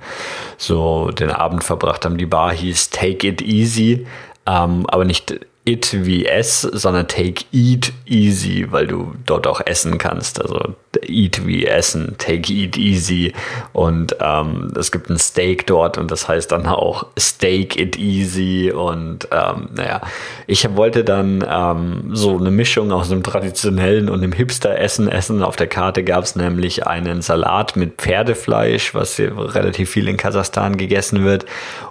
so 0.57 1.11
den 1.11 1.29
Abend 1.29 1.63
verbracht 1.63 2.05
haben. 2.05 2.17
Die 2.17 2.25
Bar 2.25 2.51
hieß 2.53 2.89
Take 2.89 3.27
It 3.27 3.41
Easy, 3.41 4.07
ähm, 4.47 4.85
aber 4.87 5.05
nicht 5.05 5.39
It 5.63 6.05
wie 6.05 6.25
S, 6.25 6.61
sondern 6.61 7.07
Take 7.07 7.45
Eat 7.51 7.93
Easy, 8.07 8.65
weil 8.71 8.87
du 8.87 9.13
dort 9.27 9.45
auch 9.45 9.61
essen 9.63 9.99
kannst. 9.99 10.41
Also 10.41 10.73
Eat 11.05 11.45
wie 11.45 11.67
Essen, 11.67 12.15
Take 12.17 12.51
Eat 12.51 12.77
Easy. 12.77 13.33
Und 13.71 14.15
ähm, 14.19 14.73
es 14.75 14.91
gibt 14.91 15.11
ein 15.11 15.19
Steak 15.19 15.67
dort 15.67 15.99
und 15.99 16.09
das 16.09 16.27
heißt 16.27 16.51
dann 16.51 16.65
auch 16.65 17.05
Steak 17.17 17.79
It 17.79 17.95
Easy. 17.99 18.71
Und 18.75 19.27
ähm, 19.31 19.69
naja, 19.75 20.01
ich 20.47 20.67
wollte 20.75 21.03
dann 21.03 21.45
ähm, 21.47 22.09
so 22.11 22.39
eine 22.39 22.49
Mischung 22.49 22.91
aus 22.91 23.11
einem 23.11 23.21
traditionellen 23.21 24.09
und 24.09 24.23
einem 24.23 24.33
Hipster-Essen 24.33 25.09
essen. 25.09 25.43
Auf 25.43 25.57
der 25.57 25.67
Karte 25.67 26.03
gab 26.03 26.23
es 26.23 26.35
nämlich 26.35 26.87
einen 26.87 27.21
Salat 27.21 27.75
mit 27.75 27.97
Pferdefleisch, 27.97 28.95
was 28.95 29.15
hier 29.15 29.37
relativ 29.37 29.91
viel 29.91 30.07
in 30.07 30.17
Kasachstan 30.17 30.75
gegessen 30.75 31.23
wird. 31.23 31.45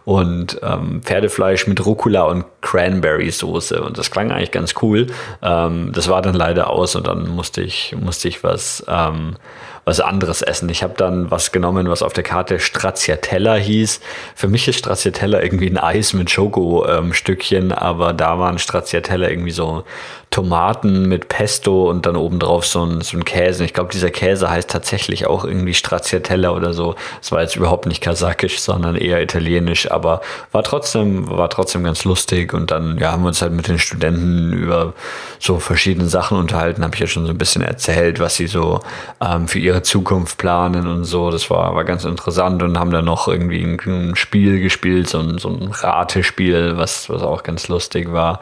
Und 0.04 0.59
ähm, 0.64 1.02
Pferdefleisch 1.04 1.68
mit 1.68 1.87
Rucola 1.87 2.22
und 2.22 2.44
Cranberry-Soße. 2.62 3.60
Und 3.61 3.99
das 3.99 4.11
klang 4.11 4.31
eigentlich 4.31 4.51
ganz 4.51 4.75
cool. 4.83 5.09
Ähm, 5.42 5.92
das 5.92 6.09
war 6.09 6.23
dann 6.23 6.35
leider 6.35 6.70
aus 6.70 6.96
und 6.96 7.07
dann 7.07 7.29
musste 7.29 7.62
ich, 7.62 7.94
musste 7.99 8.29
ich 8.29 8.42
was 8.42 8.85
ähm, 8.88 9.37
was 9.85 10.01
anderes 10.01 10.42
essen. 10.42 10.68
Ich 10.68 10.83
habe 10.83 10.94
dann 10.96 11.31
was 11.31 11.53
genommen, 11.53 11.88
was 11.88 12.03
auf 12.03 12.12
der 12.12 12.23
Karte 12.23 12.61
Stracciatella 12.61 13.55
hieß. 13.55 14.01
Für 14.35 14.49
mich 14.49 14.68
ist 14.68 14.79
Stracciatella 14.79 15.42
irgendwie 15.42 15.68
ein 15.68 15.79
Eis 15.79 16.12
mit 16.12 16.31
Schoko-Stückchen, 16.31 17.64
ähm, 17.64 17.73
aber 17.73 18.12
da 18.12 18.38
waren 18.38 18.59
Stracciatella 18.59 19.29
irgendwie 19.29 19.51
so 19.51 19.85
Tomaten 20.30 21.08
mit 21.08 21.28
Pesto 21.28 21.90
und 21.90 22.06
dann 22.06 22.14
obendrauf 22.14 22.64
so 22.64 22.84
ein, 22.84 23.00
so 23.00 23.16
ein 23.16 23.24
Käse. 23.24 23.64
Ich 23.64 23.74
glaube, 23.74 23.90
dieser 23.90 24.10
Käse 24.10 24.48
heißt 24.48 24.70
tatsächlich 24.70 25.26
auch 25.26 25.44
irgendwie 25.44 25.74
Stracciatella 25.74 26.50
oder 26.50 26.72
so. 26.72 26.94
Es 27.20 27.32
war 27.32 27.42
jetzt 27.42 27.56
überhaupt 27.56 27.86
nicht 27.86 28.00
kasachisch, 28.00 28.60
sondern 28.60 28.94
eher 28.94 29.20
italienisch, 29.20 29.90
aber 29.90 30.20
war 30.52 30.62
trotzdem, 30.62 31.28
war 31.28 31.50
trotzdem 31.50 31.82
ganz 31.82 32.04
lustig 32.04 32.54
und 32.54 32.70
dann 32.70 32.96
ja, 32.98 33.10
haben 33.10 33.24
wir 33.24 33.28
uns 33.28 33.42
halt 33.42 33.52
mit 33.52 33.66
den 33.66 33.80
Studenten 33.80 34.52
über 34.52 34.94
so 35.40 35.58
verschiedene 35.58 36.06
Sachen 36.06 36.38
unterhalten. 36.38 36.84
Habe 36.84 36.94
ich 36.94 37.00
ja 37.00 37.08
schon 37.08 37.26
so 37.26 37.32
ein 37.32 37.38
bisschen 37.38 37.62
erzählt, 37.62 38.20
was 38.20 38.36
sie 38.36 38.46
so 38.46 38.78
ähm, 39.20 39.48
für 39.48 39.58
ihre 39.58 39.82
Zukunft 39.82 40.38
planen 40.38 40.86
und 40.86 41.02
so. 41.02 41.32
Das 41.32 41.50
war, 41.50 41.74
war 41.74 41.84
ganz 41.84 42.04
interessant 42.04 42.62
und 42.62 42.78
haben 42.78 42.92
dann 42.92 43.04
noch 43.04 43.26
irgendwie 43.26 43.64
ein, 43.64 43.80
ein 43.84 44.14
Spiel 44.14 44.60
gespielt, 44.60 45.08
so 45.08 45.18
ein, 45.18 45.38
so 45.38 45.48
ein 45.48 45.72
Ratespiel, 45.72 46.76
was, 46.76 47.10
was 47.10 47.20
auch 47.22 47.42
ganz 47.42 47.66
lustig 47.66 48.12
war. 48.12 48.38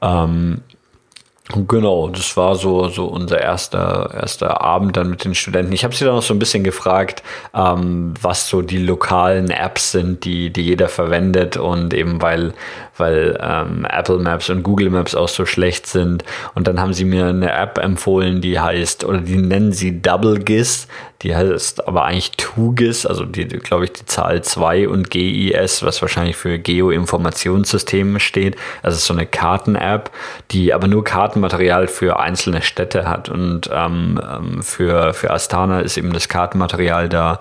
Ähm, 0.00 0.60
Genau, 1.52 2.08
das 2.08 2.38
war 2.38 2.56
so, 2.56 2.88
so 2.88 3.04
unser 3.04 3.38
erster, 3.38 4.10
erster 4.14 4.62
Abend 4.62 4.96
dann 4.96 5.10
mit 5.10 5.26
den 5.26 5.34
Studenten. 5.34 5.74
Ich 5.74 5.84
habe 5.84 5.94
sie 5.94 6.06
dann 6.06 6.14
noch 6.14 6.22
so 6.22 6.32
ein 6.32 6.38
bisschen 6.38 6.64
gefragt, 6.64 7.22
ähm, 7.54 8.14
was 8.18 8.48
so 8.48 8.62
die 8.62 8.78
lokalen 8.78 9.50
Apps 9.50 9.92
sind, 9.92 10.24
die, 10.24 10.50
die 10.50 10.62
jeder 10.62 10.88
verwendet 10.88 11.58
und 11.58 11.92
eben 11.92 12.22
weil, 12.22 12.54
weil 12.96 13.38
ähm, 13.42 13.84
Apple 13.84 14.20
Maps 14.20 14.48
und 14.48 14.62
Google 14.62 14.88
Maps 14.88 15.14
auch 15.14 15.28
so 15.28 15.44
schlecht 15.44 15.86
sind. 15.86 16.24
Und 16.54 16.66
dann 16.66 16.80
haben 16.80 16.94
sie 16.94 17.04
mir 17.04 17.26
eine 17.26 17.52
App 17.52 17.76
empfohlen, 17.76 18.40
die 18.40 18.58
heißt, 18.58 19.04
oder 19.04 19.18
die 19.18 19.36
nennen 19.36 19.72
sie 19.72 20.00
Double 20.00 20.38
GIS. 20.38 20.88
Die 21.24 21.34
heißt 21.34 21.88
aber 21.88 22.04
eigentlich 22.04 22.32
TUGIS, 22.32 23.06
also 23.06 23.24
die, 23.24 23.46
glaube 23.46 23.84
ich, 23.84 23.92
die 23.94 24.04
Zahl 24.04 24.42
2 24.42 24.88
und 24.88 25.10
GIS, 25.10 25.82
was 25.82 26.02
wahrscheinlich 26.02 26.36
für 26.36 26.58
Geoinformationssysteme 26.58 28.20
steht. 28.20 28.56
Also 28.82 28.98
so 28.98 29.14
eine 29.14 29.24
Karten-App, 29.24 30.10
die 30.50 30.74
aber 30.74 30.86
nur 30.86 31.02
Kartenmaterial 31.34 31.88
für 31.88 32.20
einzelne 32.20 32.62
Städte 32.62 33.08
hat. 33.08 33.28
Und 33.28 33.68
ähm, 33.72 34.20
ähm 34.22 34.62
für, 34.62 35.14
für 35.14 35.30
Astana 35.30 35.80
ist 35.80 35.96
eben 35.96 36.12
das 36.12 36.28
Kartenmaterial 36.28 37.08
da 37.08 37.40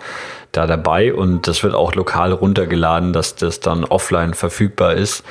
da 0.52 0.68
dabei 0.68 1.16
und 1.16 1.48
das 1.48 1.64
wird 1.64 1.74
auch 1.74 1.96
lokal 1.96 2.32
runtergeladen, 2.32 3.12
dass 3.12 3.36
das 3.36 3.60
dann 3.60 3.84
offline 3.86 4.36
verfügbar 4.36 4.94
ist. 4.94 5.24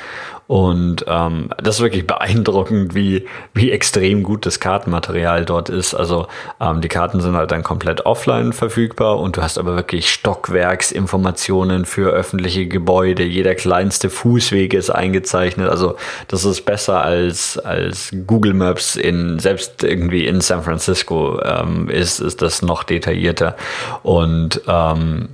Und 0.53 1.05
ähm, 1.07 1.49
das 1.57 1.77
ist 1.77 1.81
wirklich 1.81 2.05
beeindruckend, 2.05 2.93
wie, 2.93 3.25
wie 3.55 3.71
extrem 3.71 4.21
gut 4.21 4.45
das 4.45 4.59
Kartenmaterial 4.59 5.45
dort 5.45 5.69
ist. 5.69 5.95
Also 5.95 6.27
ähm, 6.61 6.79
die 6.79 6.89
Karten 6.89 7.21
sind 7.21 7.35
halt 7.35 7.49
dann 7.49 7.63
komplett 7.63 8.05
offline 8.05 8.53
verfügbar 8.53 9.19
und 9.19 9.35
du 9.35 9.41
hast 9.41 9.57
aber 9.57 9.75
wirklich 9.75 10.11
Stockwerksinformationen 10.11 11.85
für 11.85 12.11
öffentliche 12.11 12.67
Gebäude. 12.67 13.23
Jeder 13.23 13.55
kleinste 13.55 14.11
Fußweg 14.11 14.75
ist 14.75 14.91
eingezeichnet. 14.91 15.71
Also 15.71 15.95
das 16.27 16.45
ist 16.45 16.61
besser 16.65 17.01
als, 17.01 17.57
als 17.57 18.11
Google 18.27 18.53
Maps 18.53 18.95
in 18.95 19.39
selbst 19.39 19.83
irgendwie 19.83 20.27
in 20.27 20.39
San 20.39 20.61
Francisco 20.61 21.41
ähm, 21.43 21.89
ist, 21.89 22.19
ist 22.19 22.43
das 22.43 22.61
noch 22.61 22.83
detaillierter. 22.83 23.55
Und 24.03 24.61
ähm, 24.67 25.29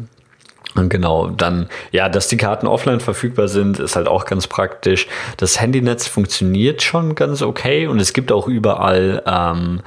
genau, 0.88 1.30
dann, 1.30 1.67
ja, 1.91 2.07
dass 2.07 2.27
die 2.27 2.38
Karten 2.38 2.67
offline 2.67 3.01
verfügbar 3.01 3.47
sind, 3.47 3.80
ist 3.80 3.95
halt 3.95 4.07
auch 4.07 4.25
ganz 4.25 4.47
praktisch. 4.47 5.07
Das 5.38 5.59
Handynetz 5.59 6.07
funktioniert 6.07 6.82
schon 6.82 7.15
ganz 7.15 7.41
okay 7.41 7.88
und 7.88 7.99
es 7.99 8.13
gibt 8.13 8.32
auch 8.32 8.47
überall 8.47 9.21
ähm, 9.25 9.82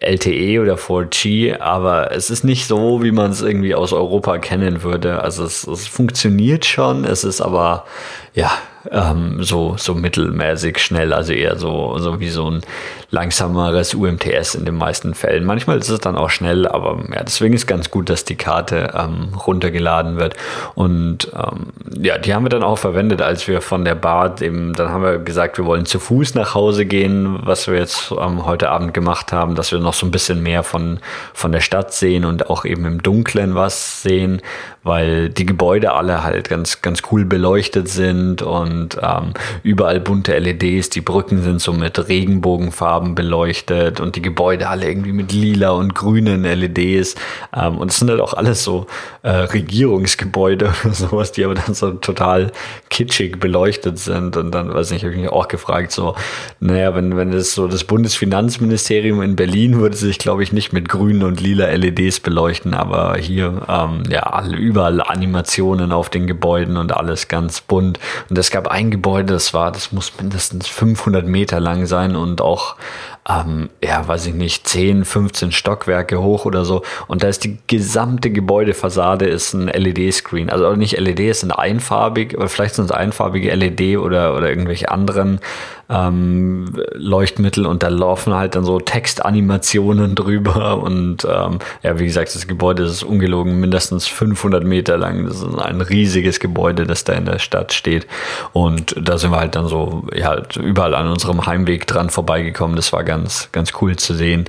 LTE 0.00 0.60
oder 0.60 0.74
4G, 0.74 1.60
aber 1.60 2.12
es 2.12 2.28
ist 2.30 2.44
nicht 2.44 2.66
so, 2.66 3.02
wie 3.02 3.12
man 3.12 3.30
es 3.30 3.40
irgendwie 3.40 3.74
aus 3.74 3.92
Europa 3.92 4.38
kennen 4.38 4.82
würde. 4.82 5.22
Also 5.22 5.44
es, 5.44 5.66
es 5.66 5.86
funktioniert 5.86 6.66
schon, 6.66 7.04
es 7.04 7.24
ist 7.24 7.40
aber, 7.40 7.86
ja, 8.34 8.50
ähm, 8.90 9.42
so, 9.42 9.76
so 9.76 9.94
mittelmäßig 9.94 10.78
schnell, 10.78 11.12
also 11.12 11.32
eher 11.32 11.56
so, 11.56 11.98
so 11.98 12.20
wie 12.20 12.28
so 12.28 12.50
ein 12.50 12.62
langsameres 13.10 13.94
UMTS 13.94 14.54
in 14.54 14.64
den 14.64 14.76
meisten 14.76 15.14
Fällen. 15.14 15.44
Manchmal 15.44 15.78
ist 15.78 15.88
es 15.88 16.00
dann 16.00 16.16
auch 16.16 16.30
schnell, 16.30 16.66
aber 16.66 16.98
ja, 17.14 17.22
deswegen 17.22 17.54
ist 17.54 17.66
ganz 17.66 17.90
gut, 17.90 18.10
dass 18.10 18.24
die 18.24 18.36
Karte 18.36 18.92
ähm, 18.94 19.34
runtergeladen 19.34 20.16
wird. 20.16 20.34
Und 20.74 21.30
ähm, 21.34 21.72
ja, 22.02 22.18
die 22.18 22.34
haben 22.34 22.44
wir 22.44 22.50
dann 22.50 22.62
auch 22.62 22.78
verwendet, 22.78 23.22
als 23.22 23.46
wir 23.48 23.60
von 23.60 23.84
der 23.84 23.94
Bar 23.94 24.40
eben, 24.42 24.72
dann 24.74 24.90
haben 24.90 25.02
wir 25.02 25.18
gesagt, 25.18 25.58
wir 25.58 25.66
wollen 25.66 25.86
zu 25.86 25.98
Fuß 25.98 26.34
nach 26.34 26.54
Hause 26.54 26.84
gehen, 26.84 27.38
was 27.42 27.68
wir 27.68 27.78
jetzt 27.78 28.12
ähm, 28.12 28.44
heute 28.44 28.70
Abend 28.70 28.92
gemacht 28.92 29.32
haben, 29.32 29.54
dass 29.54 29.72
wir 29.72 29.78
noch 29.78 29.94
so 29.94 30.06
ein 30.06 30.10
bisschen 30.10 30.42
mehr 30.42 30.62
von, 30.62 30.98
von 31.32 31.52
der 31.52 31.60
Stadt 31.60 31.92
sehen 31.92 32.24
und 32.24 32.50
auch 32.50 32.64
eben 32.64 32.84
im 32.84 33.02
Dunkeln 33.02 33.54
was 33.54 34.02
sehen, 34.02 34.42
weil 34.82 35.30
die 35.30 35.46
Gebäude 35.46 35.92
alle 35.92 36.22
halt 36.22 36.48
ganz, 36.48 36.82
ganz 36.82 37.02
cool 37.10 37.24
beleuchtet 37.24 37.88
sind 37.88 38.42
und 38.42 38.75
ähm, 39.02 39.32
überall 39.62 40.00
bunte 40.00 40.38
LEDs, 40.38 40.90
die 40.90 41.00
Brücken 41.00 41.42
sind 41.42 41.60
so 41.60 41.72
mit 41.72 42.08
Regenbogenfarben 42.08 43.14
beleuchtet 43.14 44.00
und 44.00 44.16
die 44.16 44.22
Gebäude 44.22 44.68
alle 44.68 44.88
irgendwie 44.88 45.12
mit 45.12 45.32
lila 45.32 45.70
und 45.70 45.94
grünen 45.94 46.42
LEDs. 46.44 47.14
Ähm, 47.54 47.78
und 47.78 47.90
es 47.90 47.98
sind 47.98 48.10
halt 48.10 48.20
auch 48.20 48.34
alles 48.34 48.62
so 48.62 48.86
äh, 49.22 49.30
Regierungsgebäude 49.30 50.72
oder 50.84 50.94
sowas, 50.94 51.32
die 51.32 51.44
aber 51.44 51.54
dann 51.54 51.74
so 51.74 51.92
total 51.92 52.52
kitschig 52.90 53.40
beleuchtet 53.40 53.98
sind. 53.98 54.36
Und 54.36 54.52
dann, 54.52 54.72
weiß 54.72 54.90
nicht, 54.90 55.04
habe 55.04 55.14
ich 55.14 55.20
mich 55.20 55.30
auch 55.30 55.48
gefragt, 55.48 55.92
so, 55.92 56.14
naja, 56.60 56.94
wenn, 56.94 57.16
wenn 57.16 57.32
es 57.32 57.54
so 57.54 57.68
das 57.68 57.84
Bundesfinanzministerium 57.84 59.22
in 59.22 59.36
Berlin 59.36 59.76
würde 59.78 59.96
sich, 59.96 60.18
glaube 60.18 60.42
ich, 60.42 60.52
nicht 60.52 60.72
mit 60.72 60.88
grünen 60.88 61.22
und 61.22 61.40
lila 61.40 61.66
LEDs 61.66 62.20
beleuchten, 62.20 62.74
aber 62.74 63.16
hier, 63.16 63.62
ähm, 63.68 64.02
ja, 64.08 64.44
überall 64.46 65.00
Animationen 65.00 65.92
auf 65.92 66.10
den 66.10 66.26
Gebäuden 66.26 66.76
und 66.76 66.96
alles 66.96 67.28
ganz 67.28 67.60
bunt. 67.60 67.98
Und 68.28 68.38
es 68.38 68.50
gab 68.50 68.65
ein 68.70 68.90
Gebäude, 68.90 69.32
das 69.32 69.54
war, 69.54 69.72
das 69.72 69.92
muss 69.92 70.12
mindestens 70.18 70.66
500 70.68 71.26
Meter 71.26 71.60
lang 71.60 71.86
sein 71.86 72.16
und 72.16 72.40
auch 72.40 72.76
ähm, 73.28 73.70
ja, 73.82 74.06
weiß 74.06 74.26
ich 74.26 74.34
nicht, 74.34 74.68
10, 74.68 75.04
15 75.04 75.52
Stockwerke 75.52 76.22
hoch 76.22 76.44
oder 76.44 76.64
so. 76.64 76.82
Und 77.08 77.22
da 77.22 77.28
ist 77.28 77.44
die 77.44 77.58
gesamte 77.66 78.30
Gebäudefassade 78.30 79.26
ist 79.26 79.52
ein 79.52 79.66
LED-Screen. 79.66 80.50
Also 80.50 80.76
nicht 80.76 80.98
LED, 80.98 81.20
es 81.20 81.40
sind 81.40 81.50
einfarbig, 81.50 82.36
aber 82.36 82.48
vielleicht 82.48 82.76
sind 82.76 82.86
es 82.86 82.92
einfarbige 82.92 83.52
LED 83.54 83.98
oder, 83.98 84.36
oder 84.36 84.48
irgendwelche 84.48 84.90
anderen 84.90 85.40
ähm, 85.88 86.72
Leuchtmittel 86.94 87.66
und 87.66 87.82
da 87.82 87.88
laufen 87.88 88.34
halt 88.34 88.56
dann 88.56 88.64
so 88.64 88.80
Textanimationen 88.80 90.14
drüber 90.14 90.82
und 90.82 91.24
ähm, 91.24 91.58
ja, 91.82 91.98
wie 91.98 92.06
gesagt, 92.06 92.34
das 92.34 92.48
Gebäude 92.48 92.82
ist 92.82 93.04
ungelogen 93.04 93.60
mindestens 93.60 94.06
500 94.08 94.64
Meter 94.64 94.96
lang. 94.96 95.26
Das 95.26 95.42
ist 95.42 95.58
ein 95.58 95.80
riesiges 95.80 96.40
Gebäude, 96.40 96.86
das 96.86 97.04
da 97.04 97.12
in 97.12 97.24
der 97.24 97.38
Stadt 97.38 97.72
steht 97.72 98.06
und 98.52 98.96
da 99.00 99.18
sind 99.18 99.30
wir 99.30 99.38
halt 99.38 99.54
dann 99.54 99.68
so 99.68 100.04
ja, 100.14 100.42
überall 100.60 100.94
an 100.94 101.08
unserem 101.08 101.46
Heimweg 101.46 101.86
dran 101.86 102.10
vorbeigekommen. 102.10 102.74
Das 102.74 102.92
war 102.92 103.04
ganz, 103.04 103.15
ganz 103.52 103.72
cool 103.80 103.96
zu 103.96 104.14
sehen 104.14 104.48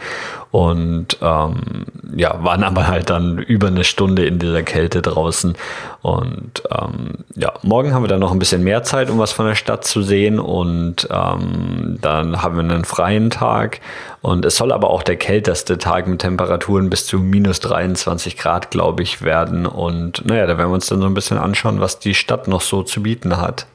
und 0.52 1.18
ähm, 1.22 1.86
ja, 2.16 2.44
waren 2.44 2.64
aber 2.64 2.88
halt 2.88 3.10
dann 3.10 3.38
über 3.38 3.68
eine 3.68 3.84
Stunde 3.84 4.26
in 4.26 4.40
dieser 4.40 4.64
Kälte 4.64 5.02
draußen. 5.02 5.56
Und 6.02 6.64
ähm, 6.72 7.26
ja, 7.36 7.54
morgen 7.64 7.94
haben 7.94 8.04
wir 8.04 8.08
dann 8.08 8.22
noch 8.22 8.32
ein 8.32 8.40
bisschen 8.40 8.64
mehr 8.64 8.84
Zeit, 8.84 9.10
um 9.10 9.20
was 9.20 9.34
von 9.34 9.46
der 9.46 9.56
Stadt 9.56 9.84
zu 9.84 10.02
sehen. 10.02 10.40
Und 10.40 11.08
ähm, 11.12 11.98
dann 12.02 12.42
haben 12.42 12.56
wir 12.56 12.64
einen 12.64 12.86
freien 12.86 13.30
Tag. 13.30 13.82
Und 14.22 14.46
es 14.46 14.56
soll 14.56 14.72
aber 14.72 14.90
auch 14.90 15.04
der 15.04 15.18
kälteste 15.18 15.78
Tag 15.78 16.08
mit 16.08 16.22
Temperaturen 16.22 16.90
bis 16.90 17.06
zu 17.06 17.20
minus 17.20 17.60
23 17.60 18.38
Grad, 18.38 18.72
glaube 18.72 19.04
ich, 19.04 19.22
werden. 19.22 19.66
Und 19.66 20.26
naja, 20.26 20.48
da 20.48 20.58
werden 20.58 20.70
wir 20.70 20.76
uns 20.76 20.88
dann 20.88 21.02
so 21.02 21.08
ein 21.08 21.14
bisschen 21.14 21.38
anschauen, 21.38 21.82
was 21.82 22.00
die 22.00 22.16
Stadt 22.16 22.48
noch 22.48 22.62
so 22.62 22.84
zu 22.84 23.04
bieten 23.04 23.38
hat. 23.38 23.68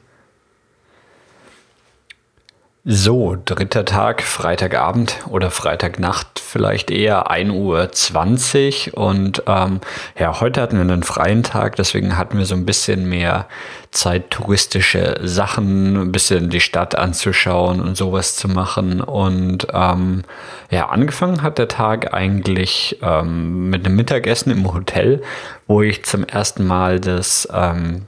So, 2.85 3.37
dritter 3.45 3.85
Tag, 3.85 4.21
Freitagabend 4.21 5.19
oder 5.29 5.51
Freitagnacht, 5.51 6.37
vielleicht 6.39 6.91
eher 6.91 7.31
1.20 7.31 8.91
Uhr. 8.91 8.97
Und 8.97 9.41
ähm, 9.47 9.79
ja, 10.19 10.41
heute 10.41 10.59
hatten 10.59 10.75
wir 10.75 10.81
einen 10.81 11.03
freien 11.03 11.43
Tag, 11.43 11.77
deswegen 11.77 12.17
hatten 12.17 12.37
wir 12.37 12.45
so 12.45 12.55
ein 12.55 12.65
bisschen 12.65 13.07
mehr 13.07 13.47
Zeit, 13.91 14.31
touristische 14.31 15.17
Sachen, 15.23 15.95
ein 15.95 16.11
bisschen 16.11 16.49
die 16.49 16.59
Stadt 16.59 16.95
anzuschauen 16.95 17.79
und 17.79 17.95
sowas 17.95 18.35
zu 18.35 18.49
machen. 18.49 18.99
Und 18.99 19.65
ähm, 19.71 20.23
ja, 20.69 20.89
angefangen 20.89 21.41
hat 21.41 21.59
der 21.59 21.69
Tag 21.69 22.13
eigentlich 22.13 22.99
ähm, 23.01 23.69
mit 23.69 23.85
einem 23.85 23.95
Mittagessen 23.95 24.51
im 24.51 24.73
Hotel, 24.73 25.21
wo 25.67 25.81
ich 25.81 26.03
zum 26.03 26.25
ersten 26.25 26.67
Mal 26.67 26.99
das 26.99 27.47
ähm, 27.53 28.07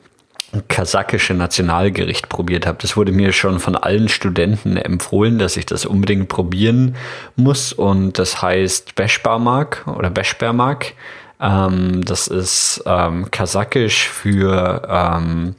kasachische 0.68 1.34
Nationalgericht 1.34 2.30
probiert 2.30 2.66
habe. 2.66 2.78
Das 2.82 2.98
wurde 2.98 3.12
mir 3.12 3.32
schon 3.32 3.60
von 3.60 3.76
allen 3.76 4.10
Studenten 4.10 4.78
empfohlen, 4.78 5.40
dass 5.40 5.58
ich 5.58 5.66
das 5.66 5.86
unbedingt 5.86 6.28
probieren 6.28 6.96
muss. 7.36 7.74
Und 7.74 8.20
das 8.20 8.42
heißt 8.42 8.96
Beschbarmak 8.96 9.86
oder 9.88 10.10
Beschbermak. 10.10 10.94
Ähm, 11.40 12.04
das 12.04 12.28
ist 12.28 12.84
ähm, 12.86 13.30
kasakisch 13.32 14.08
für 14.08 14.84
ähm, 14.90 15.56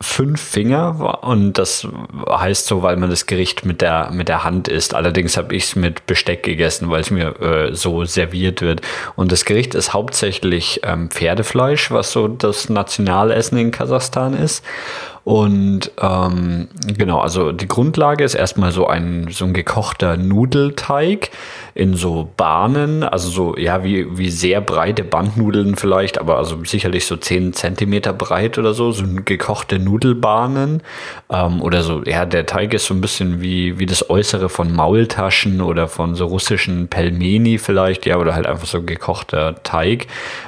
fünf 0.00 0.40
Finger 0.40 1.24
und 1.24 1.54
das 1.54 1.86
heißt 2.28 2.66
so, 2.66 2.82
weil 2.82 2.96
man 2.96 3.10
das 3.10 3.26
Gericht 3.26 3.64
mit 3.64 3.80
der 3.80 4.10
mit 4.12 4.28
der 4.28 4.44
Hand 4.44 4.68
isst. 4.68 4.94
Allerdings 4.94 5.36
habe 5.36 5.56
ich 5.56 5.64
es 5.64 5.76
mit 5.76 6.06
Besteck 6.06 6.44
gegessen, 6.44 6.88
weil 6.88 7.00
es 7.00 7.10
mir 7.10 7.40
äh, 7.40 7.74
so 7.74 8.04
serviert 8.04 8.60
wird. 8.60 8.80
Und 9.16 9.32
das 9.32 9.44
Gericht 9.44 9.74
ist 9.74 9.92
hauptsächlich 9.92 10.80
ähm, 10.84 11.10
Pferdefleisch, 11.10 11.90
was 11.90 12.12
so 12.12 12.28
das 12.28 12.68
Nationalessen 12.68 13.58
in 13.58 13.70
Kasachstan 13.72 14.34
ist. 14.34 14.64
Und 15.28 15.90
ähm, 16.00 16.68
genau, 16.96 17.18
also 17.18 17.52
die 17.52 17.68
Grundlage 17.68 18.24
ist 18.24 18.32
erstmal 18.32 18.72
so 18.72 18.86
ein, 18.86 19.28
so 19.30 19.44
ein 19.44 19.52
gekochter 19.52 20.16
Nudelteig 20.16 21.28
in 21.74 21.96
so 21.96 22.30
Bahnen, 22.38 23.02
also 23.02 23.28
so, 23.28 23.54
ja, 23.58 23.84
wie, 23.84 24.16
wie 24.16 24.30
sehr 24.30 24.62
breite 24.62 25.04
Bandnudeln 25.04 25.76
vielleicht, 25.76 26.16
aber 26.16 26.38
also 26.38 26.64
sicherlich 26.64 27.04
so 27.04 27.18
10 27.18 27.52
Zentimeter 27.52 28.14
breit 28.14 28.56
oder 28.56 28.72
so, 28.72 28.90
so 28.90 29.04
gekochte 29.22 29.78
Nudelbahnen. 29.78 30.82
Ähm, 31.28 31.60
oder 31.60 31.82
so, 31.82 32.02
ja, 32.04 32.24
der 32.24 32.46
Teig 32.46 32.72
ist 32.72 32.86
so 32.86 32.94
ein 32.94 33.02
bisschen 33.02 33.42
wie, 33.42 33.78
wie 33.78 33.84
das 33.84 34.08
Äußere 34.08 34.48
von 34.48 34.72
Maultaschen 34.72 35.60
oder 35.60 35.88
von 35.88 36.14
so 36.14 36.24
russischen 36.24 36.88
Pelmeni 36.88 37.58
vielleicht, 37.58 38.06
ja, 38.06 38.16
oder 38.16 38.34
halt 38.34 38.46
einfach 38.46 38.66
so 38.66 38.82
gekochter 38.82 39.62
Teig. 39.62 40.06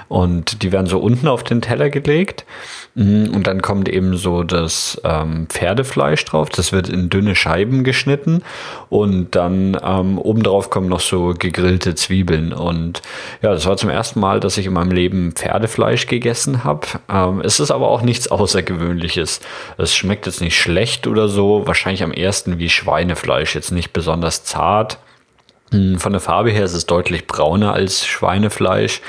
Und 0.08 0.62
die 0.62 0.72
werden 0.72 0.86
so 0.86 1.00
unten 1.00 1.28
auf 1.28 1.44
den 1.44 1.60
Teller 1.60 1.90
gelegt. 1.90 2.46
Mhm, 2.94 3.30
und 3.34 3.46
dann 3.46 3.62
kommt 3.62 3.88
eben 3.88 4.16
so 4.16 4.42
das 4.42 5.00
ähm, 5.04 5.46
Pferdefleisch 5.48 6.24
drauf. 6.24 6.48
Das 6.50 6.72
wird 6.72 6.88
in 6.88 7.08
dünne 7.08 7.36
Scheiben 7.36 7.84
geschnitten. 7.84 8.42
Und 8.88 9.36
dann 9.36 9.76
ähm, 9.82 10.18
obendrauf 10.18 10.70
kommen 10.70 10.88
noch 10.88 11.00
so 11.00 11.34
gegrillte 11.38 11.94
Zwiebeln. 11.94 12.52
Und 12.52 13.02
ja, 13.42 13.52
das 13.52 13.66
war 13.66 13.76
zum 13.76 13.90
ersten 13.90 14.20
Mal, 14.20 14.40
dass 14.40 14.58
ich 14.58 14.66
in 14.66 14.72
meinem 14.72 14.90
Leben 14.90 15.32
Pferdefleisch 15.32 16.06
gegessen 16.06 16.64
habe. 16.64 16.86
Ähm, 17.08 17.40
es 17.42 17.60
ist 17.60 17.70
aber 17.70 17.88
auch 17.88 18.02
nichts 18.02 18.28
Außergewöhnliches. 18.28 19.40
Es 19.78 19.94
schmeckt 19.94 20.26
jetzt 20.26 20.40
nicht 20.40 20.58
schlecht 20.58 21.06
oder 21.06 21.28
so. 21.28 21.66
Wahrscheinlich 21.66 22.02
am 22.02 22.12
ersten 22.12 22.58
wie 22.58 22.68
Schweinefleisch. 22.68 23.54
Jetzt 23.54 23.70
nicht 23.70 23.92
besonders 23.92 24.44
zart. 24.44 24.98
Hm, 25.72 26.00
von 26.00 26.12
der 26.12 26.20
Farbe 26.20 26.50
her 26.50 26.64
ist 26.64 26.74
es 26.74 26.86
deutlich 26.86 27.26
brauner 27.26 27.72
als 27.72 28.04
Schweinefleisch, 28.04 29.02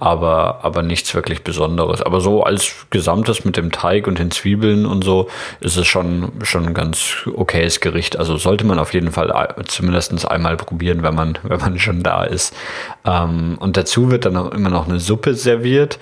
aber, 0.00 0.60
aber 0.62 0.82
nichts 0.82 1.12
wirklich 1.14 1.42
Besonderes. 1.42 2.02
Aber 2.02 2.20
so 2.20 2.44
als 2.44 2.86
Gesamtes 2.90 3.44
mit 3.44 3.56
dem 3.56 3.72
Teig 3.72 4.06
und 4.06 4.18
den 4.18 4.30
Zwiebeln 4.30 4.86
und 4.86 5.02
so 5.02 5.28
ist 5.60 5.76
es 5.76 5.86
schon, 5.86 6.32
schon 6.42 6.66
ein 6.66 6.74
ganz 6.74 7.26
okayes 7.34 7.80
Gericht. 7.80 8.16
Also 8.16 8.36
sollte 8.36 8.64
man 8.64 8.78
auf 8.78 8.94
jeden 8.94 9.10
Fall 9.10 9.54
zumindest 9.66 10.28
einmal 10.28 10.56
probieren, 10.56 11.02
wenn 11.02 11.14
man, 11.14 11.38
wenn 11.42 11.58
man 11.58 11.78
schon 11.78 12.02
da 12.02 12.24
ist. 12.24 12.54
Ähm, 13.04 13.56
und 13.58 13.76
dazu 13.76 14.10
wird 14.10 14.24
dann 14.24 14.36
auch 14.36 14.52
immer 14.52 14.70
noch 14.70 14.88
eine 14.88 15.00
Suppe 15.00 15.34
serviert. 15.34 15.98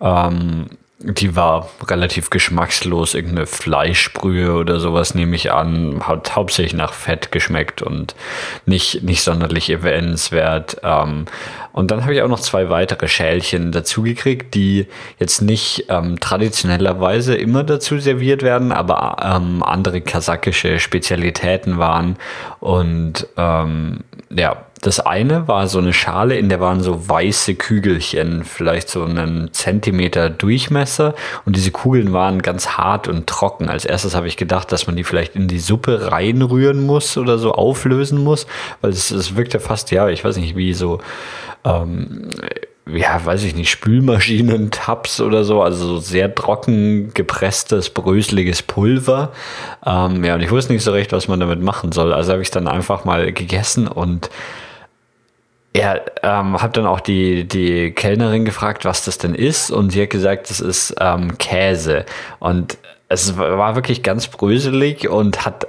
Ähm, 0.00 0.66
die 1.02 1.34
war 1.34 1.70
relativ 1.86 2.28
geschmackslos, 2.28 3.14
irgendeine 3.14 3.46
Fleischbrühe 3.46 4.52
oder 4.52 4.78
sowas 4.80 5.14
nehme 5.14 5.34
ich 5.34 5.50
an, 5.50 6.06
hat 6.06 6.36
hauptsächlich 6.36 6.74
nach 6.74 6.92
Fett 6.92 7.32
geschmeckt 7.32 7.80
und 7.80 8.14
nicht, 8.66 9.02
nicht 9.02 9.22
sonderlich 9.22 9.70
erwähnenswert. 9.70 10.76
Ähm, 10.82 11.24
und 11.72 11.90
dann 11.90 12.02
habe 12.02 12.14
ich 12.14 12.20
auch 12.20 12.28
noch 12.28 12.40
zwei 12.40 12.68
weitere 12.68 13.08
Schälchen 13.08 13.72
dazugekriegt, 13.72 14.54
die 14.54 14.88
jetzt 15.18 15.40
nicht 15.40 15.86
ähm, 15.88 16.20
traditionellerweise 16.20 17.34
immer 17.34 17.64
dazu 17.64 17.98
serviert 17.98 18.42
werden, 18.42 18.70
aber 18.70 19.16
ähm, 19.22 19.62
andere 19.62 20.02
kasachische 20.02 20.80
Spezialitäten 20.80 21.78
waren. 21.78 22.16
Und 22.58 23.26
ähm, 23.38 24.00
ja, 24.32 24.64
das 24.80 25.00
eine 25.00 25.48
war 25.48 25.66
so 25.66 25.78
eine 25.78 25.92
Schale, 25.92 26.38
in 26.38 26.48
der 26.48 26.60
waren 26.60 26.80
so 26.80 27.08
weiße 27.08 27.56
Kügelchen, 27.56 28.44
vielleicht 28.44 28.88
so 28.88 29.04
einen 29.04 29.52
Zentimeter 29.52 30.30
Durchmesser. 30.30 31.14
Und 31.44 31.56
diese 31.56 31.70
Kugeln 31.70 32.12
waren 32.12 32.40
ganz 32.40 32.68
hart 32.70 33.08
und 33.08 33.26
trocken. 33.26 33.68
Als 33.68 33.84
erstes 33.84 34.14
habe 34.14 34.28
ich 34.28 34.36
gedacht, 34.36 34.72
dass 34.72 34.86
man 34.86 34.96
die 34.96 35.04
vielleicht 35.04 35.34
in 35.34 35.48
die 35.48 35.58
Suppe 35.58 36.12
reinrühren 36.12 36.86
muss 36.86 37.18
oder 37.18 37.38
so 37.38 37.52
auflösen 37.52 38.22
muss, 38.22 38.46
weil 38.80 38.90
es, 38.90 39.10
es 39.10 39.36
wirkte 39.36 39.60
fast, 39.60 39.90
ja, 39.90 40.08
ich 40.08 40.24
weiß 40.24 40.36
nicht, 40.36 40.56
wie 40.56 40.72
so, 40.72 41.00
ähm, 41.64 42.30
ja, 42.94 43.24
weiß 43.24 43.44
ich 43.44 43.54
nicht, 43.54 43.70
Spülmaschinen-Tabs 43.70 45.20
oder 45.20 45.44
so, 45.44 45.62
also 45.62 45.86
so 45.86 45.98
sehr 45.98 46.34
trocken 46.34 47.12
gepresstes, 47.14 47.90
bröseliges 47.90 48.62
Pulver. 48.62 49.32
Ähm, 49.84 50.24
ja, 50.24 50.34
und 50.34 50.40
ich 50.40 50.50
wusste 50.50 50.72
nicht 50.72 50.84
so 50.84 50.92
recht, 50.92 51.12
was 51.12 51.28
man 51.28 51.40
damit 51.40 51.60
machen 51.62 51.92
soll. 51.92 52.12
Also 52.12 52.32
habe 52.32 52.42
ich 52.42 52.50
dann 52.50 52.68
einfach 52.68 53.04
mal 53.04 53.32
gegessen 53.32 53.88
und 53.88 54.30
ja, 55.74 55.96
ähm, 56.22 56.60
habe 56.60 56.72
dann 56.72 56.86
auch 56.86 57.00
die, 57.00 57.46
die 57.46 57.92
Kellnerin 57.92 58.44
gefragt, 58.44 58.84
was 58.84 59.04
das 59.04 59.18
denn 59.18 59.34
ist. 59.34 59.70
Und 59.70 59.90
sie 59.90 60.02
hat 60.02 60.10
gesagt, 60.10 60.50
das 60.50 60.60
ist 60.60 60.96
ähm, 61.00 61.38
Käse. 61.38 62.04
Und 62.40 62.76
es 63.08 63.36
war 63.36 63.76
wirklich 63.76 64.02
ganz 64.02 64.26
bröselig 64.28 65.08
und 65.08 65.44
hat 65.44 65.66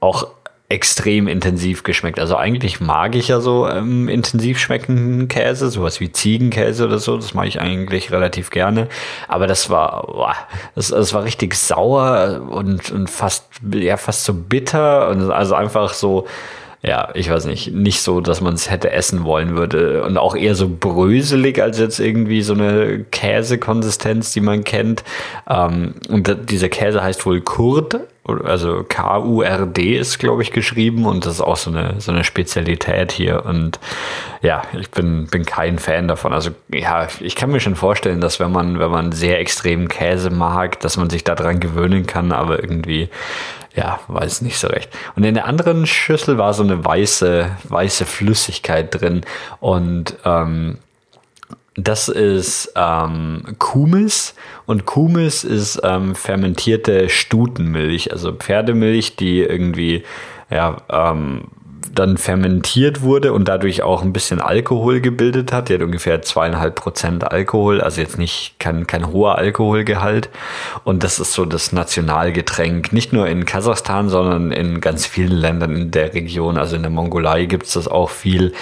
auch 0.00 0.28
extrem 0.72 1.28
intensiv 1.28 1.82
geschmeckt. 1.82 2.18
Also 2.18 2.36
eigentlich 2.36 2.80
mag 2.80 3.14
ich 3.14 3.28
ja 3.28 3.40
so 3.40 3.68
ähm, 3.68 4.08
intensiv 4.08 4.58
schmeckenden 4.58 5.28
Käse, 5.28 5.68
sowas 5.68 6.00
wie 6.00 6.10
Ziegenkäse 6.10 6.86
oder 6.86 6.98
so. 6.98 7.16
Das 7.16 7.34
mache 7.34 7.46
ich 7.46 7.60
eigentlich 7.60 8.10
relativ 8.10 8.48
gerne. 8.50 8.88
Aber 9.28 9.46
das 9.46 9.68
war, 9.68 10.06
boah, 10.06 10.34
das, 10.74 10.88
das 10.88 11.12
war 11.12 11.24
richtig 11.24 11.54
sauer 11.54 12.40
und, 12.50 12.90
und 12.90 13.10
fast, 13.10 13.48
ja, 13.74 13.98
fast 13.98 14.24
so 14.24 14.32
bitter. 14.32 15.10
Und 15.10 15.30
also 15.30 15.54
einfach 15.54 15.92
so, 15.92 16.26
ja, 16.82 17.10
ich 17.14 17.30
weiß 17.30 17.44
nicht, 17.44 17.72
nicht 17.72 18.02
so, 18.02 18.20
dass 18.20 18.40
man 18.40 18.54
es 18.54 18.68
hätte 18.68 18.90
essen 18.90 19.22
wollen 19.22 19.56
würde. 19.56 20.02
Und 20.02 20.18
auch 20.18 20.34
eher 20.34 20.56
so 20.56 20.68
bröselig 20.68 21.62
als 21.62 21.78
jetzt 21.78 22.00
irgendwie 22.00 22.42
so 22.42 22.54
eine 22.54 23.04
Käsekonsistenz, 23.10 24.32
die 24.32 24.40
man 24.40 24.64
kennt. 24.64 25.04
Ähm, 25.48 25.94
und 26.08 26.50
dieser 26.50 26.68
Käse 26.68 27.00
heißt 27.02 27.24
wohl 27.24 27.40
Kurd, 27.40 28.00
also 28.24 28.84
K-U-R-D 28.88 29.96
ist, 29.96 30.18
glaube 30.18 30.42
ich, 30.42 30.52
geschrieben 30.52 31.06
und 31.06 31.26
das 31.26 31.34
ist 31.34 31.40
auch 31.40 31.56
so 31.56 31.70
eine, 31.70 32.00
so 32.00 32.12
eine 32.12 32.22
Spezialität 32.22 33.10
hier. 33.10 33.44
Und 33.44 33.80
ja, 34.42 34.62
ich 34.78 34.90
bin, 34.90 35.26
bin 35.26 35.44
kein 35.44 35.78
Fan 35.78 36.06
davon. 36.06 36.32
Also 36.32 36.50
ja, 36.72 37.08
ich 37.20 37.34
kann 37.34 37.50
mir 37.50 37.58
schon 37.58 37.74
vorstellen, 37.74 38.20
dass 38.20 38.38
wenn 38.38 38.52
man, 38.52 38.78
wenn 38.78 38.90
man 38.90 39.10
sehr 39.10 39.40
extremen 39.40 39.88
Käse 39.88 40.30
mag, 40.30 40.78
dass 40.80 40.96
man 40.96 41.10
sich 41.10 41.24
daran 41.24 41.58
gewöhnen 41.58 42.06
kann, 42.06 42.30
aber 42.30 42.60
irgendwie 42.60 43.08
ja, 43.74 44.00
weiß 44.08 44.42
nicht 44.42 44.58
so 44.58 44.68
recht. 44.68 44.90
Und 45.16 45.24
in 45.24 45.34
der 45.34 45.46
anderen 45.46 45.86
Schüssel 45.86 46.38
war 46.38 46.52
so 46.54 46.62
eine 46.62 46.84
weiße, 46.84 47.50
weiße 47.64 48.06
Flüssigkeit 48.06 49.00
drin. 49.00 49.22
Und 49.60 50.16
ähm, 50.24 50.78
das 51.74 52.08
ist 52.08 52.72
ähm, 52.76 53.56
Kumis 53.58 54.34
und 54.66 54.84
Kumis 54.84 55.42
ist 55.42 55.80
ähm, 55.82 56.14
fermentierte 56.14 57.08
Stutenmilch, 57.08 58.12
also 58.12 58.32
Pferdemilch, 58.32 59.16
die 59.16 59.40
irgendwie 59.40 60.04
ja 60.50 60.76
ähm, 60.90 61.44
dann 61.94 62.16
fermentiert 62.16 63.02
wurde 63.02 63.32
und 63.32 63.48
dadurch 63.48 63.82
auch 63.82 64.02
ein 64.02 64.12
bisschen 64.12 64.40
Alkohol 64.40 65.00
gebildet 65.00 65.52
hat. 65.52 65.68
Die 65.68 65.74
hat 65.74 65.82
ungefähr 65.82 66.22
zweieinhalb 66.22 66.74
Prozent 66.76 67.30
Alkohol, 67.30 67.80
also 67.80 68.00
jetzt 68.00 68.18
nicht 68.18 68.54
kein, 68.58 68.86
kein 68.86 69.12
hoher 69.12 69.38
Alkoholgehalt. 69.38 70.30
Und 70.84 71.02
das 71.02 71.18
ist 71.18 71.32
so 71.32 71.44
das 71.44 71.72
Nationalgetränk, 71.72 72.92
nicht 72.92 73.12
nur 73.12 73.28
in 73.28 73.44
Kasachstan, 73.44 74.08
sondern 74.08 74.52
in 74.52 74.80
ganz 74.80 75.06
vielen 75.06 75.36
Ländern 75.36 75.76
in 75.76 75.90
der 75.90 76.14
Region. 76.14 76.56
Also 76.56 76.76
in 76.76 76.82
der 76.82 76.90
Mongolei 76.90 77.46
gibt 77.46 77.66
es 77.66 77.72
das 77.72 77.88
auch 77.88 78.10
viel. 78.10 78.52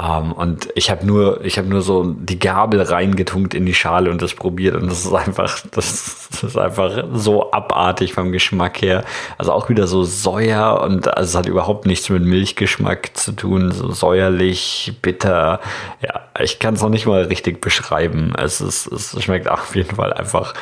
Um, 0.00 0.06
ähm, 0.06 0.32
und 0.32 0.68
ich 0.76 0.90
habe 0.90 1.04
nur, 1.04 1.44
ich 1.44 1.58
habe 1.58 1.68
nur 1.68 1.82
so 1.82 2.04
die 2.04 2.38
Gabel 2.38 2.80
reingetunkt 2.80 3.52
in 3.52 3.66
die 3.66 3.74
Schale 3.74 4.10
und 4.10 4.22
das 4.22 4.32
probiert 4.32 4.74
und 4.76 4.90
das 4.90 5.04
ist 5.04 5.12
einfach, 5.12 5.60
das, 5.72 6.28
das, 6.30 6.42
ist 6.42 6.56
einfach 6.56 7.04
so 7.12 7.52
abartig 7.52 8.14
vom 8.14 8.32
Geschmack 8.32 8.80
her. 8.80 9.04
Also 9.36 9.52
auch 9.52 9.68
wieder 9.68 9.86
so 9.86 10.02
säuer 10.04 10.80
und 10.80 11.14
also 11.14 11.28
es 11.28 11.34
hat 11.36 11.46
überhaupt 11.46 11.84
nichts 11.84 12.08
mit 12.08 12.22
Milchgeschmack 12.22 13.14
zu 13.14 13.32
tun, 13.32 13.72
so 13.72 13.90
säuerlich, 13.92 14.96
bitter. 15.02 15.60
Ja, 16.00 16.22
ich 16.38 16.58
kann 16.58 16.74
es 16.74 16.82
noch 16.82 16.88
nicht 16.88 17.06
mal 17.06 17.24
richtig 17.24 17.60
beschreiben. 17.60 18.32
Es 18.38 18.62
ist, 18.62 18.86
es 18.86 19.22
schmeckt 19.22 19.50
auf 19.50 19.76
jeden 19.76 19.96
Fall 19.96 20.14
einfach 20.14 20.54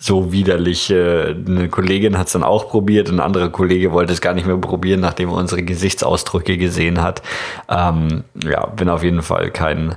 so 0.00 0.32
widerlich. 0.32 0.90
Äh, 0.90 1.36
eine 1.46 1.68
Kollegin 1.68 2.18
hat 2.18 2.26
es 2.26 2.32
dann 2.32 2.42
auch 2.42 2.68
probiert, 2.68 3.08
ein 3.08 3.20
anderer 3.20 3.50
Kollege 3.50 3.92
wollte 3.92 4.12
es 4.12 4.20
gar 4.20 4.34
nicht 4.34 4.46
mehr 4.46 4.56
probieren, 4.56 5.00
nachdem 5.00 5.28
er 5.28 5.36
unsere 5.36 5.62
Gesichtsausdrücke 5.62 6.56
gesehen 6.56 7.02
hat. 7.02 7.22
Ähm, 7.68 8.24
ja, 8.42 8.66
bin 8.66 8.88
auf 8.88 9.04
jeden 9.04 9.22
Fall 9.22 9.50
kein 9.50 9.96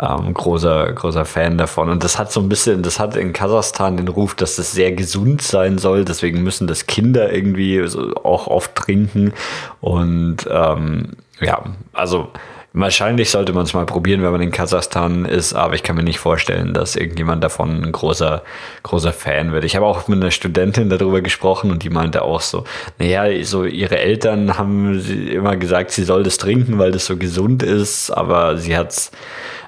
ähm, 0.00 0.32
großer, 0.32 0.92
großer 0.92 1.26
Fan 1.26 1.58
davon. 1.58 1.90
Und 1.90 2.02
das 2.02 2.18
hat 2.18 2.32
so 2.32 2.40
ein 2.40 2.48
bisschen, 2.48 2.82
das 2.82 2.98
hat 2.98 3.14
in 3.14 3.34
Kasachstan 3.34 3.98
den 3.98 4.08
Ruf, 4.08 4.34
dass 4.34 4.56
das 4.56 4.72
sehr 4.72 4.92
gesund 4.92 5.42
sein 5.42 5.76
soll. 5.76 6.06
Deswegen 6.06 6.42
müssen 6.42 6.66
das 6.66 6.86
Kinder 6.86 7.30
irgendwie 7.32 7.84
auch 8.24 8.46
oft 8.46 8.74
trinken. 8.74 9.34
Und 9.82 10.38
ähm, 10.50 11.10
ja, 11.40 11.62
also 11.92 12.28
Wahrscheinlich 12.74 13.28
sollte 13.28 13.52
man 13.52 13.64
es 13.64 13.74
mal 13.74 13.84
probieren, 13.84 14.22
wenn 14.22 14.32
man 14.32 14.40
in 14.40 14.50
Kasachstan 14.50 15.26
ist, 15.26 15.52
aber 15.52 15.74
ich 15.74 15.82
kann 15.82 15.96
mir 15.96 16.02
nicht 16.02 16.18
vorstellen, 16.18 16.72
dass 16.72 16.96
irgendjemand 16.96 17.44
davon 17.44 17.82
ein 17.82 17.92
großer, 17.92 18.42
großer 18.82 19.12
Fan 19.12 19.52
wird. 19.52 19.64
Ich 19.64 19.76
habe 19.76 19.84
auch 19.84 20.08
mit 20.08 20.22
einer 20.22 20.30
Studentin 20.30 20.88
darüber 20.88 21.20
gesprochen 21.20 21.70
und 21.70 21.82
die 21.82 21.90
meinte 21.90 22.22
auch 22.22 22.40
so, 22.40 22.64
naja, 22.98 23.44
so 23.44 23.64
ihre 23.64 23.98
Eltern 23.98 24.56
haben 24.56 24.98
immer 25.28 25.56
gesagt, 25.56 25.90
sie 25.90 26.04
soll 26.04 26.22
das 26.22 26.38
trinken, 26.38 26.78
weil 26.78 26.92
das 26.92 27.04
so 27.04 27.18
gesund 27.18 27.62
ist, 27.62 28.10
aber 28.10 28.56
sie 28.56 28.74
hat's 28.74 29.10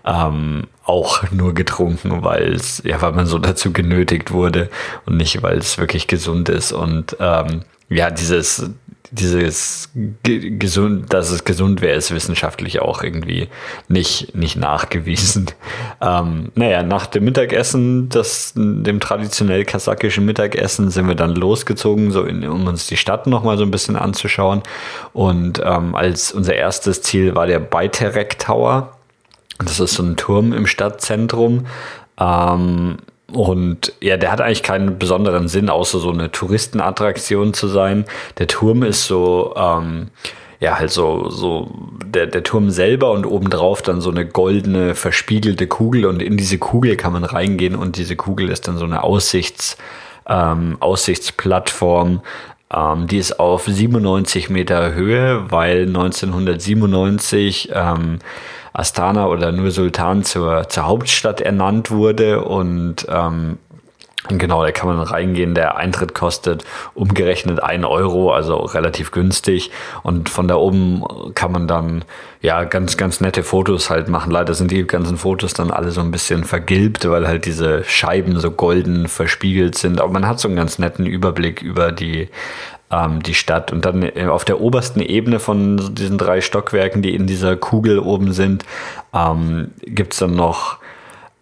ähm, 0.07 0.65
auch 0.85 1.31
nur 1.31 1.53
getrunken, 1.53 2.25
weil 2.25 2.55
es, 2.55 2.83
ja, 2.85 3.03
weil 3.03 3.13
man 3.13 3.27
so 3.27 3.39
dazu 3.39 3.73
genötigt 3.73 4.31
wurde 4.31 4.71
und 5.05 5.19
nicht, 5.19 5.43
weil 5.43 5.59
es 5.59 5.77
wirklich 5.77 6.07
gesund 6.07 6.49
ist. 6.49 6.73
Und 6.73 7.17
ähm, 7.21 7.63
ja, 7.89 8.11
dieses, 8.11 8.71
dieses 9.15 9.91
gesund, 10.23 11.13
dass 11.13 11.31
es 11.31 11.45
gesund 11.45 11.81
wäre, 11.81 11.97
ist 11.97 12.13
wissenschaftlich 12.13 12.81
auch 12.81 13.03
irgendwie 13.03 13.49
nicht, 13.89 14.35
nicht 14.35 14.57
nachgewiesen. 14.57 15.47
Ähm, 16.01 16.51
naja, 16.55 16.83
nach 16.83 17.07
dem 17.07 17.25
Mittagessen, 17.25 18.09
das, 18.11 18.53
dem 18.57 19.01
traditionell 19.01 19.65
kasachischen 19.65 20.27
Mittagessen, 20.27 20.91
sind 20.91 21.09
wir 21.09 21.15
dann 21.15 21.35
losgezogen, 21.35 22.11
so 22.11 22.25
in, 22.25 22.47
um 22.47 22.67
uns 22.67 22.87
die 22.89 22.97
Stadt 22.97 23.27
nochmal 23.27 23.57
so 23.57 23.63
ein 23.63 23.71
bisschen 23.71 23.97
anzuschauen. 23.97 24.63
Und 25.13 25.63
ähm, 25.65 25.95
als 25.95 26.33
unser 26.33 26.57
erstes 26.57 27.01
Ziel 27.01 27.35
war 27.35 27.47
der 27.47 27.61
Beiterek 27.61 28.39
Tower. 28.39 28.99
Das 29.59 29.81
ist 29.81 29.95
so 29.95 30.03
ein 30.03 30.17
Turm 30.17 30.53
im 30.53 30.67
Stadtzentrum. 30.67 31.67
Ähm, 32.19 32.99
und 33.35 33.93
ja, 34.01 34.17
der 34.17 34.33
hat 34.33 34.41
eigentlich 34.41 34.63
keinen 34.63 34.99
besonderen 34.99 35.49
Sinn, 35.49 35.69
außer 35.69 35.99
so 35.99 36.11
eine 36.11 36.31
Touristenattraktion 36.31 37.55
zu 37.55 37.69
sein. 37.69 38.05
Der 38.39 38.47
Turm 38.47 38.83
ist 38.83 39.07
so, 39.07 39.55
ähm, 39.57 40.09
ja, 40.61 40.79
halt 40.79 40.91
so, 40.91 41.29
so 41.29 41.71
der, 42.05 42.27
der 42.27 42.43
Turm 42.43 42.71
selber 42.71 43.11
und 43.11 43.27
obendrauf 43.27 43.83
dann 43.83 44.01
so 44.01 44.11
eine 44.11 44.27
goldene, 44.27 44.95
verspiegelte 44.95 45.67
Kugel 45.67 46.07
und 46.07 46.23
in 46.23 46.37
diese 46.37 46.59
Kugel 46.59 46.97
kann 46.97 47.13
man 47.13 47.25
reingehen 47.25 47.77
und 47.77 47.97
diese 47.97 48.17
Kugel 48.17 48.49
ist 48.49 48.69
dann 48.69 48.79
so 48.79 48.85
eine 48.85 49.03
Aussichts, 49.03 49.77
ähm, 50.29 50.77
Aussichtsplattform. 50.81 52.21
Ähm, 52.75 53.07
die 53.07 53.19
ist 53.19 53.39
auf 53.39 53.67
97 53.67 54.49
Meter 54.49 54.95
Höhe, 54.95 55.51
weil 55.51 55.87
1997 55.87 57.71
ähm, 57.75 58.19
Astana 58.75 59.29
oder 59.29 59.53
Nur 59.53 59.71
Sultan 59.71 60.25
zur, 60.25 60.69
zur 60.69 60.87
Hauptstadt 60.87 61.41
ernannt 61.41 61.91
wurde. 61.91 62.45
Und 62.45 63.07
ähm, 63.09 63.59
Genau, 64.29 64.65
da 64.65 64.73
kann 64.73 64.89
man 64.89 65.01
reingehen. 65.01 65.55
Der 65.55 65.77
Eintritt 65.77 66.15
kostet 66.15 66.65
umgerechnet 66.95 67.63
ein 67.63 67.85
Euro, 67.85 68.33
also 68.33 68.57
relativ 68.57 69.11
günstig. 69.11 69.71
Und 70.03 70.31
von 70.31 70.49
da 70.49 70.55
oben 70.57 71.05
kann 71.35 71.53
man 71.53 71.69
dann 71.69 72.05
ja 72.41 72.65
ganz, 72.65 72.97
ganz 72.97 73.21
nette 73.21 73.43
Fotos 73.43 73.91
halt 73.91 74.09
machen. 74.09 74.31
Leider 74.31 74.55
sind 74.55 74.71
die 74.71 74.87
ganzen 74.87 75.19
Fotos 75.19 75.53
dann 75.53 75.71
alle 75.71 75.91
so 75.91 76.01
ein 76.01 76.11
bisschen 76.11 76.45
vergilbt, 76.45 77.09
weil 77.09 77.29
halt 77.29 77.45
diese 77.45 77.85
Scheiben 77.85 78.41
so 78.41 78.51
golden 78.51 79.09
verspiegelt 79.09 79.77
sind. 79.77 80.01
Aber 80.01 80.13
man 80.13 80.27
hat 80.27 80.41
so 80.41 80.49
einen 80.49 80.57
ganz 80.57 80.79
netten 80.79 81.05
Überblick 81.05 81.61
über 81.61 81.93
die 81.93 82.31
ähm, 82.91 83.23
die 83.23 83.35
Stadt. 83.35 83.73
Und 83.73 83.85
dann 83.85 84.03
äh, 84.03 84.27
auf 84.27 84.47
der 84.47 84.61
obersten 84.61 85.01
Ebene 85.01 85.39
von 85.39 85.95
diesen 85.95 86.17
drei 86.17 86.41
Stockwerken, 86.41 87.03
die 87.03 87.15
in 87.15 87.27
dieser 87.27 87.57
Kugel 87.57 87.99
oben 87.99 88.33
sind, 88.33 88.65
ähm, 89.13 89.73
gibt 89.83 90.15
es 90.15 90.21
dann 90.21 90.35
noch 90.35 90.79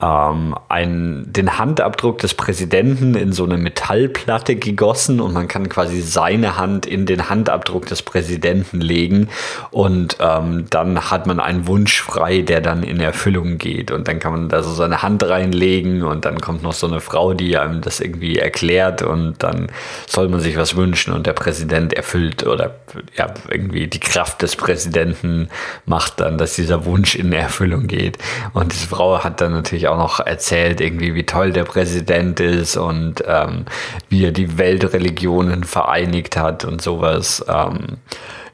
ähm, 0.02 0.54
einen, 0.68 1.32
den 1.32 1.58
Handabdruck 1.58 2.18
des 2.18 2.34
Präsidenten 2.34 3.14
in 3.14 3.32
so 3.32 3.44
eine 3.44 3.56
Metallplatte 3.56 4.56
gegossen 4.56 5.20
und 5.20 5.32
man 5.32 5.48
kann 5.48 5.68
quasi 5.68 6.00
seine 6.00 6.58
Hand 6.58 6.86
in 6.86 7.06
den 7.06 7.28
Handabdruck 7.30 7.86
des 7.86 8.02
Präsidenten 8.02 8.80
legen 8.80 9.28
und 9.70 10.16
ähm, 10.20 10.66
dann 10.70 11.10
hat 11.10 11.26
man 11.26 11.38
einen 11.38 11.66
Wunsch 11.66 12.02
frei, 12.02 12.42
der 12.42 12.60
dann 12.60 12.82
in 12.82 13.00
Erfüllung 13.00 13.58
geht 13.58 13.90
und 13.90 14.08
dann 14.08 14.18
kann 14.18 14.32
man 14.32 14.48
da 14.48 14.62
so 14.62 14.72
seine 14.72 15.02
Hand 15.02 15.22
reinlegen 15.22 16.02
und 16.02 16.24
dann 16.24 16.40
kommt 16.40 16.62
noch 16.62 16.72
so 16.72 16.86
eine 16.86 17.00
Frau, 17.00 17.32
die 17.34 17.56
einem 17.56 17.80
das 17.80 18.00
irgendwie 18.00 18.38
erklärt 18.38 19.02
und 19.02 19.42
dann 19.42 19.68
soll 20.06 20.28
man 20.28 20.40
sich 20.40 20.56
was 20.56 20.74
wünschen 20.76 21.12
und 21.12 21.26
der 21.26 21.32
Präsident 21.32 21.92
erfüllt 21.92 22.44
oder 22.46 22.74
ja 23.16 23.32
irgendwie 23.48 23.86
die 23.86 24.00
Kraft 24.00 24.42
des 24.42 24.56
Präsidenten 24.56 25.48
macht 25.86 26.20
dann, 26.20 26.38
dass 26.38 26.54
dieser 26.54 26.84
Wunsch 26.84 27.14
in 27.14 27.32
Erfüllung 27.32 27.86
geht. 27.86 28.18
Und 28.52 28.72
diese 28.72 28.86
Frau 28.86 29.22
hat 29.22 29.40
dann 29.40 29.52
natürlich 29.52 29.88
auch 29.88 29.91
auch 29.92 29.98
noch 29.98 30.20
erzählt, 30.20 30.80
irgendwie, 30.80 31.14
wie 31.14 31.24
toll 31.24 31.52
der 31.52 31.64
Präsident 31.64 32.40
ist 32.40 32.76
und 32.76 33.22
ähm, 33.26 33.66
wie 34.08 34.24
er 34.24 34.32
die 34.32 34.58
Weltreligionen 34.58 35.64
vereinigt 35.64 36.36
hat 36.36 36.64
und 36.64 36.80
sowas. 36.82 37.44
Ähm, 37.48 37.98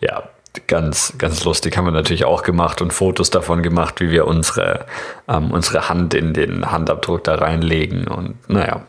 ja, 0.00 0.24
ganz, 0.66 1.14
ganz 1.18 1.44
lustig 1.44 1.76
haben 1.76 1.84
wir 1.84 1.92
natürlich 1.92 2.24
auch 2.24 2.42
gemacht 2.42 2.82
und 2.82 2.92
Fotos 2.92 3.30
davon 3.30 3.62
gemacht, 3.62 4.00
wie 4.00 4.10
wir 4.10 4.26
unsere, 4.26 4.86
ähm, 5.28 5.50
unsere 5.50 5.88
Hand 5.88 6.14
in 6.14 6.34
den 6.34 6.70
Handabdruck 6.70 7.24
da 7.24 7.36
reinlegen 7.36 8.08
und 8.08 8.36
naja. 8.48 8.82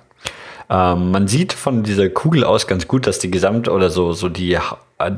Ähm, 0.69 1.11
man 1.11 1.27
sieht 1.27 1.53
von 1.53 1.83
dieser 1.83 2.09
Kugel 2.09 2.43
aus 2.43 2.67
ganz 2.67 2.87
gut, 2.87 3.07
dass 3.07 3.19
die 3.19 3.31
Gesamt- 3.31 3.69
oder 3.69 3.89
so, 3.89 4.13
so 4.13 4.29
die 4.29 4.57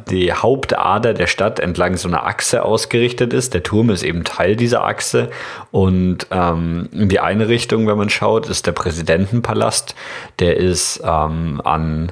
die 0.10 0.32
Hauptader 0.32 1.14
der 1.14 1.26
Stadt 1.26 1.60
entlang 1.60 1.98
so 1.98 2.08
einer 2.08 2.26
Achse 2.26 2.64
ausgerichtet 2.64 3.34
ist. 3.34 3.56
Der 3.56 3.64
Turm 3.64 3.90
ist 3.90 4.04
eben 4.04 4.24
Teil 4.24 4.56
dieser 4.56 4.84
Achse. 4.84 5.32
Und 5.72 6.28
ähm, 6.30 6.88
in 6.92 7.10
die 7.10 7.20
eine 7.20 7.48
Richtung, 7.48 7.88
wenn 7.88 7.98
man 7.98 8.10
schaut, 8.10 8.48
ist 8.48 8.68
der 8.68 8.74
Präsidentenpalast. 8.74 9.96
Der 10.38 10.58
ist 10.58 11.02
ähm, 11.04 11.62
an, 11.64 12.12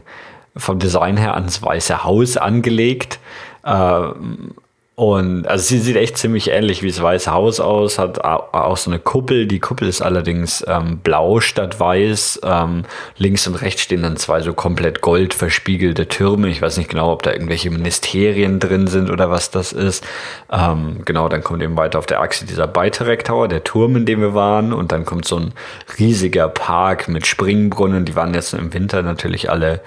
vom 0.56 0.80
Design 0.80 1.18
her 1.18 1.36
ans 1.36 1.62
Weiße 1.62 2.04
Haus 2.04 2.38
angelegt. 2.38 3.20
Ähm, 3.64 4.56
und 5.00 5.48
also 5.48 5.64
sie 5.64 5.80
sieht 5.80 5.96
echt 5.96 6.18
ziemlich 6.18 6.50
ähnlich 6.50 6.84
wie 6.84 6.90
das 6.90 7.02
Weiße 7.02 7.32
Haus 7.32 7.62
aus, 7.62 7.98
hat 7.98 8.20
auch 8.26 8.76
so 8.76 8.92
eine 8.92 9.00
Kuppel. 9.00 9.48
Die 9.48 9.62
Kuppel 9.62 9.88
ist 9.88 10.02
allerdings 10.02 10.62
ähm, 10.68 10.98
blau 10.98 11.40
statt 11.40 11.80
weiß. 11.80 12.42
Ähm, 12.44 12.84
links 13.16 13.48
und 13.48 13.56
rechts 13.56 13.82
stehen 13.82 14.04
dann 14.04 14.18
zwei 14.18 14.42
so 14.42 14.52
komplett 14.52 15.00
gold 15.00 15.34
verspiegelte 15.34 16.10
Türme. 16.10 16.50
Ich 16.50 16.62
weiß 16.62 16.76
nicht 16.76 16.90
genau, 16.90 17.14
ob 17.14 17.24
da 17.24 17.32
irgendwelche 17.32 17.70
Ministerien 17.70 18.60
drin 18.60 18.88
sind 18.88 19.10
oder 19.10 19.30
was 19.30 19.52
das 19.52 19.72
ist. 19.72 20.06
Ähm, 20.52 20.98
genau, 21.06 21.30
dann 21.30 21.46
kommt 21.46 21.64
eben 21.64 21.78
weiter 21.78 21.98
auf 21.98 22.06
der 22.06 22.20
Achse 22.20 22.46
dieser 22.46 22.68
Beitarek 22.68 23.24
Tower, 23.24 23.48
der 23.48 23.64
Turm, 23.64 23.96
in 23.96 24.06
dem 24.06 24.20
wir 24.20 24.34
waren. 24.34 24.74
Und 24.74 24.92
dann 24.92 25.06
kommt 25.06 25.24
so 25.24 25.38
ein 25.38 25.54
riesiger 25.98 26.50
Park 26.50 27.08
mit 27.08 27.26
Springbrunnen. 27.26 28.04
Die 28.04 28.18
waren 28.18 28.34
jetzt 28.34 28.54
im 28.54 28.74
Winter 28.74 29.02
natürlich 29.02 29.50
alle, 29.50 29.80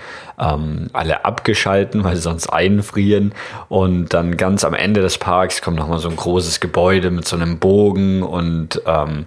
ähm, 0.42 0.88
alle 0.92 1.24
abgeschalten, 1.24 2.04
weil 2.04 2.16
sie 2.16 2.22
sonst 2.22 2.48
einfrieren. 2.48 3.34
Und 3.68 4.12
dann 4.12 4.36
ganz 4.36 4.64
am 4.64 4.74
Ende 4.74 5.00
des 5.00 5.18
Parks 5.18 5.62
kommt 5.62 5.78
nochmal 5.78 5.98
so 5.98 6.08
ein 6.08 6.16
großes 6.16 6.60
Gebäude 6.60 7.10
mit 7.10 7.26
so 7.26 7.36
einem 7.36 7.58
Bogen 7.58 8.22
und 8.22 8.82
ähm, 8.86 9.26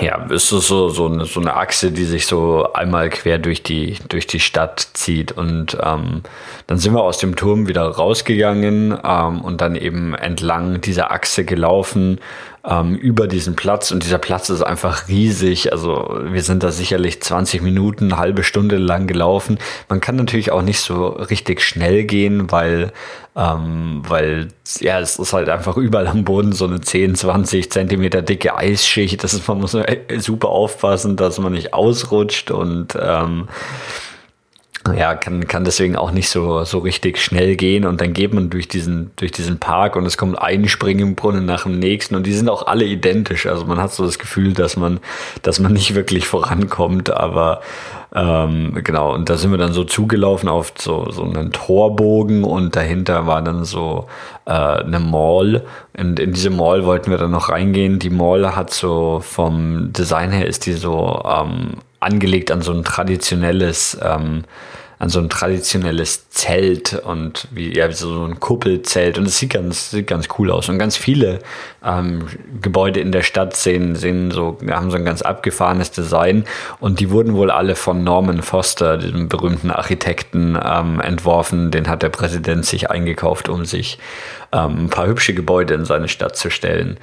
ja, 0.00 0.26
ist 0.26 0.48
so, 0.48 0.58
so, 0.58 0.90
so, 0.90 1.06
eine, 1.06 1.24
so 1.24 1.40
eine 1.40 1.56
Achse, 1.56 1.90
die 1.90 2.04
sich 2.04 2.26
so 2.26 2.70
einmal 2.74 3.08
quer 3.08 3.38
durch 3.38 3.62
die, 3.62 3.96
durch 4.08 4.26
die 4.26 4.40
Stadt 4.40 4.88
zieht. 4.92 5.32
Und 5.32 5.78
ähm, 5.82 6.22
dann 6.66 6.78
sind 6.78 6.92
wir 6.92 7.02
aus 7.02 7.16
dem 7.16 7.34
Turm 7.34 7.66
wieder 7.66 7.82
rausgegangen 7.82 8.98
ähm, 9.02 9.40
und 9.40 9.60
dann 9.62 9.74
eben 9.74 10.14
entlang 10.14 10.82
dieser 10.82 11.12
Achse 11.12 11.46
gelaufen 11.46 12.20
ähm, 12.66 12.96
über 12.96 13.28
diesen 13.28 13.54
Platz 13.54 13.90
und 13.90 14.02
dieser 14.02 14.18
Platz 14.18 14.50
ist 14.50 14.62
einfach 14.62 15.08
riesig. 15.08 15.72
Also 15.72 16.18
wir 16.24 16.42
sind 16.42 16.62
da 16.62 16.72
sicherlich 16.72 17.22
20 17.22 17.62
Minuten, 17.62 18.06
eine 18.06 18.18
halbe 18.18 18.42
Stunde 18.42 18.76
lang 18.76 19.06
gelaufen. 19.06 19.58
Man 19.88 20.00
kann 20.00 20.16
natürlich 20.16 20.50
auch 20.50 20.62
nicht 20.62 20.80
so 20.80 21.06
richtig 21.06 21.62
schnell 21.62 22.04
gehen, 22.04 22.50
weil 22.50 22.92
ähm, 23.36 24.02
weil 24.08 24.48
ja, 24.80 24.98
es 24.98 25.18
ist 25.18 25.32
halt 25.34 25.50
einfach 25.50 25.76
überall 25.76 26.06
am 26.06 26.24
Boden 26.24 26.52
so 26.52 26.64
eine 26.64 26.80
10, 26.80 27.14
20 27.14 27.70
Zentimeter 27.70 28.22
dicke 28.22 28.56
Eisschicht. 28.56 29.22
Das 29.22 29.34
ist, 29.34 29.46
man 29.46 29.60
muss 29.60 29.76
super 30.18 30.48
aufpassen, 30.48 31.16
dass 31.16 31.38
man 31.38 31.52
nicht 31.52 31.74
ausrutscht 31.74 32.50
und 32.50 32.96
ähm, 33.00 33.48
ja, 34.94 35.14
kann, 35.14 35.46
kann 35.46 35.64
deswegen 35.64 35.96
auch 35.96 36.10
nicht 36.10 36.28
so, 36.28 36.64
so 36.64 36.78
richtig 36.78 37.18
schnell 37.18 37.56
gehen 37.56 37.84
und 37.84 38.00
dann 38.00 38.12
geht 38.12 38.32
man 38.32 38.50
durch 38.50 38.68
diesen, 38.68 39.10
durch 39.16 39.32
diesen 39.32 39.58
Park 39.58 39.96
und 39.96 40.06
es 40.06 40.16
kommt 40.16 40.38
ein 40.38 40.68
Springbrunnen 40.68 41.44
nach 41.44 41.64
dem 41.64 41.78
nächsten 41.78 42.14
und 42.14 42.26
die 42.26 42.32
sind 42.32 42.48
auch 42.48 42.66
alle 42.66 42.84
identisch. 42.84 43.46
Also 43.46 43.64
man 43.64 43.78
hat 43.78 43.92
so 43.92 44.04
das 44.04 44.18
Gefühl, 44.18 44.52
dass 44.52 44.76
man, 44.76 45.00
dass 45.42 45.58
man 45.58 45.72
nicht 45.72 45.94
wirklich 45.94 46.26
vorankommt, 46.26 47.10
aber 47.10 47.60
ähm, 48.14 48.72
genau, 48.82 49.12
und 49.12 49.28
da 49.28 49.36
sind 49.36 49.50
wir 49.50 49.58
dann 49.58 49.72
so 49.72 49.84
zugelaufen 49.84 50.48
auf 50.48 50.72
so, 50.78 51.10
so 51.10 51.22
einen 51.22 51.52
Torbogen 51.52 52.44
und 52.44 52.74
dahinter 52.74 53.26
war 53.26 53.42
dann 53.42 53.64
so 53.64 54.06
äh, 54.46 54.52
eine 54.52 55.00
Mall. 55.00 55.66
Und 55.98 56.18
in 56.18 56.32
diese 56.32 56.48
Mall 56.50 56.86
wollten 56.86 57.10
wir 57.10 57.18
dann 57.18 57.32
noch 57.32 57.50
reingehen. 57.50 57.98
Die 57.98 58.10
Mall 58.10 58.56
hat 58.56 58.72
so 58.72 59.20
vom 59.20 59.92
Design 59.92 60.30
her 60.30 60.46
ist 60.46 60.64
die 60.64 60.72
so 60.72 61.22
ähm, 61.26 61.74
angelegt 62.00 62.50
an 62.50 62.62
so 62.62 62.72
ein 62.72 62.84
traditionelles 62.84 63.98
ähm, 64.02 64.44
an 64.98 65.10
so 65.10 65.20
ein 65.20 65.28
traditionelles 65.28 66.30
Zelt 66.30 66.94
und 66.94 67.48
wie 67.50 67.76
ja, 67.76 67.90
so 67.92 68.24
ein 68.24 68.40
Kuppelzelt 68.40 69.18
und 69.18 69.26
es 69.26 69.38
sieht 69.38 69.52
ganz, 69.52 69.90
sieht 69.90 70.06
ganz 70.06 70.28
cool 70.38 70.50
aus. 70.50 70.70
Und 70.70 70.78
ganz 70.78 70.96
viele 70.96 71.40
ähm, 71.84 72.26
Gebäude 72.62 73.00
in 73.00 73.12
der 73.12 73.22
Stadt 73.22 73.54
sehen, 73.54 73.94
sehen 73.94 74.30
so, 74.30 74.56
haben 74.70 74.90
so 74.90 74.96
ein 74.96 75.04
ganz 75.04 75.20
abgefahrenes 75.20 75.90
Design 75.90 76.46
und 76.80 77.00
die 77.00 77.10
wurden 77.10 77.34
wohl 77.34 77.50
alle 77.50 77.74
von 77.74 78.04
Norman 78.04 78.42
Foster, 78.42 78.96
diesem 78.96 79.28
berühmten 79.28 79.70
Architekten, 79.70 80.58
ähm, 80.62 81.00
entworfen. 81.00 81.70
Den 81.70 81.88
hat 81.88 82.02
der 82.02 82.08
Präsident 82.08 82.64
sich 82.64 82.90
eingekauft, 82.90 83.50
um 83.50 83.66
sich 83.66 83.98
ähm, 84.52 84.86
ein 84.86 84.90
paar 84.90 85.08
hübsche 85.08 85.34
Gebäude 85.34 85.74
in 85.74 85.84
seine 85.84 86.08
Stadt 86.08 86.36
zu 86.36 86.48
stellen. 86.48 86.96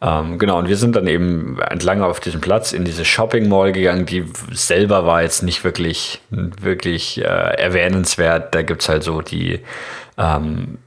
Ähm, 0.00 0.38
genau, 0.38 0.58
und 0.58 0.68
wir 0.68 0.76
sind 0.76 0.96
dann 0.96 1.06
eben 1.06 1.58
entlang 1.60 2.02
auf 2.02 2.20
diesem 2.20 2.40
Platz 2.40 2.72
in 2.72 2.84
diese 2.84 3.04
Shopping 3.04 3.48
Mall 3.48 3.72
gegangen, 3.72 4.06
die 4.06 4.24
selber 4.52 5.06
war 5.06 5.22
jetzt 5.22 5.42
nicht 5.42 5.64
wirklich, 5.64 6.20
wirklich 6.30 7.18
äh, 7.18 7.24
erwähnenswert. 7.24 8.54
Da 8.54 8.62
gibt 8.62 8.82
es 8.82 8.88
halt 8.88 9.02
so 9.02 9.20
die 9.20 9.60
ähm, 10.18 10.78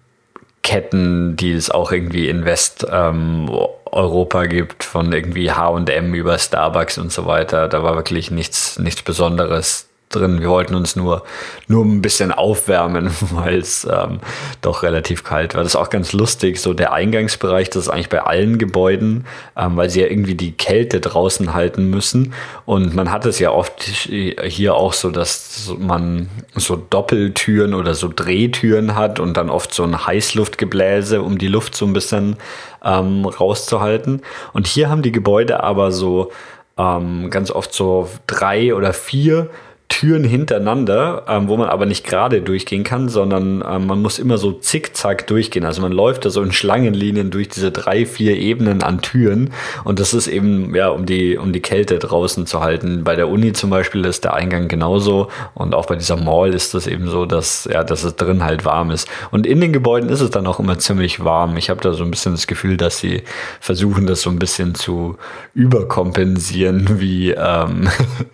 Ketten, 0.61 1.35
die 1.35 1.53
es 1.53 1.69
auch 1.71 1.91
irgendwie 1.91 2.29
in 2.29 2.45
Westeuropa 2.45 4.43
ähm, 4.43 4.49
gibt, 4.49 4.83
von 4.83 5.11
irgendwie 5.13 5.51
HM 5.51 6.13
über 6.13 6.37
Starbucks 6.37 6.97
und 6.97 7.11
so 7.11 7.25
weiter. 7.25 7.67
Da 7.67 7.83
war 7.83 7.95
wirklich 7.95 8.31
nichts, 8.31 8.77
nichts 8.77 9.01
Besonderes 9.01 9.86
drin. 10.09 10.39
Wir 10.39 10.49
wollten 10.49 10.75
uns 10.75 10.95
nur, 10.95 11.23
nur 11.67 11.83
ein 11.85 12.01
bisschen 12.01 12.31
aufwärmen, 12.31 13.11
weil 13.31 13.57
es 13.57 13.85
ähm, 13.89 14.19
doch 14.61 14.83
relativ 14.83 15.23
kalt 15.23 15.55
war. 15.55 15.63
Das 15.63 15.73
ist 15.73 15.75
auch 15.75 15.89
ganz 15.89 16.13
lustig. 16.13 16.59
So 16.59 16.73
der 16.73 16.93
Eingangsbereich, 16.93 17.69
das 17.69 17.83
ist 17.83 17.89
eigentlich 17.89 18.09
bei 18.09 18.23
allen 18.23 18.57
Gebäuden, 18.57 19.25
ähm, 19.57 19.75
weil 19.75 19.89
sie 19.89 20.01
ja 20.01 20.07
irgendwie 20.07 20.35
die 20.35 20.51
Kälte 20.51 20.99
draußen 20.99 21.53
halten 21.53 21.89
müssen. 21.89 22.33
Und 22.65 22.95
man 22.95 23.11
hat 23.11 23.25
es 23.25 23.39
ja 23.39 23.51
oft 23.51 23.81
hier 23.83 24.75
auch 24.75 24.93
so, 24.93 25.11
dass 25.11 25.73
man 25.77 26.29
so 26.55 26.75
Doppeltüren 26.75 27.73
oder 27.73 27.93
so 27.93 28.09
Drehtüren 28.13 28.95
hat 28.95 29.19
und 29.19 29.35
dann 29.35 29.49
oft 29.49 29.73
so 29.73 29.83
ein 29.83 30.05
Heißluftgebläse, 30.05 31.21
um 31.21 31.37
die 31.37 31.47
Luft 31.47 31.75
so 31.75 31.85
ein 31.85 31.93
bisschen 31.93 32.37
ähm, 32.83 33.25
rauszuhalten. 33.25 34.21
Und 34.53 34.67
hier 34.67 34.89
haben 34.89 35.01
die 35.01 35.11
Gebäude 35.11 35.63
aber 35.63 35.91
so 35.91 36.31
ähm, 36.77 37.29
ganz 37.29 37.51
oft 37.51 37.73
so 37.73 38.09
drei 38.27 38.73
oder 38.73 38.93
vier 38.93 39.49
Türen 39.89 40.25
hintereinander, 40.25 41.23
ähm, 41.27 41.47
wo 41.47 41.55
man 41.55 41.69
aber 41.69 41.85
nicht 41.85 42.05
gerade 42.05 42.41
durchgehen 42.41 42.83
kann, 42.83 43.07
sondern 43.07 43.63
ähm, 43.67 43.87
man 43.87 44.01
muss 44.01 44.19
immer 44.19 44.37
so 44.37 44.51
zickzack 44.51 45.27
durchgehen. 45.27 45.65
Also 45.65 45.81
man 45.81 45.91
läuft 45.91 46.25
da 46.25 46.29
so 46.29 46.41
in 46.41 46.51
Schlangenlinien 46.51 47.31
durch 47.31 47.47
diese 47.47 47.71
drei, 47.71 48.05
vier 48.05 48.37
Ebenen 48.37 48.83
an 48.83 49.01
Türen 49.01 49.53
und 49.85 49.99
das 49.99 50.13
ist 50.13 50.27
eben, 50.27 50.75
ja, 50.75 50.89
um 50.89 51.05
die, 51.05 51.37
um 51.37 51.53
die 51.53 51.61
Kälte 51.61 51.99
draußen 51.99 52.45
zu 52.45 52.61
halten. 52.61 53.03
Bei 53.05 53.15
der 53.15 53.29
Uni 53.29 53.53
zum 53.53 53.69
Beispiel 53.69 54.03
ist 54.05 54.25
der 54.25 54.33
Eingang 54.33 54.67
genauso 54.67 55.29
und 55.53 55.73
auch 55.73 55.85
bei 55.85 55.95
dieser 55.95 56.17
Mall 56.17 56.53
ist 56.53 56.73
das 56.73 56.85
eben 56.85 57.07
so, 57.09 57.25
dass, 57.25 57.67
ja, 57.71 57.83
dass 57.83 58.03
es 58.03 58.15
drin 58.17 58.43
halt 58.43 58.65
warm 58.65 58.91
ist. 58.91 59.07
Und 59.31 59.47
in 59.47 59.61
den 59.61 59.71
Gebäuden 59.71 60.09
ist 60.09 60.21
es 60.21 60.31
dann 60.31 60.47
auch 60.47 60.59
immer 60.59 60.77
ziemlich 60.79 61.23
warm. 61.23 61.55
Ich 61.55 61.69
habe 61.69 61.81
da 61.81 61.93
so 61.93 62.03
ein 62.03 62.11
bisschen 62.11 62.33
das 62.33 62.47
Gefühl, 62.47 62.75
dass 62.75 62.99
sie 62.99 63.23
versuchen, 63.61 64.05
das 64.05 64.21
so 64.21 64.29
ein 64.29 64.39
bisschen 64.39 64.75
zu 64.75 65.17
überkompensieren, 65.53 66.99
wie, 66.99 67.31
ähm, 67.31 67.87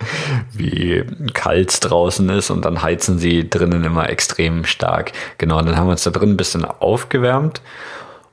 wie 0.53 1.03
kalt 1.43 1.83
draußen 1.83 2.29
ist 2.29 2.51
und 2.51 2.63
dann 2.63 2.81
heizen 2.83 3.17
sie 3.19 3.49
drinnen 3.49 3.83
immer 3.83 4.09
extrem 4.09 4.63
stark. 4.63 5.11
Genau, 5.37 5.61
dann 5.61 5.75
haben 5.75 5.87
wir 5.87 5.91
uns 5.91 6.03
da 6.03 6.11
drin 6.11 6.31
ein 6.31 6.37
bisschen 6.37 6.63
aufgewärmt 6.63 7.61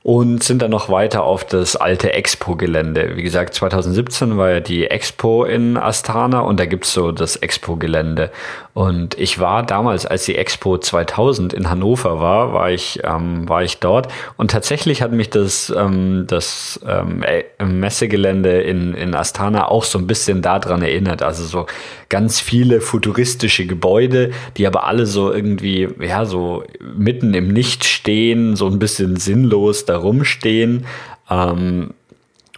und 0.03 0.43
sind 0.43 0.61
dann 0.61 0.71
noch 0.71 0.89
weiter 0.89 1.23
auf 1.23 1.43
das 1.43 1.75
alte 1.75 2.13
Expo-Gelände. 2.13 3.17
Wie 3.17 3.21
gesagt, 3.21 3.53
2017 3.53 4.37
war 4.37 4.49
ja 4.49 4.59
die 4.61 4.87
Expo 4.87 5.43
in 5.43 5.75
Astana 5.75 6.39
und 6.39 6.59
da 6.59 6.65
gibt's 6.65 6.93
so 6.93 7.11
das 7.11 7.35
Expo-Gelände. 7.35 8.31
Und 8.73 9.17
ich 9.19 9.39
war 9.39 9.63
damals, 9.63 10.05
als 10.05 10.25
die 10.25 10.35
Expo 10.35 10.77
2000 10.77 11.53
in 11.53 11.69
Hannover 11.69 12.19
war, 12.19 12.53
war 12.53 12.71
ich, 12.71 12.99
ähm, 13.03 13.49
war 13.49 13.63
ich 13.63 13.79
dort 13.79 14.07
und 14.37 14.51
tatsächlich 14.51 15.01
hat 15.01 15.11
mich 15.11 15.29
das, 15.29 15.73
ähm, 15.75 16.25
das 16.27 16.79
ähm, 16.87 17.21
äh, 17.23 17.65
Messegelände 17.65 18.61
in, 18.61 18.93
in 18.93 19.13
Astana 19.13 19.67
auch 19.67 19.83
so 19.83 19.99
ein 19.99 20.07
bisschen 20.07 20.41
daran 20.41 20.81
erinnert. 20.81 21.21
Also 21.21 21.43
so 21.43 21.65
ganz 22.07 22.39
viele 22.39 22.79
futuristische 22.79 23.65
Gebäude, 23.65 24.31
die 24.55 24.65
aber 24.67 24.85
alle 24.85 25.05
so 25.05 25.33
irgendwie, 25.33 25.89
ja, 25.99 26.25
so 26.25 26.63
mitten 26.79 27.33
im 27.33 27.49
Nichts 27.49 27.87
stehen, 27.87 28.55
so 28.55 28.67
ein 28.67 28.79
bisschen 28.79 29.17
sinnlos 29.17 29.85
da 29.85 29.97
rumstehen. 29.97 30.85
Ähm, 31.29 31.93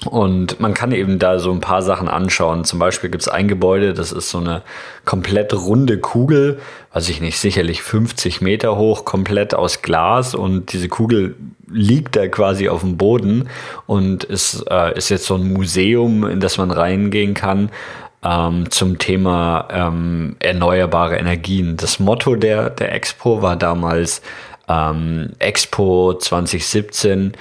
und 0.06 0.60
man 0.60 0.74
kann 0.74 0.91
eben 0.91 1.20
da 1.20 1.39
so 1.39 1.51
ein 1.51 1.62
paar 1.62 1.82
Sachen 1.82 2.08
anschauen. 2.08 2.66
Zum 2.66 2.80
Beispiel 2.80 3.10
gibt 3.10 3.24
es 3.24 3.28
ein 3.28 3.47
Gebäude, 3.47 3.93
das 3.93 4.12
ist 4.12 4.30
so 4.30 4.39
eine 4.39 4.62
komplett 5.06 5.54
runde 5.54 5.97
Kugel, 5.99 6.60
weiß 6.93 7.10
ich 7.10 7.22
nicht, 7.22 7.38
sicherlich 7.38 7.82
50 7.82 8.41
Meter 8.41 8.76
hoch, 8.76 9.06
komplett 9.06 9.54
aus 9.54 9.82
Glas. 9.82 10.36
Und 10.36 10.74
diese 10.74 10.89
Kugel 10.89 11.36
liegt 11.70 12.16
da 12.16 12.28
quasi 12.28 12.70
auf 12.70 12.82
dem 12.82 12.97
Boden 12.97 13.49
und 13.86 14.24
ist, 14.24 14.66
äh, 14.70 14.97
ist 14.97 15.10
jetzt 15.10 15.26
so 15.26 15.36
ein 15.36 15.54
Museum, 15.54 16.28
in 16.28 16.39
das 16.39 16.58
man 16.58 16.72
reingehen 16.72 17.34
kann. 17.34 17.70
Ähm, 18.26 18.72
zum 18.72 18.99
Thema 18.99 19.68
ähm, 19.70 20.38
erneuerbare 20.39 21.18
Energien. 21.18 21.76
Das 21.76 21.99
Motto 21.99 22.36
der, 22.36 22.70
der 22.70 22.93
Expo 22.93 23.41
war 23.41 23.58
damals 23.58 24.22
ähm, 24.70 25.32
Expo 25.39 26.14
2017 26.14 27.34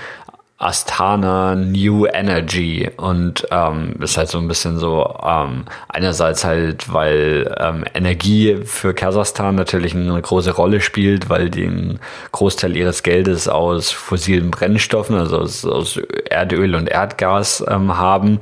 Astana 0.62 1.56
New 1.56 2.06
Energy 2.06 2.88
und 2.96 3.46
ähm, 3.50 3.96
ist 4.00 4.16
halt 4.16 4.28
so 4.28 4.38
ein 4.38 4.46
bisschen 4.46 4.78
so 4.78 5.18
ähm, 5.22 5.64
einerseits 5.88 6.44
halt, 6.44 6.92
weil 6.92 7.52
ähm, 7.58 7.84
Energie 7.94 8.58
für 8.64 8.94
Kasachstan 8.94 9.56
natürlich 9.56 9.94
eine 9.94 10.22
große 10.22 10.52
Rolle 10.52 10.80
spielt, 10.80 11.28
weil 11.28 11.50
die 11.50 11.66
einen 11.66 12.00
Großteil 12.30 12.76
ihres 12.76 13.02
Geldes 13.02 13.48
aus 13.48 13.90
fossilen 13.90 14.52
Brennstoffen, 14.52 15.16
also 15.16 15.38
aus, 15.38 15.64
aus 15.64 16.00
Erdöl 16.30 16.76
und 16.76 16.88
Erdgas 16.88 17.64
ähm, 17.68 17.98
haben. 17.98 18.38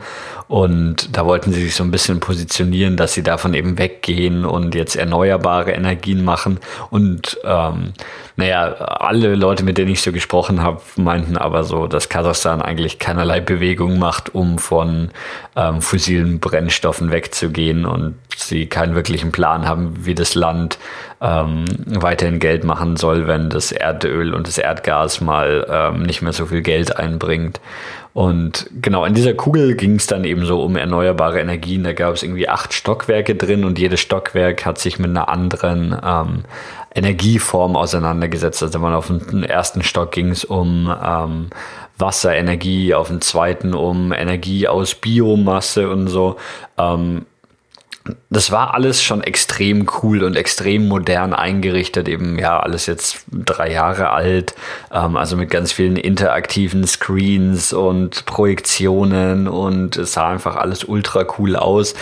Und 0.46 1.16
da 1.16 1.26
wollten 1.26 1.52
sie 1.52 1.62
sich 1.62 1.76
so 1.76 1.84
ein 1.84 1.92
bisschen 1.92 2.18
positionieren, 2.18 2.96
dass 2.96 3.14
sie 3.14 3.22
davon 3.22 3.54
eben 3.54 3.78
weggehen 3.78 4.44
und 4.44 4.74
jetzt 4.74 4.96
erneuerbare 4.96 5.70
Energien 5.70 6.24
machen. 6.24 6.58
Und 6.90 7.38
ähm, 7.44 7.92
naja, 8.34 8.64
alle 8.74 9.36
Leute, 9.36 9.62
mit 9.62 9.78
denen 9.78 9.92
ich 9.92 10.02
so 10.02 10.10
gesprochen 10.10 10.60
habe, 10.60 10.82
meinten 10.96 11.36
aber 11.36 11.62
so, 11.62 11.86
dass 11.86 12.09
Kasachstan 12.10 12.60
eigentlich 12.60 12.98
keinerlei 12.98 13.40
Bewegung 13.40 13.98
macht, 13.98 14.34
um 14.34 14.58
von 14.58 15.10
ähm, 15.56 15.80
fossilen 15.80 16.40
Brennstoffen 16.40 17.10
wegzugehen 17.10 17.86
und 17.86 18.16
sie 18.36 18.66
keinen 18.66 18.94
wirklichen 18.94 19.32
Plan 19.32 19.66
haben, 19.66 20.04
wie 20.04 20.14
das 20.14 20.34
Land 20.34 20.78
ähm, 21.22 21.64
weiterhin 21.86 22.38
Geld 22.38 22.64
machen 22.64 22.96
soll, 22.96 23.26
wenn 23.26 23.48
das 23.48 23.72
Erdöl 23.72 24.34
und 24.34 24.46
das 24.46 24.58
Erdgas 24.58 25.20
mal 25.20 25.66
ähm, 25.70 26.02
nicht 26.02 26.20
mehr 26.20 26.32
so 26.32 26.46
viel 26.46 26.62
Geld 26.62 26.96
einbringt. 26.96 27.60
Und 28.12 28.68
genau, 28.82 29.04
in 29.04 29.14
dieser 29.14 29.34
Kugel 29.34 29.76
ging 29.76 29.94
es 29.94 30.08
dann 30.08 30.24
eben 30.24 30.44
so 30.44 30.62
um 30.62 30.76
erneuerbare 30.76 31.40
Energien. 31.40 31.84
Da 31.84 31.92
gab 31.92 32.14
es 32.14 32.24
irgendwie 32.24 32.48
acht 32.48 32.72
Stockwerke 32.72 33.36
drin 33.36 33.64
und 33.64 33.78
jedes 33.78 34.00
Stockwerk 34.00 34.66
hat 34.66 34.78
sich 34.78 34.98
mit 34.98 35.10
einer 35.10 35.28
anderen 35.28 35.96
ähm, 36.04 36.42
Energieform 36.92 37.76
auseinandergesetzt. 37.76 38.64
Also 38.64 38.78
man 38.80 38.94
auf 38.94 39.06
dem 39.06 39.44
ersten 39.44 39.84
Stock 39.84 40.10
ging 40.10 40.30
es 40.30 40.44
um 40.44 40.92
ähm, 41.02 41.50
Wasserenergie, 42.00 42.94
auf 42.94 43.08
dem 43.08 43.20
zweiten 43.20 43.74
um 43.74 44.12
Energie 44.12 44.68
aus 44.68 44.94
Biomasse 44.94 45.90
und 45.90 46.08
so. 46.08 46.36
Ähm, 46.78 47.26
das 48.30 48.50
war 48.50 48.74
alles 48.74 49.02
schon 49.02 49.22
extrem 49.22 49.86
cool 50.02 50.24
und 50.24 50.34
extrem 50.34 50.88
modern 50.88 51.34
eingerichtet, 51.34 52.08
eben 52.08 52.38
ja 52.38 52.58
alles 52.58 52.86
jetzt 52.86 53.24
drei 53.30 53.72
Jahre 53.72 54.10
alt, 54.10 54.54
ähm, 54.92 55.16
also 55.16 55.36
mit 55.36 55.50
ganz 55.50 55.72
vielen 55.72 55.96
interaktiven 55.96 56.86
Screens 56.86 57.72
und 57.72 58.24
Projektionen 58.26 59.48
und 59.48 59.96
es 59.96 60.12
sah 60.12 60.28
einfach 60.28 60.56
alles 60.56 60.84
ultra 60.84 61.26
cool 61.38 61.56
aus 61.56 61.94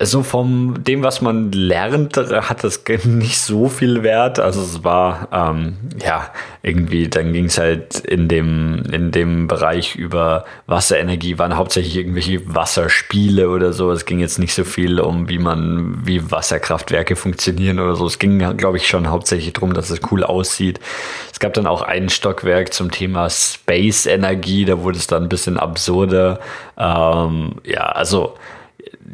so 0.00 0.22
vom 0.22 0.82
dem, 0.82 1.02
was 1.02 1.20
man 1.22 1.52
lernt, 1.52 2.16
hat 2.16 2.64
das 2.64 2.82
nicht 3.04 3.38
so 3.38 3.68
viel 3.68 4.02
Wert. 4.02 4.38
Also 4.38 4.62
es 4.62 4.84
war 4.84 5.28
ähm, 5.32 5.76
ja 6.02 6.30
irgendwie, 6.62 7.08
dann 7.08 7.32
ging 7.32 7.46
es 7.46 7.58
halt 7.58 8.00
in 8.00 8.28
dem 8.28 8.82
in 8.92 9.10
dem 9.10 9.48
Bereich 9.48 9.96
über 9.96 10.44
Wasserenergie 10.66 11.38
waren 11.38 11.56
hauptsächlich 11.56 11.96
irgendwelche 11.96 12.42
Wasserspiele 12.54 13.48
oder 13.48 13.72
so. 13.72 13.90
Es 13.90 14.04
ging 14.04 14.18
jetzt 14.18 14.38
nicht 14.38 14.54
so 14.54 14.64
viel 14.64 15.00
um, 15.00 15.28
wie 15.28 15.38
man 15.38 16.06
wie 16.06 16.30
Wasserkraftwerke 16.30 17.16
funktionieren 17.16 17.78
oder 17.78 17.96
so. 17.96 18.06
Es 18.06 18.18
ging, 18.18 18.56
glaube 18.56 18.76
ich, 18.76 18.88
schon 18.88 19.08
hauptsächlich 19.08 19.52
darum, 19.52 19.72
dass 19.72 19.90
es 19.90 20.00
cool 20.10 20.24
aussieht. 20.24 20.80
Es 21.32 21.40
gab 21.40 21.54
dann 21.54 21.66
auch 21.66 21.82
ein 21.82 22.08
Stockwerk 22.08 22.72
zum 22.72 22.90
Thema 22.90 23.30
Space 23.30 24.06
Energie. 24.06 24.64
Da 24.64 24.82
wurde 24.82 24.98
es 24.98 25.06
dann 25.06 25.24
ein 25.24 25.28
bisschen 25.28 25.58
absurder. 25.58 26.40
Ähm, 26.76 27.56
ja, 27.64 27.82
also 27.82 28.34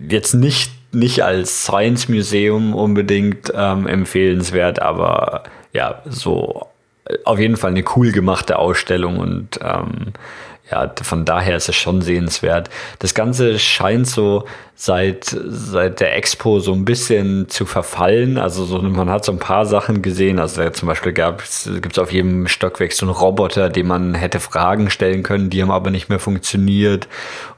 jetzt 0.08 0.34
nicht, 0.34 0.72
nicht 0.92 1.22
als 1.22 1.64
Science 1.64 2.08
Museum 2.08 2.74
unbedingt 2.74 3.52
ähm, 3.54 3.86
empfehlenswert, 3.86 4.80
aber 4.80 5.44
ja, 5.72 6.02
so 6.04 6.66
auf 7.24 7.38
jeden 7.38 7.56
Fall 7.56 7.70
eine 7.70 7.84
cool 7.96 8.12
gemachte 8.12 8.58
Ausstellung 8.58 9.18
und 9.18 9.58
ähm, 9.62 10.12
ja, 10.72 10.90
von 11.02 11.24
daher 11.24 11.56
ist 11.56 11.68
es 11.68 11.76
schon 11.76 12.02
sehenswert. 12.02 12.70
Das 12.98 13.14
Ganze 13.14 13.58
scheint 13.58 14.06
so 14.08 14.44
seit, 14.74 15.36
seit 15.46 16.00
der 16.00 16.16
Expo 16.16 16.58
so 16.60 16.72
ein 16.72 16.84
bisschen 16.84 17.48
zu 17.48 17.66
verfallen. 17.66 18.38
Also 18.38 18.64
so, 18.64 18.78
man 18.80 19.10
hat 19.10 19.24
so 19.24 19.32
ein 19.32 19.38
paar 19.38 19.66
Sachen 19.66 20.02
gesehen. 20.02 20.38
Also 20.38 20.68
zum 20.70 20.88
Beispiel 20.88 21.12
gibt 21.12 21.42
es 21.42 21.98
auf 21.98 22.12
jedem 22.12 22.48
Stockwerk 22.48 22.92
so 22.92 23.06
einen 23.06 23.14
Roboter, 23.14 23.68
dem 23.68 23.86
man 23.86 24.14
hätte 24.14 24.40
Fragen 24.40 24.90
stellen 24.90 25.22
können, 25.22 25.50
die 25.50 25.62
haben 25.62 25.70
aber 25.70 25.90
nicht 25.90 26.08
mehr 26.08 26.18
funktioniert. 26.18 27.06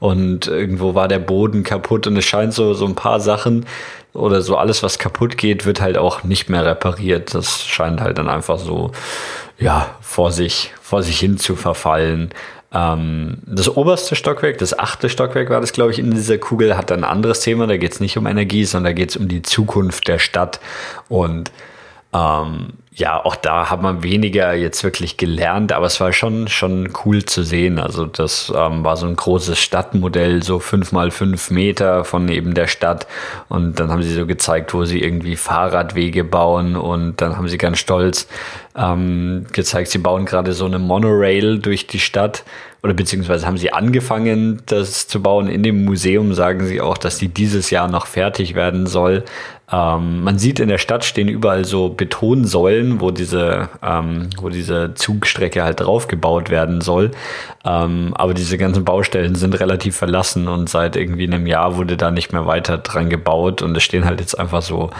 Und 0.00 0.48
irgendwo 0.48 0.94
war 0.94 1.08
der 1.08 1.20
Boden 1.20 1.62
kaputt 1.62 2.06
und 2.06 2.16
es 2.16 2.24
scheint 2.24 2.52
so, 2.52 2.74
so 2.74 2.84
ein 2.84 2.96
paar 2.96 3.20
Sachen, 3.20 3.64
oder 4.14 4.42
so 4.42 4.56
alles, 4.56 4.82
was 4.84 5.00
kaputt 5.00 5.36
geht, 5.36 5.66
wird 5.66 5.80
halt 5.80 5.98
auch 5.98 6.22
nicht 6.22 6.48
mehr 6.48 6.64
repariert. 6.64 7.34
Das 7.34 7.64
scheint 7.64 8.00
halt 8.00 8.16
dann 8.16 8.28
einfach 8.28 8.58
so, 8.58 8.92
ja, 9.58 9.96
vor 10.00 10.30
sich, 10.30 10.72
vor 10.80 11.02
sich 11.02 11.18
hin 11.18 11.36
zu 11.36 11.56
verfallen. 11.56 12.30
Ähm, 12.74 13.38
das 13.46 13.74
oberste 13.74 14.16
Stockwerk, 14.16 14.58
das 14.58 14.76
achte 14.76 15.08
Stockwerk 15.08 15.48
war 15.48 15.60
das, 15.60 15.72
glaube 15.72 15.92
ich, 15.92 15.98
in 15.98 16.10
dieser 16.10 16.38
Kugel, 16.38 16.76
hat 16.76 16.90
ein 16.90 17.04
anderes 17.04 17.40
Thema. 17.40 17.66
Da 17.66 17.76
geht 17.76 17.92
es 17.92 18.00
nicht 18.00 18.18
um 18.18 18.26
Energie, 18.26 18.64
sondern 18.64 18.90
da 18.90 18.94
geht 18.94 19.10
es 19.10 19.16
um 19.16 19.28
die 19.28 19.42
Zukunft 19.42 20.08
der 20.08 20.18
Stadt. 20.18 20.60
Und 21.08 21.52
ähm, 22.12 22.74
ja, 22.96 23.24
auch 23.24 23.34
da 23.34 23.70
hat 23.70 23.82
man 23.82 24.04
weniger 24.04 24.54
jetzt 24.54 24.84
wirklich 24.84 25.16
gelernt, 25.16 25.72
aber 25.72 25.86
es 25.86 26.00
war 26.00 26.12
schon, 26.12 26.46
schon 26.46 26.90
cool 27.04 27.24
zu 27.24 27.42
sehen. 27.42 27.80
Also 27.80 28.06
das 28.06 28.52
ähm, 28.56 28.84
war 28.84 28.96
so 28.96 29.06
ein 29.06 29.16
großes 29.16 29.58
Stadtmodell, 29.58 30.44
so 30.44 30.60
fünf 30.60 30.92
mal 30.92 31.10
fünf 31.10 31.50
Meter 31.50 32.04
von 32.04 32.28
eben 32.28 32.54
der 32.54 32.68
Stadt. 32.68 33.08
Und 33.48 33.80
dann 33.80 33.90
haben 33.90 34.04
sie 34.04 34.14
so 34.14 34.26
gezeigt, 34.26 34.74
wo 34.74 34.84
sie 34.84 35.02
irgendwie 35.02 35.34
Fahrradwege 35.34 36.22
bauen. 36.22 36.76
Und 36.76 37.20
dann 37.20 37.36
haben 37.36 37.48
sie 37.48 37.58
ganz 37.58 37.78
stolz 37.78 38.28
ähm, 38.76 39.46
gezeigt, 39.52 39.90
sie 39.90 39.98
bauen 39.98 40.24
gerade 40.24 40.52
so 40.52 40.64
eine 40.64 40.78
Monorail 40.78 41.58
durch 41.58 41.88
die 41.88 42.00
Stadt 42.00 42.44
oder 42.84 42.92
beziehungsweise 42.92 43.46
haben 43.46 43.56
sie 43.56 43.72
angefangen, 43.72 44.60
das 44.66 45.08
zu 45.08 45.22
bauen. 45.22 45.48
In 45.48 45.62
dem 45.62 45.86
Museum 45.86 46.34
sagen 46.34 46.66
sie 46.66 46.82
auch, 46.82 46.98
dass 46.98 47.16
die 47.16 47.28
dieses 47.28 47.70
Jahr 47.70 47.88
noch 47.88 48.06
fertig 48.06 48.54
werden 48.54 48.86
soll. 48.86 49.24
Ähm, 49.72 50.22
man 50.22 50.38
sieht 50.38 50.60
in 50.60 50.68
der 50.68 50.78
Stadt 50.78 51.04
stehen 51.04 51.28
überall 51.28 51.64
so 51.64 51.88
Betonsäulen, 51.88 53.00
wo 53.00 53.10
diese, 53.10 53.70
ähm, 53.82 54.28
wo 54.38 54.50
diese 54.50 54.94
Zugstrecke 54.94 55.64
halt 55.64 55.80
draufgebaut 55.80 56.50
werden 56.50 56.82
soll. 56.82 57.12
Ähm, 57.64 58.12
aber 58.14 58.34
diese 58.34 58.58
ganzen 58.58 58.84
Baustellen 58.84 59.34
sind 59.34 59.58
relativ 59.58 59.96
verlassen 59.96 60.48
und 60.48 60.68
seit 60.68 60.96
irgendwie 60.96 61.26
einem 61.26 61.46
Jahr 61.46 61.76
wurde 61.76 61.96
da 61.96 62.10
nicht 62.10 62.32
mehr 62.32 62.46
weiter 62.46 62.76
dran 62.76 63.08
gebaut. 63.08 63.62
Und 63.62 63.74
es 63.74 63.82
stehen 63.82 64.04
halt 64.04 64.20
jetzt 64.20 64.38
einfach 64.38 64.60
so, 64.60 64.90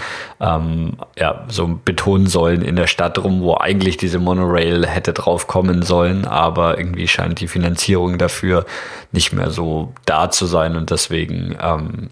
ähm, 0.40 0.94
ja, 1.18 1.44
so 1.48 1.78
Betonsäulen 1.84 2.62
in 2.62 2.76
der 2.76 2.86
Stadt 2.86 3.22
rum, 3.22 3.42
wo 3.42 3.56
eigentlich 3.58 3.98
diese 3.98 4.18
Monorail 4.18 4.86
hätte 4.86 5.12
drauf 5.12 5.46
kommen 5.46 5.82
sollen, 5.82 6.24
aber 6.24 6.78
irgendwie 6.78 7.06
scheint 7.06 7.40
die 7.40 7.48
Finanzierung 7.48 8.16
dafür 8.16 8.64
nicht 9.12 9.34
mehr 9.34 9.50
so 9.50 9.92
da 10.06 10.30
zu 10.30 10.46
sein. 10.46 10.76
Und 10.76 10.90
deswegen 10.90 11.56
ähm, 11.60 12.08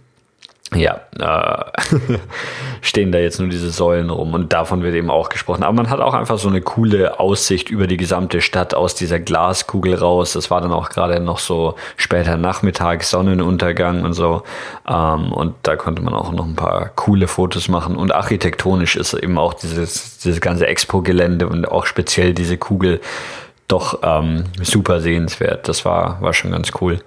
ja, 0.74 1.00
äh, 1.18 1.64
stehen 2.80 3.12
da 3.12 3.18
jetzt 3.18 3.38
nur 3.38 3.48
diese 3.48 3.70
Säulen 3.70 4.10
rum 4.10 4.34
und 4.34 4.52
davon 4.52 4.82
wird 4.82 4.94
eben 4.94 5.10
auch 5.10 5.28
gesprochen. 5.28 5.62
Aber 5.62 5.72
man 5.72 5.90
hat 5.90 6.00
auch 6.00 6.14
einfach 6.14 6.38
so 6.38 6.48
eine 6.48 6.60
coole 6.60 7.20
Aussicht 7.20 7.70
über 7.70 7.86
die 7.86 7.96
gesamte 7.96 8.40
Stadt 8.40 8.74
aus 8.74 8.94
dieser 8.94 9.18
Glaskugel 9.18 9.94
raus. 9.94 10.32
Das 10.32 10.50
war 10.50 10.60
dann 10.60 10.72
auch 10.72 10.88
gerade 10.88 11.20
noch 11.20 11.38
so 11.38 11.74
später 11.96 12.36
Nachmittag, 12.36 13.04
Sonnenuntergang 13.04 14.04
und 14.04 14.14
so. 14.14 14.42
Ähm, 14.88 15.32
und 15.32 15.54
da 15.62 15.76
konnte 15.76 16.02
man 16.02 16.14
auch 16.14 16.32
noch 16.32 16.46
ein 16.46 16.56
paar 16.56 16.90
coole 16.96 17.28
Fotos 17.28 17.68
machen. 17.68 17.96
Und 17.96 18.14
architektonisch 18.14 18.96
ist 18.96 19.14
eben 19.14 19.38
auch 19.38 19.54
dieses, 19.54 20.18
dieses 20.18 20.40
ganze 20.40 20.66
Expo-Gelände 20.66 21.48
und 21.48 21.66
auch 21.66 21.86
speziell 21.86 22.34
diese 22.34 22.56
Kugel 22.56 23.00
doch 23.68 24.00
ähm, 24.02 24.44
super 24.62 25.00
sehenswert. 25.00 25.68
Das 25.68 25.84
war, 25.84 26.20
war 26.20 26.34
schon 26.34 26.50
ganz 26.50 26.72
cool. 26.80 27.00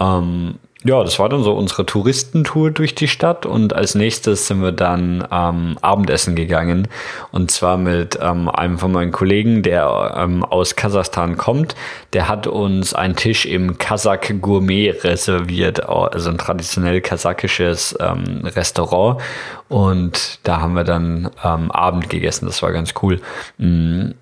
Ähm, 0.00 0.56
ja, 0.86 1.02
das 1.02 1.18
war 1.18 1.28
dann 1.28 1.42
so 1.42 1.52
unsere 1.52 1.84
Touristentour 1.84 2.70
durch 2.70 2.94
die 2.94 3.08
Stadt 3.08 3.46
und 3.46 3.74
als 3.74 3.94
nächstes 3.94 4.46
sind 4.46 4.62
wir 4.62 4.72
dann 4.72 5.26
ähm, 5.30 5.76
Abendessen 5.82 6.36
gegangen 6.36 6.88
und 7.32 7.50
zwar 7.50 7.76
mit 7.76 8.18
ähm, 8.20 8.48
einem 8.48 8.78
von 8.78 8.92
meinen 8.92 9.12
Kollegen, 9.12 9.62
der 9.62 10.14
ähm, 10.16 10.44
aus 10.44 10.76
Kasachstan 10.76 11.36
kommt. 11.36 11.74
Der 12.12 12.28
hat 12.28 12.46
uns 12.46 12.94
einen 12.94 13.16
Tisch 13.16 13.46
im 13.46 13.78
Kasach 13.78 14.20
Gourmet 14.40 14.90
reserviert, 15.02 15.88
also 15.88 16.30
ein 16.30 16.38
traditionell 16.38 17.00
kasachisches 17.00 17.96
ähm, 18.00 18.42
Restaurant 18.44 19.20
und 19.68 20.38
da 20.44 20.60
haben 20.60 20.74
wir 20.74 20.84
dann 20.84 21.30
ähm, 21.44 21.70
Abend 21.70 22.08
gegessen. 22.08 22.46
Das 22.46 22.62
war 22.62 22.72
ganz 22.72 22.94
cool. 23.02 23.20
Mhm 23.58 24.14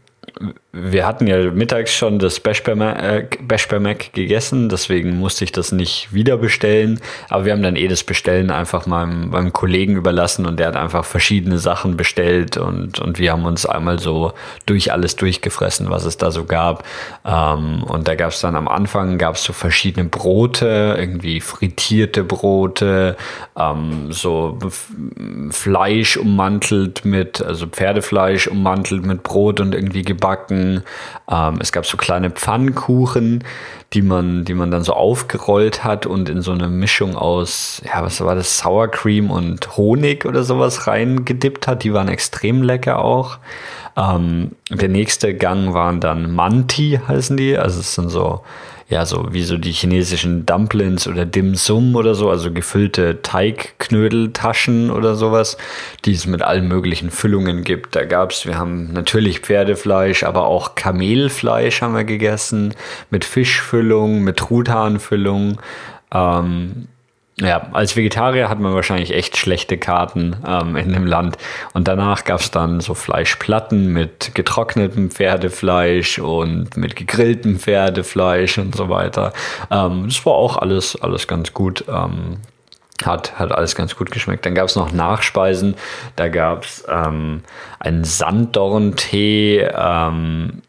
wir 0.76 1.06
hatten 1.06 1.28
ja 1.28 1.50
mittags 1.52 1.94
schon 1.94 2.18
das 2.18 2.38
äh, 2.38 3.26
gegessen, 4.12 4.68
deswegen 4.68 5.18
musste 5.18 5.44
ich 5.44 5.52
das 5.52 5.70
nicht 5.70 6.12
wieder 6.12 6.36
bestellen. 6.36 7.00
Aber 7.28 7.44
wir 7.44 7.52
haben 7.52 7.62
dann 7.62 7.76
eh 7.76 7.86
das 7.86 8.02
Bestellen 8.02 8.50
einfach 8.50 8.86
meinem, 8.86 9.30
meinem 9.30 9.52
Kollegen 9.52 9.94
überlassen 9.94 10.46
und 10.46 10.58
der 10.58 10.68
hat 10.68 10.76
einfach 10.76 11.04
verschiedene 11.04 11.58
Sachen 11.58 11.96
bestellt 11.96 12.56
und, 12.56 12.98
und 12.98 13.18
wir 13.20 13.32
haben 13.32 13.44
uns 13.44 13.66
einmal 13.66 14.00
so 14.00 14.32
durch 14.66 14.92
alles 14.92 15.14
durchgefressen, 15.14 15.90
was 15.90 16.04
es 16.04 16.16
da 16.16 16.32
so 16.32 16.44
gab. 16.44 16.84
Ähm, 17.24 17.84
und 17.84 18.08
da 18.08 18.16
gab 18.16 18.30
es 18.30 18.40
dann 18.40 18.56
am 18.56 18.66
Anfang 18.66 19.16
gab 19.18 19.36
es 19.36 19.44
so 19.44 19.52
verschiedene 19.52 20.08
Brote, 20.08 20.96
irgendwie 20.98 21.40
frittierte 21.40 22.24
Brote, 22.24 23.16
ähm, 23.56 24.10
so 24.10 24.58
Fleisch 25.50 26.16
ummantelt 26.16 27.04
mit, 27.04 27.40
also 27.40 27.68
Pferdefleisch 27.68 28.48
ummantelt 28.48 29.06
mit 29.06 29.22
Brot 29.22 29.60
und 29.60 29.72
irgendwie 29.74 30.02
gebacken 30.02 30.63
ähm, 31.30 31.58
es 31.60 31.72
gab 31.72 31.86
so 31.86 31.96
kleine 31.96 32.30
Pfannkuchen, 32.30 33.44
die 33.92 34.02
man, 34.02 34.44
die 34.44 34.54
man 34.54 34.70
dann 34.70 34.82
so 34.82 34.92
aufgerollt 34.92 35.84
hat 35.84 36.06
und 36.06 36.28
in 36.28 36.42
so 36.42 36.52
eine 36.52 36.68
Mischung 36.68 37.16
aus, 37.16 37.80
ja, 37.84 38.02
was 38.02 38.20
war 38.20 38.34
das, 38.34 38.58
Sour 38.58 38.88
Cream 38.88 39.30
und 39.30 39.76
Honig 39.76 40.26
oder 40.26 40.42
sowas 40.42 40.86
reingedippt 40.86 41.66
hat. 41.66 41.84
Die 41.84 41.92
waren 41.92 42.08
extrem 42.08 42.62
lecker 42.62 42.98
auch. 42.98 43.38
Ähm, 43.96 44.52
der 44.70 44.88
nächste 44.88 45.34
Gang 45.34 45.72
waren 45.74 46.00
dann 46.00 46.34
Manti, 46.34 47.00
heißen 47.06 47.36
die. 47.36 47.56
Also 47.56 47.80
es 47.80 47.94
sind 47.94 48.08
so 48.08 48.42
ja, 48.94 49.04
so 49.04 49.26
wie 49.32 49.42
so 49.42 49.58
die 49.58 49.72
chinesischen 49.72 50.46
Dumplings 50.46 51.08
oder 51.08 51.26
Dim 51.26 51.56
Sum 51.56 51.96
oder 51.96 52.14
so, 52.14 52.30
also 52.30 52.52
gefüllte 52.52 53.22
Teigknödeltaschen 53.22 54.92
oder 54.92 55.16
sowas, 55.16 55.58
die 56.04 56.12
es 56.12 56.26
mit 56.26 56.42
allen 56.42 56.68
möglichen 56.68 57.10
Füllungen 57.10 57.64
gibt. 57.64 57.96
Da 57.96 58.04
gab's, 58.04 58.46
wir 58.46 58.56
haben 58.56 58.92
natürlich 58.92 59.40
Pferdefleisch, 59.40 60.22
aber 60.22 60.46
auch 60.46 60.76
Kamelfleisch 60.76 61.82
haben 61.82 61.96
wir 61.96 62.04
gegessen, 62.04 62.72
mit 63.10 63.24
Fischfüllung, 63.24 64.20
mit 64.22 64.36
Truthahnfüllung. 64.36 65.60
Ähm, 66.12 66.86
ja, 67.40 67.68
als 67.72 67.96
Vegetarier 67.96 68.48
hat 68.48 68.60
man 68.60 68.74
wahrscheinlich 68.74 69.12
echt 69.12 69.36
schlechte 69.36 69.76
Karten 69.76 70.36
ähm, 70.46 70.76
in 70.76 70.92
dem 70.92 71.04
Land. 71.04 71.36
Und 71.72 71.88
danach 71.88 72.24
gab 72.24 72.38
es 72.38 72.52
dann 72.52 72.80
so 72.80 72.94
Fleischplatten 72.94 73.92
mit 73.92 74.34
getrocknetem 74.34 75.10
Pferdefleisch 75.10 76.20
und 76.20 76.76
mit 76.76 76.94
gegrilltem 76.94 77.58
Pferdefleisch 77.58 78.58
und 78.58 78.76
so 78.76 78.88
weiter. 78.88 79.32
Ähm, 79.68 80.04
das 80.06 80.24
war 80.24 80.34
auch 80.34 80.58
alles, 80.58 81.00
alles 81.02 81.26
ganz 81.26 81.52
gut. 81.52 81.84
Ähm, 81.88 82.36
hat, 83.04 83.36
hat 83.36 83.50
alles 83.50 83.74
ganz 83.74 83.96
gut 83.96 84.12
geschmeckt. 84.12 84.46
Dann 84.46 84.54
gab 84.54 84.68
es 84.68 84.76
noch 84.76 84.92
Nachspeisen. 84.92 85.74
Da 86.14 86.28
gab 86.28 86.62
es 86.62 86.84
ähm, 86.88 87.42
einen 87.80 88.04
Sanddorntee. 88.04 89.68
Ähm, 89.76 90.62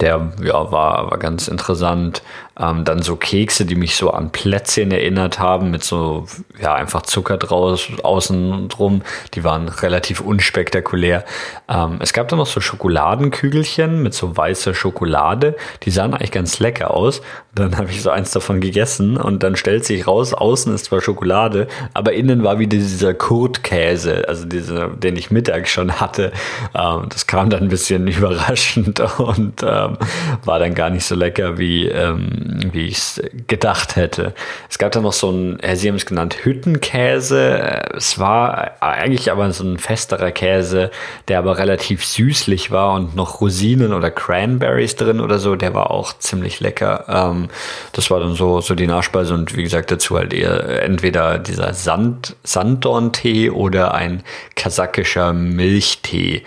der 0.00 0.32
ja, 0.42 0.72
war, 0.72 1.10
war 1.10 1.18
ganz 1.18 1.48
interessant. 1.48 2.22
Ähm, 2.58 2.84
dann 2.84 3.02
so 3.02 3.16
Kekse, 3.16 3.64
die 3.64 3.74
mich 3.74 3.96
so 3.96 4.10
an 4.10 4.30
Plätzchen 4.30 4.90
erinnert 4.90 5.38
haben, 5.38 5.70
mit 5.70 5.84
so, 5.84 6.26
ja, 6.60 6.74
einfach 6.74 7.02
Zucker 7.02 7.38
draus, 7.38 7.88
außen 8.02 8.68
drum. 8.68 9.02
Die 9.34 9.44
waren 9.44 9.68
relativ 9.68 10.20
unspektakulär. 10.20 11.24
Ähm, 11.68 11.98
es 12.00 12.12
gab 12.12 12.28
dann 12.28 12.38
noch 12.38 12.46
so 12.46 12.60
Schokoladenkügelchen 12.60 14.02
mit 14.02 14.14
so 14.14 14.36
weißer 14.36 14.74
Schokolade. 14.74 15.56
Die 15.82 15.90
sahen 15.90 16.14
eigentlich 16.14 16.30
ganz 16.30 16.58
lecker 16.58 16.92
aus. 16.92 17.22
Dann 17.54 17.76
habe 17.76 17.90
ich 17.90 18.02
so 18.02 18.10
eins 18.10 18.30
davon 18.30 18.60
gegessen 18.60 19.16
und 19.18 19.42
dann 19.42 19.56
stellt 19.56 19.84
sich 19.84 20.06
raus, 20.06 20.32
außen 20.32 20.74
ist 20.74 20.86
zwar 20.86 21.02
Schokolade, 21.02 21.68
aber 21.92 22.14
innen 22.14 22.42
war 22.44 22.58
wieder 22.58 22.78
dieser 22.78 23.12
Kurtkäse, 23.12 24.26
also 24.26 24.46
dieser, 24.46 24.88
den 24.88 25.16
ich 25.16 25.30
mittags 25.30 25.70
schon 25.70 26.00
hatte. 26.00 26.32
Ähm, 26.74 27.06
das 27.10 27.26
kam 27.26 27.50
dann 27.50 27.64
ein 27.64 27.68
bisschen 27.68 28.06
überraschend 28.08 29.00
und 29.18 29.62
ähm, 29.62 29.98
war 30.44 30.58
dann 30.58 30.74
gar 30.74 30.88
nicht 30.90 31.04
so 31.04 31.14
lecker 31.14 31.58
wie, 31.58 31.88
ähm, 31.88 32.41
wie 32.72 32.86
ich 32.86 32.98
es 32.98 33.22
gedacht 33.46 33.96
hätte. 33.96 34.34
Es 34.68 34.78
gab 34.78 34.92
dann 34.92 35.02
noch 35.02 35.12
so 35.12 35.30
ein, 35.30 35.58
Sie 35.74 35.88
haben 35.88 35.96
es 35.96 36.06
genannt, 36.06 36.44
Hüttenkäse. 36.44 37.82
Es 37.96 38.18
war 38.18 38.72
eigentlich 38.80 39.30
aber 39.30 39.50
so 39.52 39.64
ein 39.64 39.78
festerer 39.78 40.30
Käse, 40.30 40.90
der 41.28 41.38
aber 41.38 41.58
relativ 41.58 42.04
süßlich 42.04 42.70
war 42.70 42.94
und 42.94 43.16
noch 43.16 43.40
Rosinen 43.40 43.92
oder 43.92 44.10
Cranberries 44.10 44.96
drin 44.96 45.20
oder 45.20 45.38
so. 45.38 45.56
Der 45.56 45.74
war 45.74 45.90
auch 45.90 46.18
ziemlich 46.18 46.60
lecker. 46.60 47.04
Ähm, 47.08 47.48
das 47.92 48.10
war 48.10 48.20
dann 48.20 48.34
so, 48.34 48.60
so 48.60 48.74
die 48.74 48.86
Nachspeise 48.86 49.34
und 49.34 49.56
wie 49.56 49.62
gesagt 49.62 49.90
dazu 49.90 50.16
halt 50.16 50.32
eher 50.32 50.82
entweder 50.82 51.38
dieser 51.38 51.74
Sand, 51.74 52.36
Sanddorntee 52.42 53.50
oder 53.50 53.94
ein 53.94 54.22
kasachischer 54.56 55.32
Milchtee. 55.32 56.42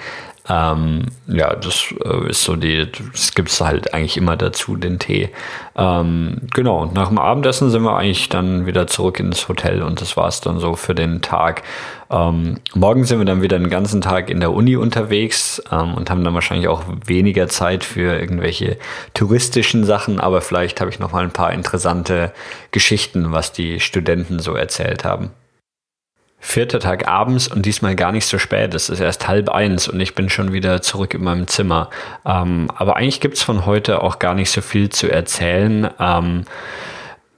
Ähm, 0.47 1.05
ja, 1.27 1.55
das 1.55 1.85
äh, 2.03 2.29
ist 2.29 2.43
so 2.43 2.55
die, 2.55 2.87
das 3.11 3.33
gibt 3.33 3.49
es 3.49 3.61
halt 3.61 3.93
eigentlich 3.93 4.15
immer 4.15 4.37
dazu, 4.37 4.75
den 4.75 4.99
Tee. 4.99 5.29
Ähm, 5.75 6.41
genau, 6.53 6.83
und 6.83 6.93
nach 6.93 7.07
dem 7.07 7.17
Abendessen 7.17 7.71
sind 7.71 7.81
wir 7.81 7.97
eigentlich 7.97 8.29
dann 8.29 8.67
wieder 8.67 8.85
zurück 8.85 9.19
ins 9.19 9.47
Hotel 9.49 9.81
und 9.81 10.01
das 10.01 10.15
war 10.17 10.27
es 10.27 10.41
dann 10.41 10.59
so 10.59 10.75
für 10.75 10.93
den 10.93 11.21
Tag. 11.21 11.63
Ähm, 12.11 12.59
morgen 12.75 13.05
sind 13.05 13.17
wir 13.17 13.25
dann 13.25 13.41
wieder 13.41 13.57
den 13.57 13.71
ganzen 13.71 14.01
Tag 14.01 14.29
in 14.29 14.39
der 14.39 14.51
Uni 14.51 14.75
unterwegs 14.75 15.63
ähm, 15.71 15.95
und 15.95 16.11
haben 16.11 16.23
dann 16.23 16.35
wahrscheinlich 16.35 16.67
auch 16.67 16.83
weniger 17.05 17.47
Zeit 17.47 17.83
für 17.83 18.19
irgendwelche 18.19 18.77
touristischen 19.15 19.83
Sachen, 19.83 20.19
aber 20.19 20.41
vielleicht 20.41 20.79
habe 20.79 20.91
ich 20.91 20.99
noch 20.99 21.11
mal 21.11 21.23
ein 21.23 21.33
paar 21.33 21.53
interessante 21.53 22.31
Geschichten, 22.71 23.31
was 23.31 23.51
die 23.51 23.79
Studenten 23.79 24.37
so 24.39 24.53
erzählt 24.53 25.05
haben 25.05 25.31
vierter 26.45 26.79
Tag 26.79 27.07
abends 27.07 27.47
und 27.47 27.65
diesmal 27.65 27.95
gar 27.95 28.11
nicht 28.11 28.27
so 28.27 28.37
spät. 28.37 28.75
Es 28.75 28.89
ist 28.89 28.99
erst 28.99 29.27
halb 29.27 29.49
eins 29.49 29.87
und 29.87 29.99
ich 29.99 30.13
bin 30.13 30.29
schon 30.29 30.53
wieder 30.53 30.81
zurück 30.81 31.15
in 31.15 31.23
meinem 31.23 31.47
Zimmer. 31.47 31.89
Ähm, 32.23 32.69
aber 32.75 32.97
eigentlich 32.97 33.19
gibt 33.19 33.35
es 33.35 33.43
von 33.43 33.65
heute 33.65 34.01
auch 34.03 34.19
gar 34.19 34.35
nicht 34.35 34.51
so 34.51 34.61
viel 34.61 34.89
zu 34.89 35.09
erzählen. 35.09 35.89
Ähm, 35.99 36.45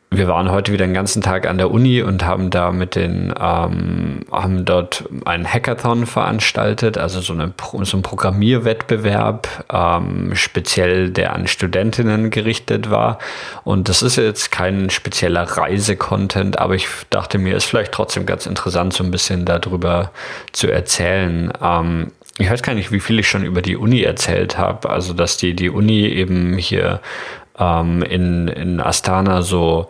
wir 0.10 0.28
waren 0.30 0.50
heute 0.50 0.72
wieder 0.72 0.86
den 0.86 0.94
ganzen 0.94 1.22
Tag 1.22 1.46
an 1.46 1.58
der 1.58 1.70
Uni 1.70 2.02
und 2.02 2.24
haben 2.24 2.50
da 2.50 2.72
mit 2.72 2.96
den, 2.96 3.34
ähm, 3.38 4.22
haben 4.32 4.64
dort 4.64 5.04
einen 5.26 5.46
Hackathon 5.46 6.06
veranstaltet, 6.06 6.98
also 6.98 7.20
so, 7.20 7.34
eine, 7.34 7.54
so 7.82 7.98
ein 7.98 8.02
Programmierwettbewerb, 8.04 9.66
ähm, 9.72 10.32
speziell 10.34 11.10
der 11.10 11.34
an 11.34 11.48
Studentinnen 11.48 12.30
gerichtet 12.30 12.90
war. 12.90 13.20
Und 13.66 13.90
das 13.90 14.02
ist 14.02 14.16
jetzt 14.16 14.50
kein 14.50 14.90
spezieller 14.90 15.44
Reisecontent, 15.44 16.58
aber 16.58 16.76
ich 16.76 16.88
dachte 17.10 17.38
mir, 17.38 17.58
ist 17.58 17.66
vielleicht 17.66 17.92
trotzdem 17.92 18.26
ganz 18.26 18.46
interessant, 18.46 18.94
so 18.94 19.04
ein 19.04 19.12
bisschen 19.12 19.44
darüber 19.44 20.12
zu 20.54 20.72
erzählen. 20.72 21.52
Ähm, 21.62 22.12
ich 22.40 22.50
weiß 22.50 22.62
gar 22.62 22.76
nicht, 22.76 22.92
wie 22.92 23.00
viel 23.00 23.20
ich 23.20 23.28
schon 23.28 23.44
über 23.44 23.62
die 23.62 23.76
Uni 23.76 24.04
erzählt 24.04 24.58
habe. 24.58 24.90
Also, 24.90 25.14
dass 25.14 25.38
die, 25.38 25.56
die 25.56 25.70
Uni 25.70 26.06
eben 26.06 26.58
hier 26.58 27.02
ähm, 27.60 28.02
in, 28.04 28.48
in 28.48 28.80
Astana 28.80 29.42
so, 29.42 29.88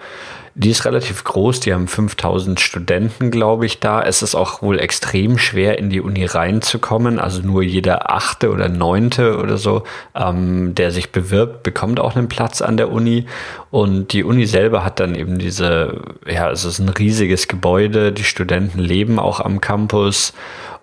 die 0.59 0.72
ist 0.72 0.86
relativ 0.86 1.24
groß, 1.24 1.59
die 1.59 1.72
haben 1.72 1.88
5000 1.88 2.59
Studenten, 2.59 3.30
glaube 3.30 3.68
ich, 3.68 3.80
da. 3.80 4.01
Es 4.01 4.24
ist 4.24 4.34
auch 4.34 4.63
wohl 4.63 4.80
extrem 4.80 5.38
schwer, 5.38 5.78
in 5.78 5.91
die 5.91 6.01
Uni 6.01 6.26
reinzukommen. 6.26 7.20
Also 7.20 7.43
nur 7.43 7.61
jeder 7.61 8.09
achte 8.11 8.49
oder 8.49 8.68
neunte 8.68 9.38
oder 9.38 9.57
so, 9.57 9.84
ähm, 10.15 10.74
der 10.74 10.89
sich 10.89 11.11
bewirbt, 11.11 11.61
bekommt 11.61 11.99
auch 11.99 12.15
einen 12.15 12.28
Platz 12.28 12.63
an 12.63 12.76
der 12.76 12.91
Uni. 12.91 13.28
Und 13.70 14.13
die 14.13 14.24
Uni 14.24 14.47
selber 14.47 14.84
hat 14.84 14.99
dann 14.99 15.13
eben 15.13 15.38
diese, 15.38 16.01
ja, 16.26 16.49
es 16.49 16.65
ist 16.65 16.80
ein 16.80 16.89
riesiges 16.89 17.47
Gebäude. 17.47 18.11
Die 18.11 18.24
Studenten 18.24 18.80
leben 18.80 19.20
auch 19.20 19.39
am 19.39 19.61
Campus 19.61 20.34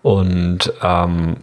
und 0.03 0.73
ähm, 0.85 1.39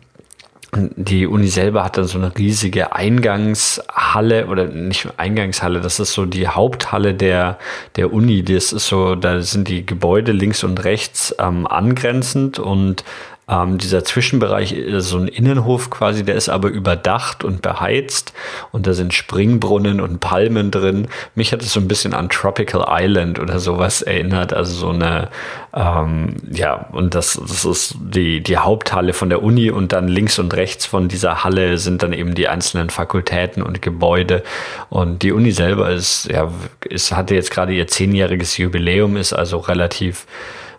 die 0.73 1.27
Uni 1.27 1.47
selber 1.47 1.83
hat 1.83 1.97
dann 1.97 2.05
so 2.05 2.17
eine 2.17 2.35
riesige 2.37 2.95
Eingangshalle 2.95 4.47
oder 4.47 4.67
nicht 4.67 5.07
Eingangshalle, 5.17 5.81
das 5.81 5.99
ist 5.99 6.13
so 6.13 6.25
die 6.25 6.47
Haupthalle 6.47 7.13
der, 7.13 7.59
der 7.97 8.13
Uni. 8.13 8.43
Das 8.43 8.71
ist 8.71 8.87
so, 8.87 9.15
da 9.15 9.41
sind 9.41 9.67
die 9.67 9.85
Gebäude 9.85 10.31
links 10.31 10.63
und 10.63 10.83
rechts 10.83 11.35
ähm, 11.39 11.67
angrenzend 11.67 12.57
und 12.57 13.03
Ähm, 13.51 13.77
dieser 13.77 14.05
Zwischenbereich 14.05 14.71
ist 14.71 15.09
so 15.09 15.17
ein 15.17 15.27
Innenhof 15.27 15.89
quasi, 15.89 16.23
der 16.23 16.35
ist 16.35 16.47
aber 16.47 16.69
überdacht 16.69 17.43
und 17.43 17.61
beheizt. 17.61 18.33
Und 18.71 18.87
da 18.87 18.93
sind 18.93 19.13
Springbrunnen 19.13 19.99
und 19.99 20.21
Palmen 20.21 20.71
drin. 20.71 21.07
Mich 21.35 21.51
hat 21.51 21.61
es 21.61 21.73
so 21.73 21.81
ein 21.81 21.87
bisschen 21.87 22.13
an 22.13 22.29
Tropical 22.29 22.85
Island 22.87 23.39
oder 23.39 23.59
sowas 23.59 24.01
erinnert, 24.01 24.53
also 24.53 24.73
so 24.73 24.89
eine, 24.89 25.27
ähm, 25.73 26.37
ja, 26.49 26.87
und 26.93 27.13
das, 27.13 27.39
das 27.41 27.65
ist 27.65 27.95
die, 27.99 28.41
die 28.41 28.57
Haupthalle 28.57 29.11
von 29.11 29.29
der 29.29 29.43
Uni 29.43 29.69
und 29.69 29.91
dann 29.91 30.07
links 30.07 30.39
und 30.39 30.53
rechts 30.53 30.85
von 30.85 31.09
dieser 31.09 31.43
Halle 31.43 31.77
sind 31.77 32.03
dann 32.03 32.13
eben 32.13 32.35
die 32.35 32.47
einzelnen 32.47 32.89
Fakultäten 32.89 33.63
und 33.63 33.81
Gebäude. 33.81 34.43
Und 34.89 35.23
die 35.23 35.33
Uni 35.33 35.51
selber 35.51 35.89
ist, 35.89 36.29
ja, 36.31 36.49
ist, 36.87 37.11
hatte 37.11 37.35
jetzt 37.35 37.51
gerade 37.51 37.73
ihr 37.73 37.87
zehnjähriges 37.87 38.57
Jubiläum, 38.57 39.17
ist 39.17 39.33
also 39.33 39.57
relativ 39.57 40.25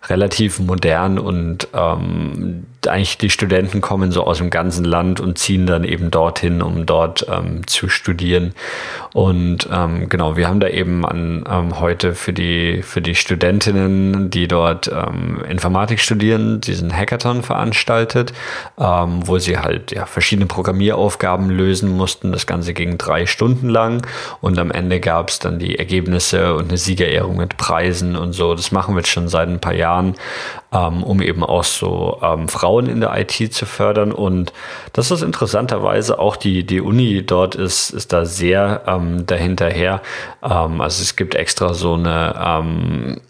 relativ 0.09 0.59
modern 0.59 1.19
und 1.19 1.67
ähm, 1.73 2.65
eigentlich 2.87 3.17
die 3.17 3.29
Studenten 3.29 3.81
kommen 3.81 4.11
so 4.11 4.25
aus 4.25 4.39
dem 4.39 4.49
ganzen 4.49 4.83
Land 4.83 5.19
und 5.19 5.37
ziehen 5.37 5.65
dann 5.65 5.83
eben 5.83 6.11
dorthin, 6.11 6.61
um 6.61 6.85
dort 6.85 7.25
ähm, 7.31 7.65
zu 7.67 7.87
studieren. 7.87 8.53
Und 9.13 9.69
ähm, 9.71 10.09
genau, 10.09 10.35
wir 10.35 10.47
haben 10.47 10.59
da 10.59 10.67
eben 10.67 11.05
an 11.05 11.45
ähm, 11.49 11.79
heute 11.79 12.15
für 12.15 12.33
die 12.33 12.81
für 12.83 13.01
die 13.01 13.15
Studentinnen, 13.15 14.29
die 14.29 14.47
dort 14.47 14.89
ähm, 14.89 15.41
Informatik 15.47 15.99
studieren, 15.99 16.59
diesen 16.59 16.95
Hackathon 16.95 17.43
veranstaltet, 17.43 18.33
ähm, 18.77 19.25
wo 19.25 19.37
sie 19.37 19.57
halt 19.57 19.91
ja 19.91 20.05
verschiedene 20.05 20.47
Programmieraufgaben 20.47 21.49
lösen 21.49 21.89
mussten. 21.89 22.31
Das 22.31 22.47
Ganze 22.47 22.73
ging 22.73 22.97
drei 22.97 23.25
Stunden 23.25 23.69
lang 23.69 24.05
und 24.41 24.59
am 24.59 24.71
Ende 24.71 24.99
gab 24.99 25.29
es 25.29 25.39
dann 25.39 25.59
die 25.59 25.77
Ergebnisse 25.79 26.55
und 26.55 26.69
eine 26.69 26.77
Siegerehrung 26.77 27.37
mit 27.37 27.55
Preisen 27.57 28.15
und 28.15 28.33
so. 28.33 28.53
Das 28.55 28.71
machen 28.71 28.95
wir 28.95 28.99
jetzt 28.99 29.11
schon 29.11 29.27
seit 29.27 29.47
ein 29.47 29.59
paar 29.59 29.73
Jahren 29.73 29.92
ähm, 30.71 31.03
um 31.03 31.21
eben 31.21 31.43
auch 31.43 31.63
so 31.63 32.19
ähm, 32.21 32.47
Frauen 32.47 32.87
in 32.87 33.01
der 33.01 33.17
IT 33.17 33.53
zu 33.53 33.65
fördern. 33.65 34.11
Und 34.11 34.53
das 34.93 35.11
ist 35.11 35.21
interessanterweise 35.21 36.19
auch 36.19 36.35
die, 36.35 36.65
die 36.65 36.81
Uni 36.81 37.25
dort 37.25 37.55
ist, 37.55 37.91
ist 37.91 38.13
da 38.13 38.25
sehr 38.25 38.83
ähm, 38.87 39.25
dahinterher. 39.25 40.01
Ähm, 40.43 40.81
also 40.81 41.01
es 41.01 41.15
gibt 41.15 41.35
extra 41.35 41.73
so 41.73 41.93
eine 41.93 42.35
ähm, 42.43 43.21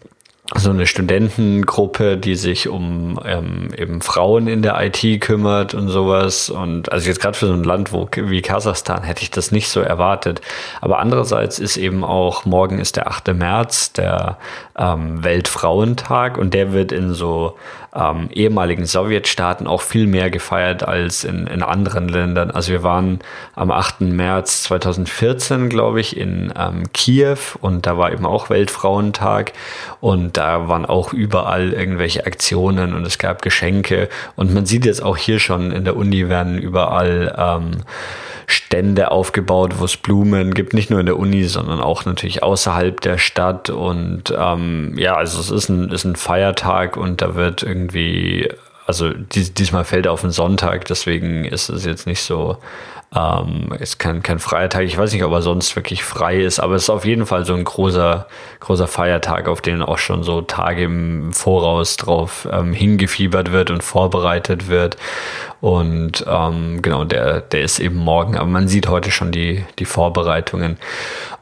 so 0.54 0.68
eine 0.68 0.86
Studentengruppe, 0.86 2.18
die 2.18 2.34
sich 2.34 2.68
um 2.68 3.18
ähm, 3.24 3.70
eben 3.78 4.02
Frauen 4.02 4.46
in 4.46 4.60
der 4.60 4.78
IT 4.78 5.22
kümmert 5.22 5.72
und 5.72 5.88
sowas. 5.88 6.50
Und 6.50 6.92
also 6.92 7.08
jetzt 7.08 7.20
gerade 7.20 7.36
für 7.36 7.46
so 7.46 7.54
ein 7.54 7.64
Land 7.64 7.92
wo, 7.92 8.06
wie 8.14 8.42
Kasachstan 8.42 9.04
hätte 9.04 9.22
ich 9.22 9.30
das 9.30 9.52
nicht 9.52 9.68
so 9.68 9.80
erwartet. 9.80 10.42
Aber 10.82 10.98
andererseits 10.98 11.58
ist 11.58 11.78
eben 11.78 12.04
auch, 12.04 12.44
morgen 12.44 12.78
ist 12.78 12.96
der 12.96 13.08
8. 13.08 13.32
März, 13.32 13.94
der 13.94 14.36
ähm, 14.78 15.24
Weltfrauentag 15.24 16.36
und 16.36 16.52
der 16.52 16.72
wird 16.72 16.92
in 16.92 17.14
so 17.14 17.56
ähm, 17.94 18.28
ehemaligen 18.32 18.86
Sowjetstaaten 18.86 19.66
auch 19.66 19.82
viel 19.82 20.06
mehr 20.06 20.30
gefeiert 20.30 20.82
als 20.82 21.24
in, 21.24 21.46
in 21.46 21.62
anderen 21.62 22.08
Ländern. 22.08 22.50
Also 22.50 22.72
wir 22.72 22.82
waren 22.82 23.20
am 23.54 23.70
8. 23.70 24.02
März 24.02 24.64
2014, 24.64 25.68
glaube 25.68 26.00
ich, 26.00 26.16
in 26.16 26.52
ähm, 26.58 26.84
Kiew 26.92 27.38
und 27.60 27.86
da 27.86 27.96
war 27.96 28.12
eben 28.12 28.26
auch 28.26 28.50
Weltfrauentag 28.50 29.52
und 30.00 30.36
da 30.36 30.68
waren 30.68 30.86
auch 30.86 31.12
überall 31.12 31.72
irgendwelche 31.72 32.26
Aktionen 32.26 32.94
und 32.94 33.06
es 33.06 33.18
gab 33.18 33.42
Geschenke 33.42 34.08
und 34.36 34.52
man 34.52 34.66
sieht 34.66 34.84
jetzt 34.84 35.02
auch 35.02 35.16
hier 35.16 35.38
schon 35.38 35.70
in 35.70 35.84
der 35.84 35.96
Uni 35.96 36.28
werden 36.28 36.58
überall 36.58 37.34
ähm, 37.38 37.70
Stände 38.54 39.10
aufgebaut, 39.10 39.74
wo 39.78 39.84
es 39.84 39.96
Blumen 39.96 40.54
gibt, 40.54 40.72
nicht 40.74 40.90
nur 40.90 41.00
in 41.00 41.06
der 41.06 41.18
Uni, 41.18 41.44
sondern 41.44 41.80
auch 41.80 42.04
natürlich 42.04 42.42
außerhalb 42.42 43.00
der 43.00 43.18
Stadt. 43.18 43.70
Und 43.70 44.34
ähm, 44.36 44.94
ja, 44.96 45.14
also 45.16 45.40
es 45.40 45.50
ist 45.50 45.68
ein, 45.68 45.90
ist 45.90 46.04
ein 46.04 46.16
Feiertag 46.16 46.96
und 46.96 47.20
da 47.20 47.34
wird 47.34 47.62
irgendwie, 47.62 48.48
also 48.86 49.10
dies, 49.10 49.54
diesmal 49.54 49.84
fällt 49.84 50.06
auf 50.06 50.20
den 50.20 50.30
Sonntag, 50.30 50.84
deswegen 50.86 51.44
ist 51.44 51.68
es 51.68 51.84
jetzt 51.84 52.06
nicht 52.06 52.22
so 52.22 52.58
ähm, 53.14 53.72
ist 53.78 53.98
kein, 53.98 54.22
kein 54.22 54.38
freier 54.38 54.68
Tag. 54.68 54.82
Ich 54.82 54.98
weiß 54.98 55.12
nicht, 55.12 55.22
ob 55.24 55.32
er 55.32 55.42
sonst 55.42 55.76
wirklich 55.76 56.02
frei 56.02 56.40
ist, 56.40 56.58
aber 56.58 56.74
es 56.74 56.84
ist 56.84 56.90
auf 56.90 57.04
jeden 57.04 57.26
Fall 57.26 57.44
so 57.44 57.54
ein 57.54 57.62
großer, 57.62 58.26
großer 58.60 58.88
Feiertag, 58.88 59.48
auf 59.48 59.60
den 59.60 59.82
auch 59.82 59.98
schon 59.98 60.24
so 60.24 60.40
Tage 60.40 60.84
im 60.84 61.32
Voraus 61.32 61.96
drauf 61.96 62.48
ähm, 62.50 62.72
hingefiebert 62.72 63.52
wird 63.52 63.70
und 63.70 63.82
vorbereitet 63.84 64.68
wird. 64.68 64.96
Und 65.60 66.24
ähm, 66.28 66.82
genau, 66.82 67.04
der, 67.04 67.40
der 67.40 67.62
ist 67.62 67.78
eben 67.78 67.96
morgen, 67.96 68.36
aber 68.36 68.48
man 68.48 68.68
sieht 68.68 68.88
heute 68.88 69.10
schon 69.10 69.30
die, 69.30 69.64
die 69.78 69.84
Vorbereitungen. 69.84 70.76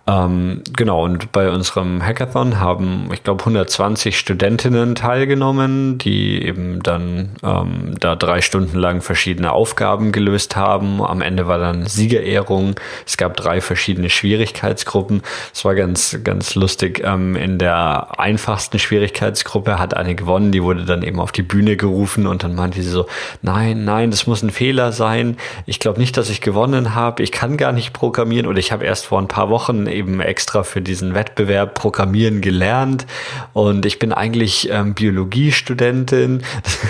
Ähm, 0.05 0.63
genau, 0.77 1.05
und 1.05 1.31
bei 1.31 1.49
unserem 1.49 2.05
Hackathon 2.05 2.59
haben, 2.59 3.09
ich 3.13 3.23
glaube, 3.23 3.41
120 3.43 4.19
Studentinnen 4.19 4.97
teilgenommen, 4.97 5.99
die 5.99 6.43
eben 6.43 6.83
dann 6.83 7.37
ähm, 7.45 7.95
da 8.01 8.17
drei 8.17 8.41
Stunden 8.41 8.79
lang 8.79 9.01
verschiedene 9.01 9.53
Aufgaben 9.53 10.11
gelöst 10.11 10.57
haben. 10.57 11.01
Am 11.01 11.23
Ende 11.23 11.47
war 11.47 11.59
dann 11.59 11.87
Siegerehrung. 11.87 12.75
Es 13.07 13.17
gab 13.17 13.37
drei 13.37 13.61
verschiedene 13.61 14.11
Schwierigkeitsgruppen. 14.11 15.23
Es 15.55 15.65
war 15.65 15.77
ganz, 15.77 16.19
ganz 16.25 16.57
lustig. 16.57 17.03
Ähm, 17.05 17.37
in 17.37 17.59
der 17.59 18.19
einfachsten 18.19 18.81
Schwierigkeitsgruppe 18.81 19.79
hat 19.79 19.95
eine 19.95 20.17
gewonnen, 20.17 20.51
die 20.51 20.65
wurde 20.65 20.85
dann 20.85 21.03
eben 21.03 21.21
auf 21.21 21.31
die 21.31 21.43
Bühne 21.43 21.77
gerufen 21.77 22.27
und 22.27 22.43
dann 22.43 22.57
meinte 22.57 22.83
sie 22.83 22.91
so, 22.91 23.07
nein, 23.41 23.85
nein, 23.85 24.11
das 24.11 24.27
muss 24.27 24.43
ein 24.43 24.51
Fehler 24.51 24.91
sein. 24.91 25.37
Ich 25.67 25.79
glaube 25.79 26.01
nicht, 26.01 26.17
dass 26.17 26.29
ich 26.29 26.41
gewonnen 26.41 26.97
habe. 26.97 27.23
Ich 27.23 27.31
kann 27.31 27.57
gar 27.57 27.71
nicht 27.71 27.93
programmieren 27.93 28.47
oder 28.47 28.59
ich 28.59 28.73
habe 28.73 28.85
erst 28.85 29.07
vor 29.07 29.21
ein 29.21 29.29
paar 29.29 29.49
Wochen 29.49 29.87
eben 29.93 30.21
extra 30.21 30.63
für 30.63 30.81
diesen 30.81 31.15
Wettbewerb 31.15 31.75
Programmieren 31.75 32.41
gelernt. 32.41 33.07
Und 33.53 33.87
ich 33.87 33.99
bin 33.99 34.13
eigentlich 34.13 34.69
ähm, 34.71 34.95
Biologiestudentin 34.95 36.43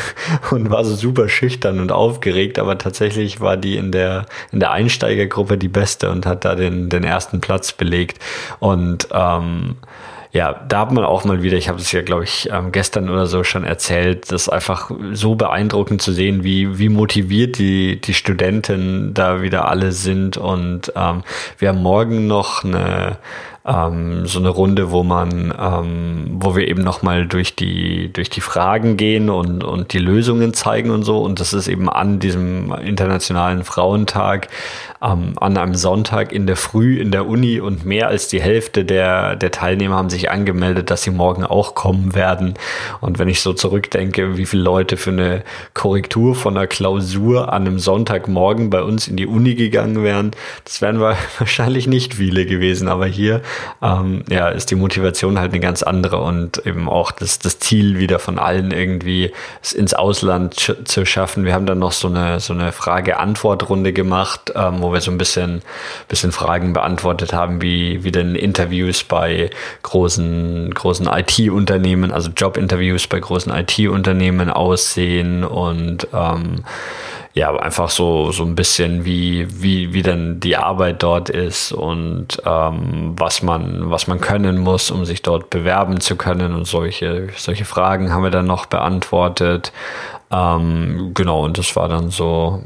und 0.51 0.71
war 0.71 0.85
so 0.85 0.95
super 0.95 1.29
schüchtern 1.29 1.81
und 1.81 1.93
aufgeregt, 1.93 2.59
aber 2.59 2.79
tatsächlich 2.79 3.41
war 3.41 3.57
die 3.57 3.77
in 3.77 3.93
der, 3.93 4.27
in 4.51 4.61
der 4.61 4.73
Einsteigergruppe 4.73 5.59
die 5.59 5.69
beste 5.69 6.11
und 6.11 6.27
hat 6.27 6.45
da 6.45 6.55
den, 6.55 6.89
den 6.89 7.05
ersten 7.05 7.41
Platz 7.41 7.73
belegt. 7.73 8.19
Und 8.59 9.09
ähm, 9.13 9.77
ja, 10.33 10.65
da 10.67 10.81
hat 10.81 10.93
man 10.93 11.05
auch 11.05 11.25
mal 11.25 11.43
wieder, 11.43 11.59
ich 11.59 11.69
habe 11.69 11.79
es 11.79 11.93
ja, 11.93 12.01
glaube 12.01 12.25
ich, 12.25 12.49
ähm, 12.51 12.73
gestern 12.73 13.11
oder 13.11 13.27
so 13.27 13.45
schon 13.45 13.65
erzählt, 13.65 14.33
das 14.33 14.49
einfach 14.49 14.91
so 15.13 15.35
beeindruckend 15.35 16.01
zu 16.01 16.11
sehen, 16.13 16.43
wie, 16.43 16.79
wie 16.79 16.89
motiviert 16.89 17.59
die, 17.59 18.01
die 18.01 18.15
Studenten 18.15 19.13
da 19.13 19.43
wieder 19.43 19.69
alle 19.69 19.93
sind. 19.93 20.39
Und 20.39 20.91
ähm, 20.97 21.23
wir 21.59 21.69
haben 21.69 21.83
morgen 21.83 22.27
noch 22.27 22.65
eine 22.65 23.19
ähm, 23.65 24.27
so 24.27 24.41
eine 24.41 24.49
Runde, 24.49 24.91
wo 24.91 25.05
man, 25.05 25.55
ähm, 25.59 26.37
wo 26.41 26.57
wir 26.57 26.67
eben 26.67 26.83
nochmal 26.83 27.27
durch 27.27 27.55
die, 27.55 28.13
durch 28.13 28.29
die 28.29 28.41
Fragen 28.41 28.97
gehen 28.97 29.31
und, 29.31 29.63
und 29.63 29.93
die 29.93 30.01
Lösungen 30.01 30.53
zeigen 30.53 30.91
und 30.91 31.05
so. 31.05 31.19
Und 31.19 31.39
das 31.39 31.53
ist 31.53 31.69
eben 31.69 31.89
an 31.89 32.19
diesem 32.19 32.73
Internationalen 32.75 33.63
Frauentag, 33.63 34.49
ähm, 35.01 35.35
an 35.41 35.57
einem 35.57 35.75
Sonntag 35.77 36.33
in 36.33 36.47
der 36.47 36.57
Früh 36.57 37.01
in 37.01 37.13
der 37.13 37.29
Uni 37.29 37.61
und 37.61 37.85
mehr 37.85 38.09
als 38.09 38.27
die 38.27 38.41
Hälfte 38.41 38.85
der, 38.85 39.37
der 39.37 39.53
Teilnehmer 39.53 39.97
haben 39.97 40.11
sich 40.11 40.31
angemeldet, 40.31 40.91
dass 40.91 41.03
sie 41.03 41.11
morgen 41.11 41.45
auch 41.45 41.77
kommen 41.77 42.17
werden. 42.17 42.55
Und 43.01 43.21
wenn 43.21 43.29
ich 43.29 43.41
so 43.41 43.53
zurückdenke, 43.53 44.37
wie 44.37 44.47
viele 44.47 44.63
Leute 44.63 44.97
für 44.97 45.11
eine 45.11 45.45
Korrektur 45.73 46.35
von 46.35 46.57
einer 46.57 46.67
Klausur 46.67 47.53
an 47.53 47.67
einem 47.67 47.79
Sonntagmorgen 47.79 48.71
bei 48.71 48.83
uns 48.83 49.07
in 49.07 49.17
die 49.17 49.27
Uni 49.27 49.55
gegangen 49.55 50.03
wären, 50.03 50.33
das 50.65 50.83
wären 50.83 51.01
wahrscheinlich 51.39 51.87
nicht 51.87 52.15
viele 52.15 52.45
gewesen. 52.45 52.89
Aber 52.89 53.07
hier 53.07 53.41
ähm, 53.83 54.25
ja, 54.29 54.49
ist 54.49 54.71
die 54.71 54.75
Motivation 54.75 55.39
halt 55.39 55.53
eine 55.53 55.61
ganz 55.61 55.83
andere 55.83 56.19
und 56.19 56.65
eben 56.67 56.89
auch 56.89 57.11
das, 57.11 57.39
das 57.39 57.59
Ziel 57.59 57.99
wieder 57.99 58.19
von 58.19 58.39
allen 58.39 58.71
irgendwie 58.71 59.33
ins 59.75 59.95
Ausland 59.95 60.61
sch 60.61 60.73
zu 60.85 61.05
schaffen. 61.05 61.45
Wir 61.45 61.55
haben 61.55 61.67
dann 61.67 61.79
noch 61.79 61.93
so 61.93 62.09
eine, 62.09 62.41
so 62.41 62.53
eine 62.53 62.73
Frage-Antwort-Runde 62.73 63.93
gemacht, 63.93 64.53
ähm, 64.55 64.83
wo 64.83 64.93
wir 64.93 65.01
so 65.01 65.11
ein 65.11 65.19
bisschen, 65.19 65.63
bisschen 66.09 66.33
Fragen 66.33 66.73
beantwortet 66.73 67.33
haben, 67.33 67.63
wie, 67.63 68.05
wie 68.05 68.13
denn 68.13 68.35
Interviews 68.35 69.05
bei 69.05 69.51
großen, 69.83 70.73
großen 70.75 71.07
IT-Unternehmen, 71.07 72.13
also 72.13 72.31
Job-Interviews 72.31 73.07
bei 73.07 73.21
großen 73.21 73.53
IT-Unternehmen 73.53 74.51
aussehen 74.51 75.45
und 75.45 76.07
ähm, 76.13 76.65
ja, 77.35 77.55
einfach 77.57 77.89
so, 77.89 78.31
so 78.31 78.45
ein 78.45 78.55
bisschen, 78.55 79.07
wie, 79.07 79.47
wie, 79.63 79.95
wie 79.95 80.03
denn 80.03 80.39
die 80.41 80.57
Arbeit 80.57 81.03
dort 81.03 81.31
ist 81.31 81.73
und 81.73 82.43
ähm, 82.45 83.15
was 83.17 83.43
man, 83.43 83.91
was 83.91 84.07
man 84.07 84.21
können 84.21 84.59
muss, 84.59 84.91
um 84.91 85.07
sich 85.07 85.23
dort 85.23 85.49
bewerben 85.49 86.01
zu 86.01 86.17
können 86.17 86.55
und 86.55 86.67
solche, 86.67 87.29
solche 87.37 87.65
Fragen 87.65 88.13
haben 88.13 88.23
wir 88.23 88.31
dann 88.31 88.47
noch 88.47 88.67
beantwortet. 88.67 89.73
Ähm, 90.31 91.13
genau, 91.15 91.45
und 91.45 91.57
das 91.57 91.75
war 91.75 91.89
dann 91.89 92.11
so 92.11 92.63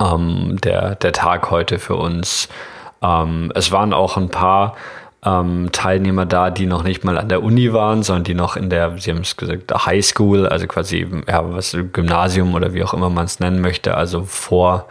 ähm, 0.00 0.58
der, 0.62 0.94
der 0.94 1.12
Tag 1.12 1.50
heute 1.50 1.78
für 1.78 1.96
uns. 1.96 2.48
Ähm, 3.02 3.52
es 3.54 3.72
waren 3.72 3.92
auch 3.92 4.16
ein 4.16 4.30
paar 4.30 4.74
ähm, 5.26 5.68
Teilnehmer 5.72 6.24
da, 6.24 6.50
die 6.50 6.66
noch 6.66 6.84
nicht 6.84 7.04
mal 7.04 7.18
an 7.18 7.28
der 7.28 7.42
Uni 7.42 7.72
waren, 7.72 8.02
sondern 8.02 8.24
die 8.24 8.34
noch 8.34 8.56
in 8.56 8.70
der, 8.70 8.96
Sie 8.98 9.10
haben 9.10 9.20
es 9.20 9.36
gesagt, 9.36 9.72
High 9.84 10.04
School, 10.04 10.46
also 10.46 10.66
quasi 10.66 11.06
ja, 11.28 11.52
was 11.52 11.76
Gymnasium 11.92 12.54
oder 12.54 12.72
wie 12.72 12.84
auch 12.84 12.94
immer 12.94 13.10
man 13.10 13.24
es 13.26 13.40
nennen 13.40 13.60
möchte, 13.60 13.96
also 13.96 14.22
vor 14.22 14.86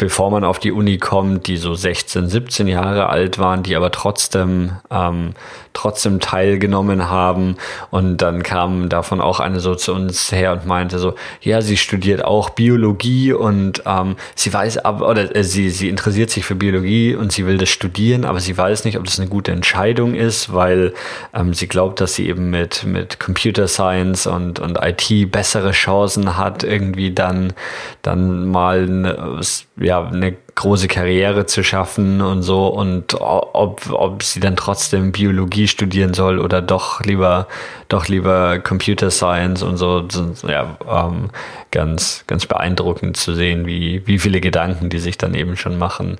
bevor 0.00 0.30
man 0.30 0.44
auf 0.44 0.58
die 0.58 0.72
Uni 0.72 0.96
kommt, 0.96 1.46
die 1.46 1.58
so 1.58 1.74
16, 1.74 2.30
17 2.30 2.66
Jahre 2.66 3.10
alt 3.10 3.38
waren, 3.38 3.62
die 3.62 3.76
aber 3.76 3.90
trotzdem, 3.90 4.72
ähm, 4.90 5.34
trotzdem 5.74 6.20
teilgenommen 6.20 7.10
haben. 7.10 7.56
Und 7.90 8.16
dann 8.16 8.42
kam 8.42 8.88
davon 8.88 9.20
auch 9.20 9.40
eine 9.40 9.60
so 9.60 9.74
zu 9.74 9.92
uns 9.92 10.32
her 10.32 10.52
und 10.52 10.64
meinte 10.64 10.98
so, 10.98 11.16
ja, 11.42 11.60
sie 11.60 11.76
studiert 11.76 12.24
auch 12.24 12.48
Biologie 12.48 13.34
und 13.34 13.82
ähm, 13.84 14.16
sie 14.34 14.50
weiß 14.50 14.78
aber, 14.78 15.06
oder 15.06 15.36
äh, 15.36 15.44
sie, 15.44 15.68
sie 15.68 15.90
interessiert 15.90 16.30
sich 16.30 16.46
für 16.46 16.54
Biologie 16.54 17.14
und 17.14 17.30
sie 17.30 17.44
will 17.44 17.58
das 17.58 17.68
studieren, 17.68 18.24
aber 18.24 18.40
sie 18.40 18.56
weiß 18.56 18.86
nicht, 18.86 18.96
ob 18.96 19.04
das 19.04 19.20
eine 19.20 19.28
gute 19.28 19.52
Entscheidung 19.52 20.14
ist, 20.14 20.54
weil 20.54 20.94
ähm, 21.34 21.52
sie 21.52 21.68
glaubt, 21.68 22.00
dass 22.00 22.14
sie 22.14 22.26
eben 22.26 22.48
mit, 22.48 22.84
mit 22.84 23.20
Computer 23.20 23.68
Science 23.68 24.26
und, 24.26 24.60
und 24.60 24.78
IT 24.80 25.30
bessere 25.30 25.72
Chancen 25.72 26.38
hat, 26.38 26.64
irgendwie 26.64 27.12
dann, 27.12 27.52
dann 28.00 28.48
mal 28.48 28.84
eine, 28.84 29.40
ja, 29.76 29.89
eine 29.98 30.36
große 30.54 30.88
Karriere 30.88 31.46
zu 31.46 31.62
schaffen 31.62 32.20
und 32.20 32.42
so. 32.42 32.68
Und 32.68 33.20
ob, 33.20 33.90
ob 33.90 34.22
sie 34.22 34.40
dann 34.40 34.56
trotzdem 34.56 35.12
Biologie 35.12 35.68
studieren 35.68 36.14
soll 36.14 36.38
oder 36.38 36.62
doch 36.62 37.00
lieber 37.02 37.46
doch 37.88 38.08
lieber 38.08 38.58
Computer 38.60 39.10
Science 39.10 39.62
und 39.62 39.76
so 39.76 40.06
ja 40.46 40.76
ähm, 40.88 41.30
ganz 41.70 42.24
ganz 42.26 42.46
beeindruckend 42.46 43.16
zu 43.16 43.34
sehen 43.34 43.66
wie 43.66 44.06
wie 44.06 44.18
viele 44.18 44.40
Gedanken 44.40 44.90
die 44.90 44.98
sich 44.98 45.18
dann 45.18 45.34
eben 45.34 45.56
schon 45.56 45.78
machen. 45.78 46.18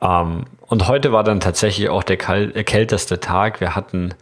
Ähm, 0.00 0.44
und 0.66 0.88
heute 0.88 1.12
war 1.12 1.24
dann 1.24 1.40
tatsächlich 1.40 1.88
auch 1.88 2.02
der 2.02 2.16
kälteste 2.16 3.20
Tag. 3.20 3.60
Wir 3.60 3.74
hatten 3.74 4.14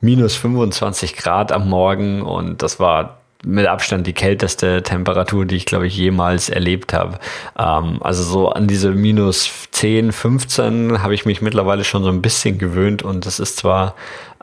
minus 0.00 0.34
25 0.36 1.16
Grad 1.16 1.52
am 1.52 1.68
Morgen 1.68 2.22
und 2.22 2.62
das 2.62 2.80
war 2.80 3.19
mit 3.44 3.66
Abstand 3.66 4.06
die 4.06 4.12
kälteste 4.12 4.82
Temperatur, 4.82 5.46
die 5.46 5.56
ich 5.56 5.66
glaube 5.66 5.86
ich 5.86 5.96
jemals 5.96 6.48
erlebt 6.48 6.92
habe. 6.92 7.18
Ähm, 7.58 7.98
also 8.00 8.22
so 8.22 8.50
an 8.50 8.66
diese 8.66 8.90
minus 8.90 9.50
10, 9.72 10.12
15 10.12 11.02
habe 11.02 11.14
ich 11.14 11.24
mich 11.24 11.40
mittlerweile 11.40 11.84
schon 11.84 12.02
so 12.02 12.10
ein 12.10 12.20
bisschen 12.20 12.58
gewöhnt 12.58 13.02
und 13.02 13.24
das 13.24 13.40
ist 13.40 13.56
zwar, 13.56 13.94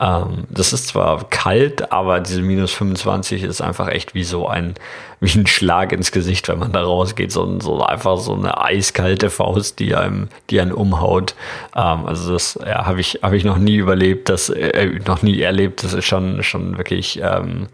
ähm, 0.01 0.45
das 0.49 0.73
ist 0.73 0.87
zwar 0.87 1.29
kalt, 1.29 1.91
aber 1.91 2.19
diese 2.19 2.41
minus 2.41 2.73
25 2.73 3.43
ist 3.43 3.61
einfach 3.61 3.87
echt 3.87 4.15
wie 4.15 4.23
so 4.23 4.47
ein, 4.47 4.73
wie 5.19 5.37
ein 5.37 5.45
Schlag 5.45 5.91
ins 5.91 6.11
Gesicht, 6.11 6.47
wenn 6.47 6.57
man 6.57 6.71
da 6.71 6.81
rausgeht, 6.81 7.31
so, 7.31 7.59
so 7.59 7.83
einfach 7.83 8.17
so 8.17 8.33
eine 8.33 8.59
eiskalte 8.59 9.29
Faust, 9.29 9.77
die 9.77 9.95
einem, 9.95 10.29
die 10.49 10.59
einen 10.59 10.71
umhaut. 10.71 11.35
Ähm, 11.75 12.07
also 12.07 12.33
das 12.33 12.57
ja, 12.65 12.87
habe 12.87 12.99
ich, 12.99 13.19
habe 13.21 13.37
ich 13.37 13.43
noch 13.43 13.59
nie 13.59 13.75
überlebt, 13.75 14.29
das 14.29 14.49
äh, 14.49 14.99
noch 15.05 15.21
nie 15.21 15.39
erlebt. 15.39 15.83
Das 15.83 15.93
ist 15.93 16.05
schon, 16.05 16.41
schon 16.41 16.77
wirklich 16.79 17.19
ähm, 17.21 17.67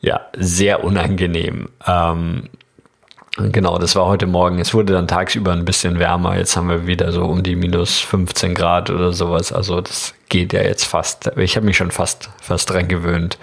ja, 0.00 0.20
sehr 0.36 0.84
unangenehm. 0.84 1.68
Ähm, 1.86 2.48
genau, 3.36 3.78
das 3.78 3.96
war 3.96 4.06
heute 4.06 4.26
Morgen. 4.26 4.58
Es 4.58 4.74
wurde 4.74 4.92
dann 4.92 5.08
tagsüber 5.08 5.52
ein 5.52 5.64
bisschen 5.64 5.98
wärmer. 5.98 6.36
Jetzt 6.36 6.56
haben 6.56 6.68
wir 6.68 6.86
wieder 6.86 7.12
so 7.12 7.24
um 7.24 7.42
die 7.42 7.56
minus 7.56 7.98
15 8.00 8.54
Grad 8.54 8.90
oder 8.90 9.12
sowas. 9.12 9.52
Also 9.52 9.80
das 9.80 10.14
geht 10.28 10.52
ja 10.52 10.62
jetzt 10.62 10.84
fast. 10.84 11.30
Ich 11.36 11.56
habe 11.56 11.66
mich 11.66 11.76
schon 11.76 11.90
fast, 11.90 12.30
fast 12.40 12.70
dran 12.70 12.88
gewöhnt. 12.88 13.38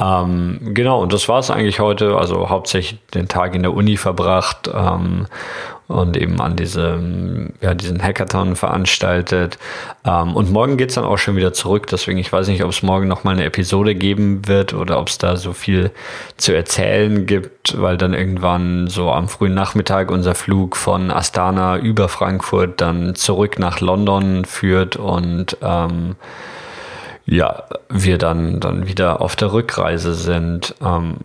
Ähm, 0.00 0.60
genau, 0.74 1.02
und 1.02 1.12
das 1.12 1.28
war 1.28 1.40
es 1.40 1.50
eigentlich 1.50 1.80
heute. 1.80 2.16
Also 2.16 2.48
hauptsächlich 2.48 3.00
den 3.14 3.28
Tag 3.28 3.54
in 3.54 3.62
der 3.62 3.74
Uni 3.74 3.96
verbracht 3.96 4.70
ähm, 4.72 5.26
und 5.88 6.16
eben 6.16 6.40
an 6.40 6.54
diesem, 6.54 7.54
ja, 7.60 7.74
diesen 7.74 8.00
Hackathon 8.02 8.54
veranstaltet. 8.54 9.58
Ähm, 10.04 10.36
und 10.36 10.52
morgen 10.52 10.76
geht's 10.76 10.94
dann 10.94 11.04
auch 11.04 11.16
schon 11.16 11.34
wieder 11.34 11.52
zurück. 11.52 11.88
Deswegen, 11.88 12.18
ich 12.18 12.32
weiß 12.32 12.46
nicht, 12.48 12.62
ob 12.62 12.70
es 12.70 12.82
morgen 12.82 13.08
nochmal 13.08 13.34
eine 13.34 13.44
Episode 13.44 13.94
geben 13.94 14.46
wird 14.46 14.72
oder 14.72 15.00
ob 15.00 15.08
es 15.08 15.18
da 15.18 15.36
so 15.36 15.52
viel 15.52 15.90
zu 16.36 16.54
erzählen 16.54 17.26
gibt, 17.26 17.80
weil 17.80 17.96
dann 17.96 18.14
irgendwann 18.14 18.86
so 18.86 19.10
am 19.10 19.28
frühen 19.28 19.54
Nachmittag 19.54 20.10
unser 20.10 20.36
Flug 20.36 20.76
von 20.76 21.10
Astana 21.10 21.78
über 21.78 22.08
Frankfurt 22.08 22.80
dann 22.80 23.16
zurück 23.16 23.58
nach 23.58 23.80
London 23.80 24.44
führt 24.44 24.96
und 24.96 25.56
ähm, 25.62 26.14
ja, 27.24 27.64
wir 27.90 28.18
dann, 28.18 28.60
dann 28.60 28.88
wieder 28.88 29.20
auf 29.20 29.36
der 29.36 29.52
Rückreise 29.52 30.14
sind. 30.14 30.74
Ähm, 30.82 31.18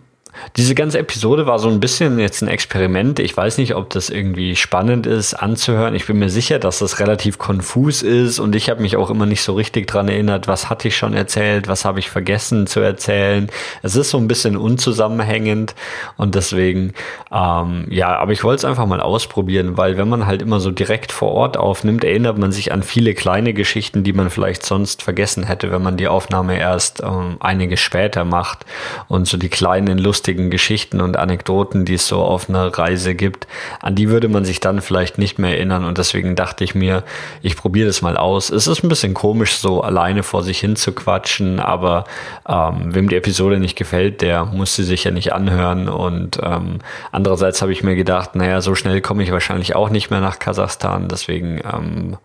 diese 0.56 0.74
ganze 0.74 0.98
Episode 0.98 1.46
war 1.46 1.58
so 1.58 1.68
ein 1.68 1.80
bisschen 1.80 2.18
jetzt 2.18 2.42
ein 2.42 2.48
Experiment. 2.48 3.18
Ich 3.18 3.36
weiß 3.36 3.58
nicht, 3.58 3.74
ob 3.74 3.90
das 3.90 4.10
irgendwie 4.10 4.56
spannend 4.56 5.06
ist 5.06 5.34
anzuhören. 5.34 5.94
Ich 5.94 6.06
bin 6.06 6.18
mir 6.18 6.30
sicher, 6.30 6.58
dass 6.58 6.80
das 6.80 7.00
relativ 7.00 7.38
konfus 7.38 8.02
ist 8.02 8.38
und 8.38 8.54
ich 8.56 8.68
habe 8.68 8.82
mich 8.82 8.96
auch 8.96 9.10
immer 9.10 9.26
nicht 9.26 9.42
so 9.42 9.54
richtig 9.54 9.86
dran 9.86 10.08
erinnert, 10.08 10.48
was 10.48 10.68
hatte 10.68 10.88
ich 10.88 10.96
schon 10.96 11.14
erzählt, 11.14 11.68
was 11.68 11.84
habe 11.84 11.98
ich 11.98 12.10
vergessen 12.10 12.66
zu 12.66 12.80
erzählen. 12.80 13.48
Es 13.82 13.96
ist 13.96 14.10
so 14.10 14.18
ein 14.18 14.28
bisschen 14.28 14.56
unzusammenhängend 14.56 15.74
und 16.16 16.34
deswegen, 16.34 16.92
ähm, 17.32 17.86
ja, 17.90 18.16
aber 18.16 18.32
ich 18.32 18.44
wollte 18.44 18.58
es 18.58 18.64
einfach 18.64 18.86
mal 18.86 19.00
ausprobieren, 19.00 19.76
weil 19.76 19.96
wenn 19.96 20.08
man 20.08 20.26
halt 20.26 20.42
immer 20.42 20.60
so 20.60 20.70
direkt 20.70 21.12
vor 21.12 21.32
Ort 21.32 21.56
aufnimmt, 21.56 22.04
erinnert 22.04 22.38
man 22.38 22.52
sich 22.52 22.72
an 22.72 22.82
viele 22.82 23.14
kleine 23.14 23.54
Geschichten, 23.54 24.04
die 24.04 24.12
man 24.12 24.30
vielleicht 24.30 24.66
sonst 24.66 25.02
vergessen 25.02 25.44
hätte, 25.44 25.70
wenn 25.70 25.82
man 25.82 25.96
die 25.96 26.08
Aufnahme 26.08 26.58
erst 26.58 27.02
ähm, 27.02 27.36
einige 27.40 27.76
später 27.76 28.24
macht 28.24 28.64
und 29.08 29.26
so 29.26 29.36
die 29.36 29.48
kleinen 29.48 29.98
Lust 29.98 30.23
lustigen 30.24 30.48
Geschichten 30.48 31.02
und 31.02 31.18
Anekdoten, 31.18 31.84
die 31.84 31.94
es 31.94 32.08
so 32.08 32.22
auf 32.22 32.48
einer 32.48 32.68
Reise 32.78 33.14
gibt, 33.14 33.46
an 33.80 33.94
die 33.94 34.08
würde 34.08 34.28
man 34.28 34.46
sich 34.46 34.58
dann 34.58 34.80
vielleicht 34.80 35.18
nicht 35.18 35.38
mehr 35.38 35.50
erinnern. 35.50 35.84
Und 35.84 35.98
deswegen 35.98 36.34
dachte 36.34 36.64
ich 36.64 36.74
mir, 36.74 37.04
ich 37.42 37.56
probiere 37.56 37.88
das 37.88 38.00
mal 38.00 38.16
aus. 38.16 38.48
Es 38.48 38.66
ist 38.66 38.82
ein 38.82 38.88
bisschen 38.88 39.12
komisch, 39.12 39.56
so 39.56 39.82
alleine 39.82 40.22
vor 40.22 40.42
sich 40.42 40.60
hin 40.60 40.76
zu 40.76 40.92
quatschen, 40.92 41.60
aber 41.60 42.04
ähm, 42.48 42.94
wem 42.94 43.10
die 43.10 43.16
Episode 43.16 43.58
nicht 43.58 43.76
gefällt, 43.76 44.22
der 44.22 44.46
muss 44.46 44.74
sie 44.74 44.84
sich 44.84 45.04
ja 45.04 45.10
nicht 45.10 45.34
anhören. 45.34 45.90
Und 45.90 46.40
ähm, 46.42 46.78
andererseits 47.12 47.60
habe 47.60 47.72
ich 47.72 47.82
mir 47.82 47.94
gedacht, 47.94 48.34
naja, 48.34 48.62
so 48.62 48.74
schnell 48.74 49.02
komme 49.02 49.22
ich 49.24 49.30
wahrscheinlich 49.30 49.76
auch 49.76 49.90
nicht 49.90 50.08
mehr 50.08 50.20
nach 50.20 50.38
Kasachstan. 50.38 51.08
Deswegen 51.08 51.60
ähm, 51.70 52.16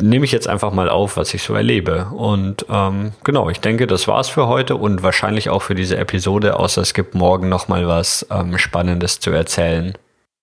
nehme 0.00 0.24
ich 0.24 0.32
jetzt 0.32 0.48
einfach 0.48 0.72
mal 0.72 0.88
auf, 0.88 1.16
was 1.16 1.34
ich 1.34 1.42
so 1.42 1.54
erlebe. 1.54 2.06
Und 2.12 2.66
ähm, 2.70 3.12
genau, 3.24 3.50
ich 3.50 3.60
denke, 3.60 3.86
das 3.86 4.08
war's 4.08 4.28
für 4.28 4.46
heute 4.46 4.76
und 4.76 5.02
wahrscheinlich 5.02 5.50
auch 5.50 5.62
für 5.62 5.74
diese 5.74 5.96
Episode, 5.96 6.58
außer 6.58 6.80
es 6.80 6.94
gibt 6.94 7.14
morgen 7.14 7.48
noch 7.48 7.68
mal 7.68 7.86
was 7.86 8.26
ähm, 8.30 8.58
Spannendes 8.58 9.20
zu 9.20 9.30
erzählen. 9.30 9.94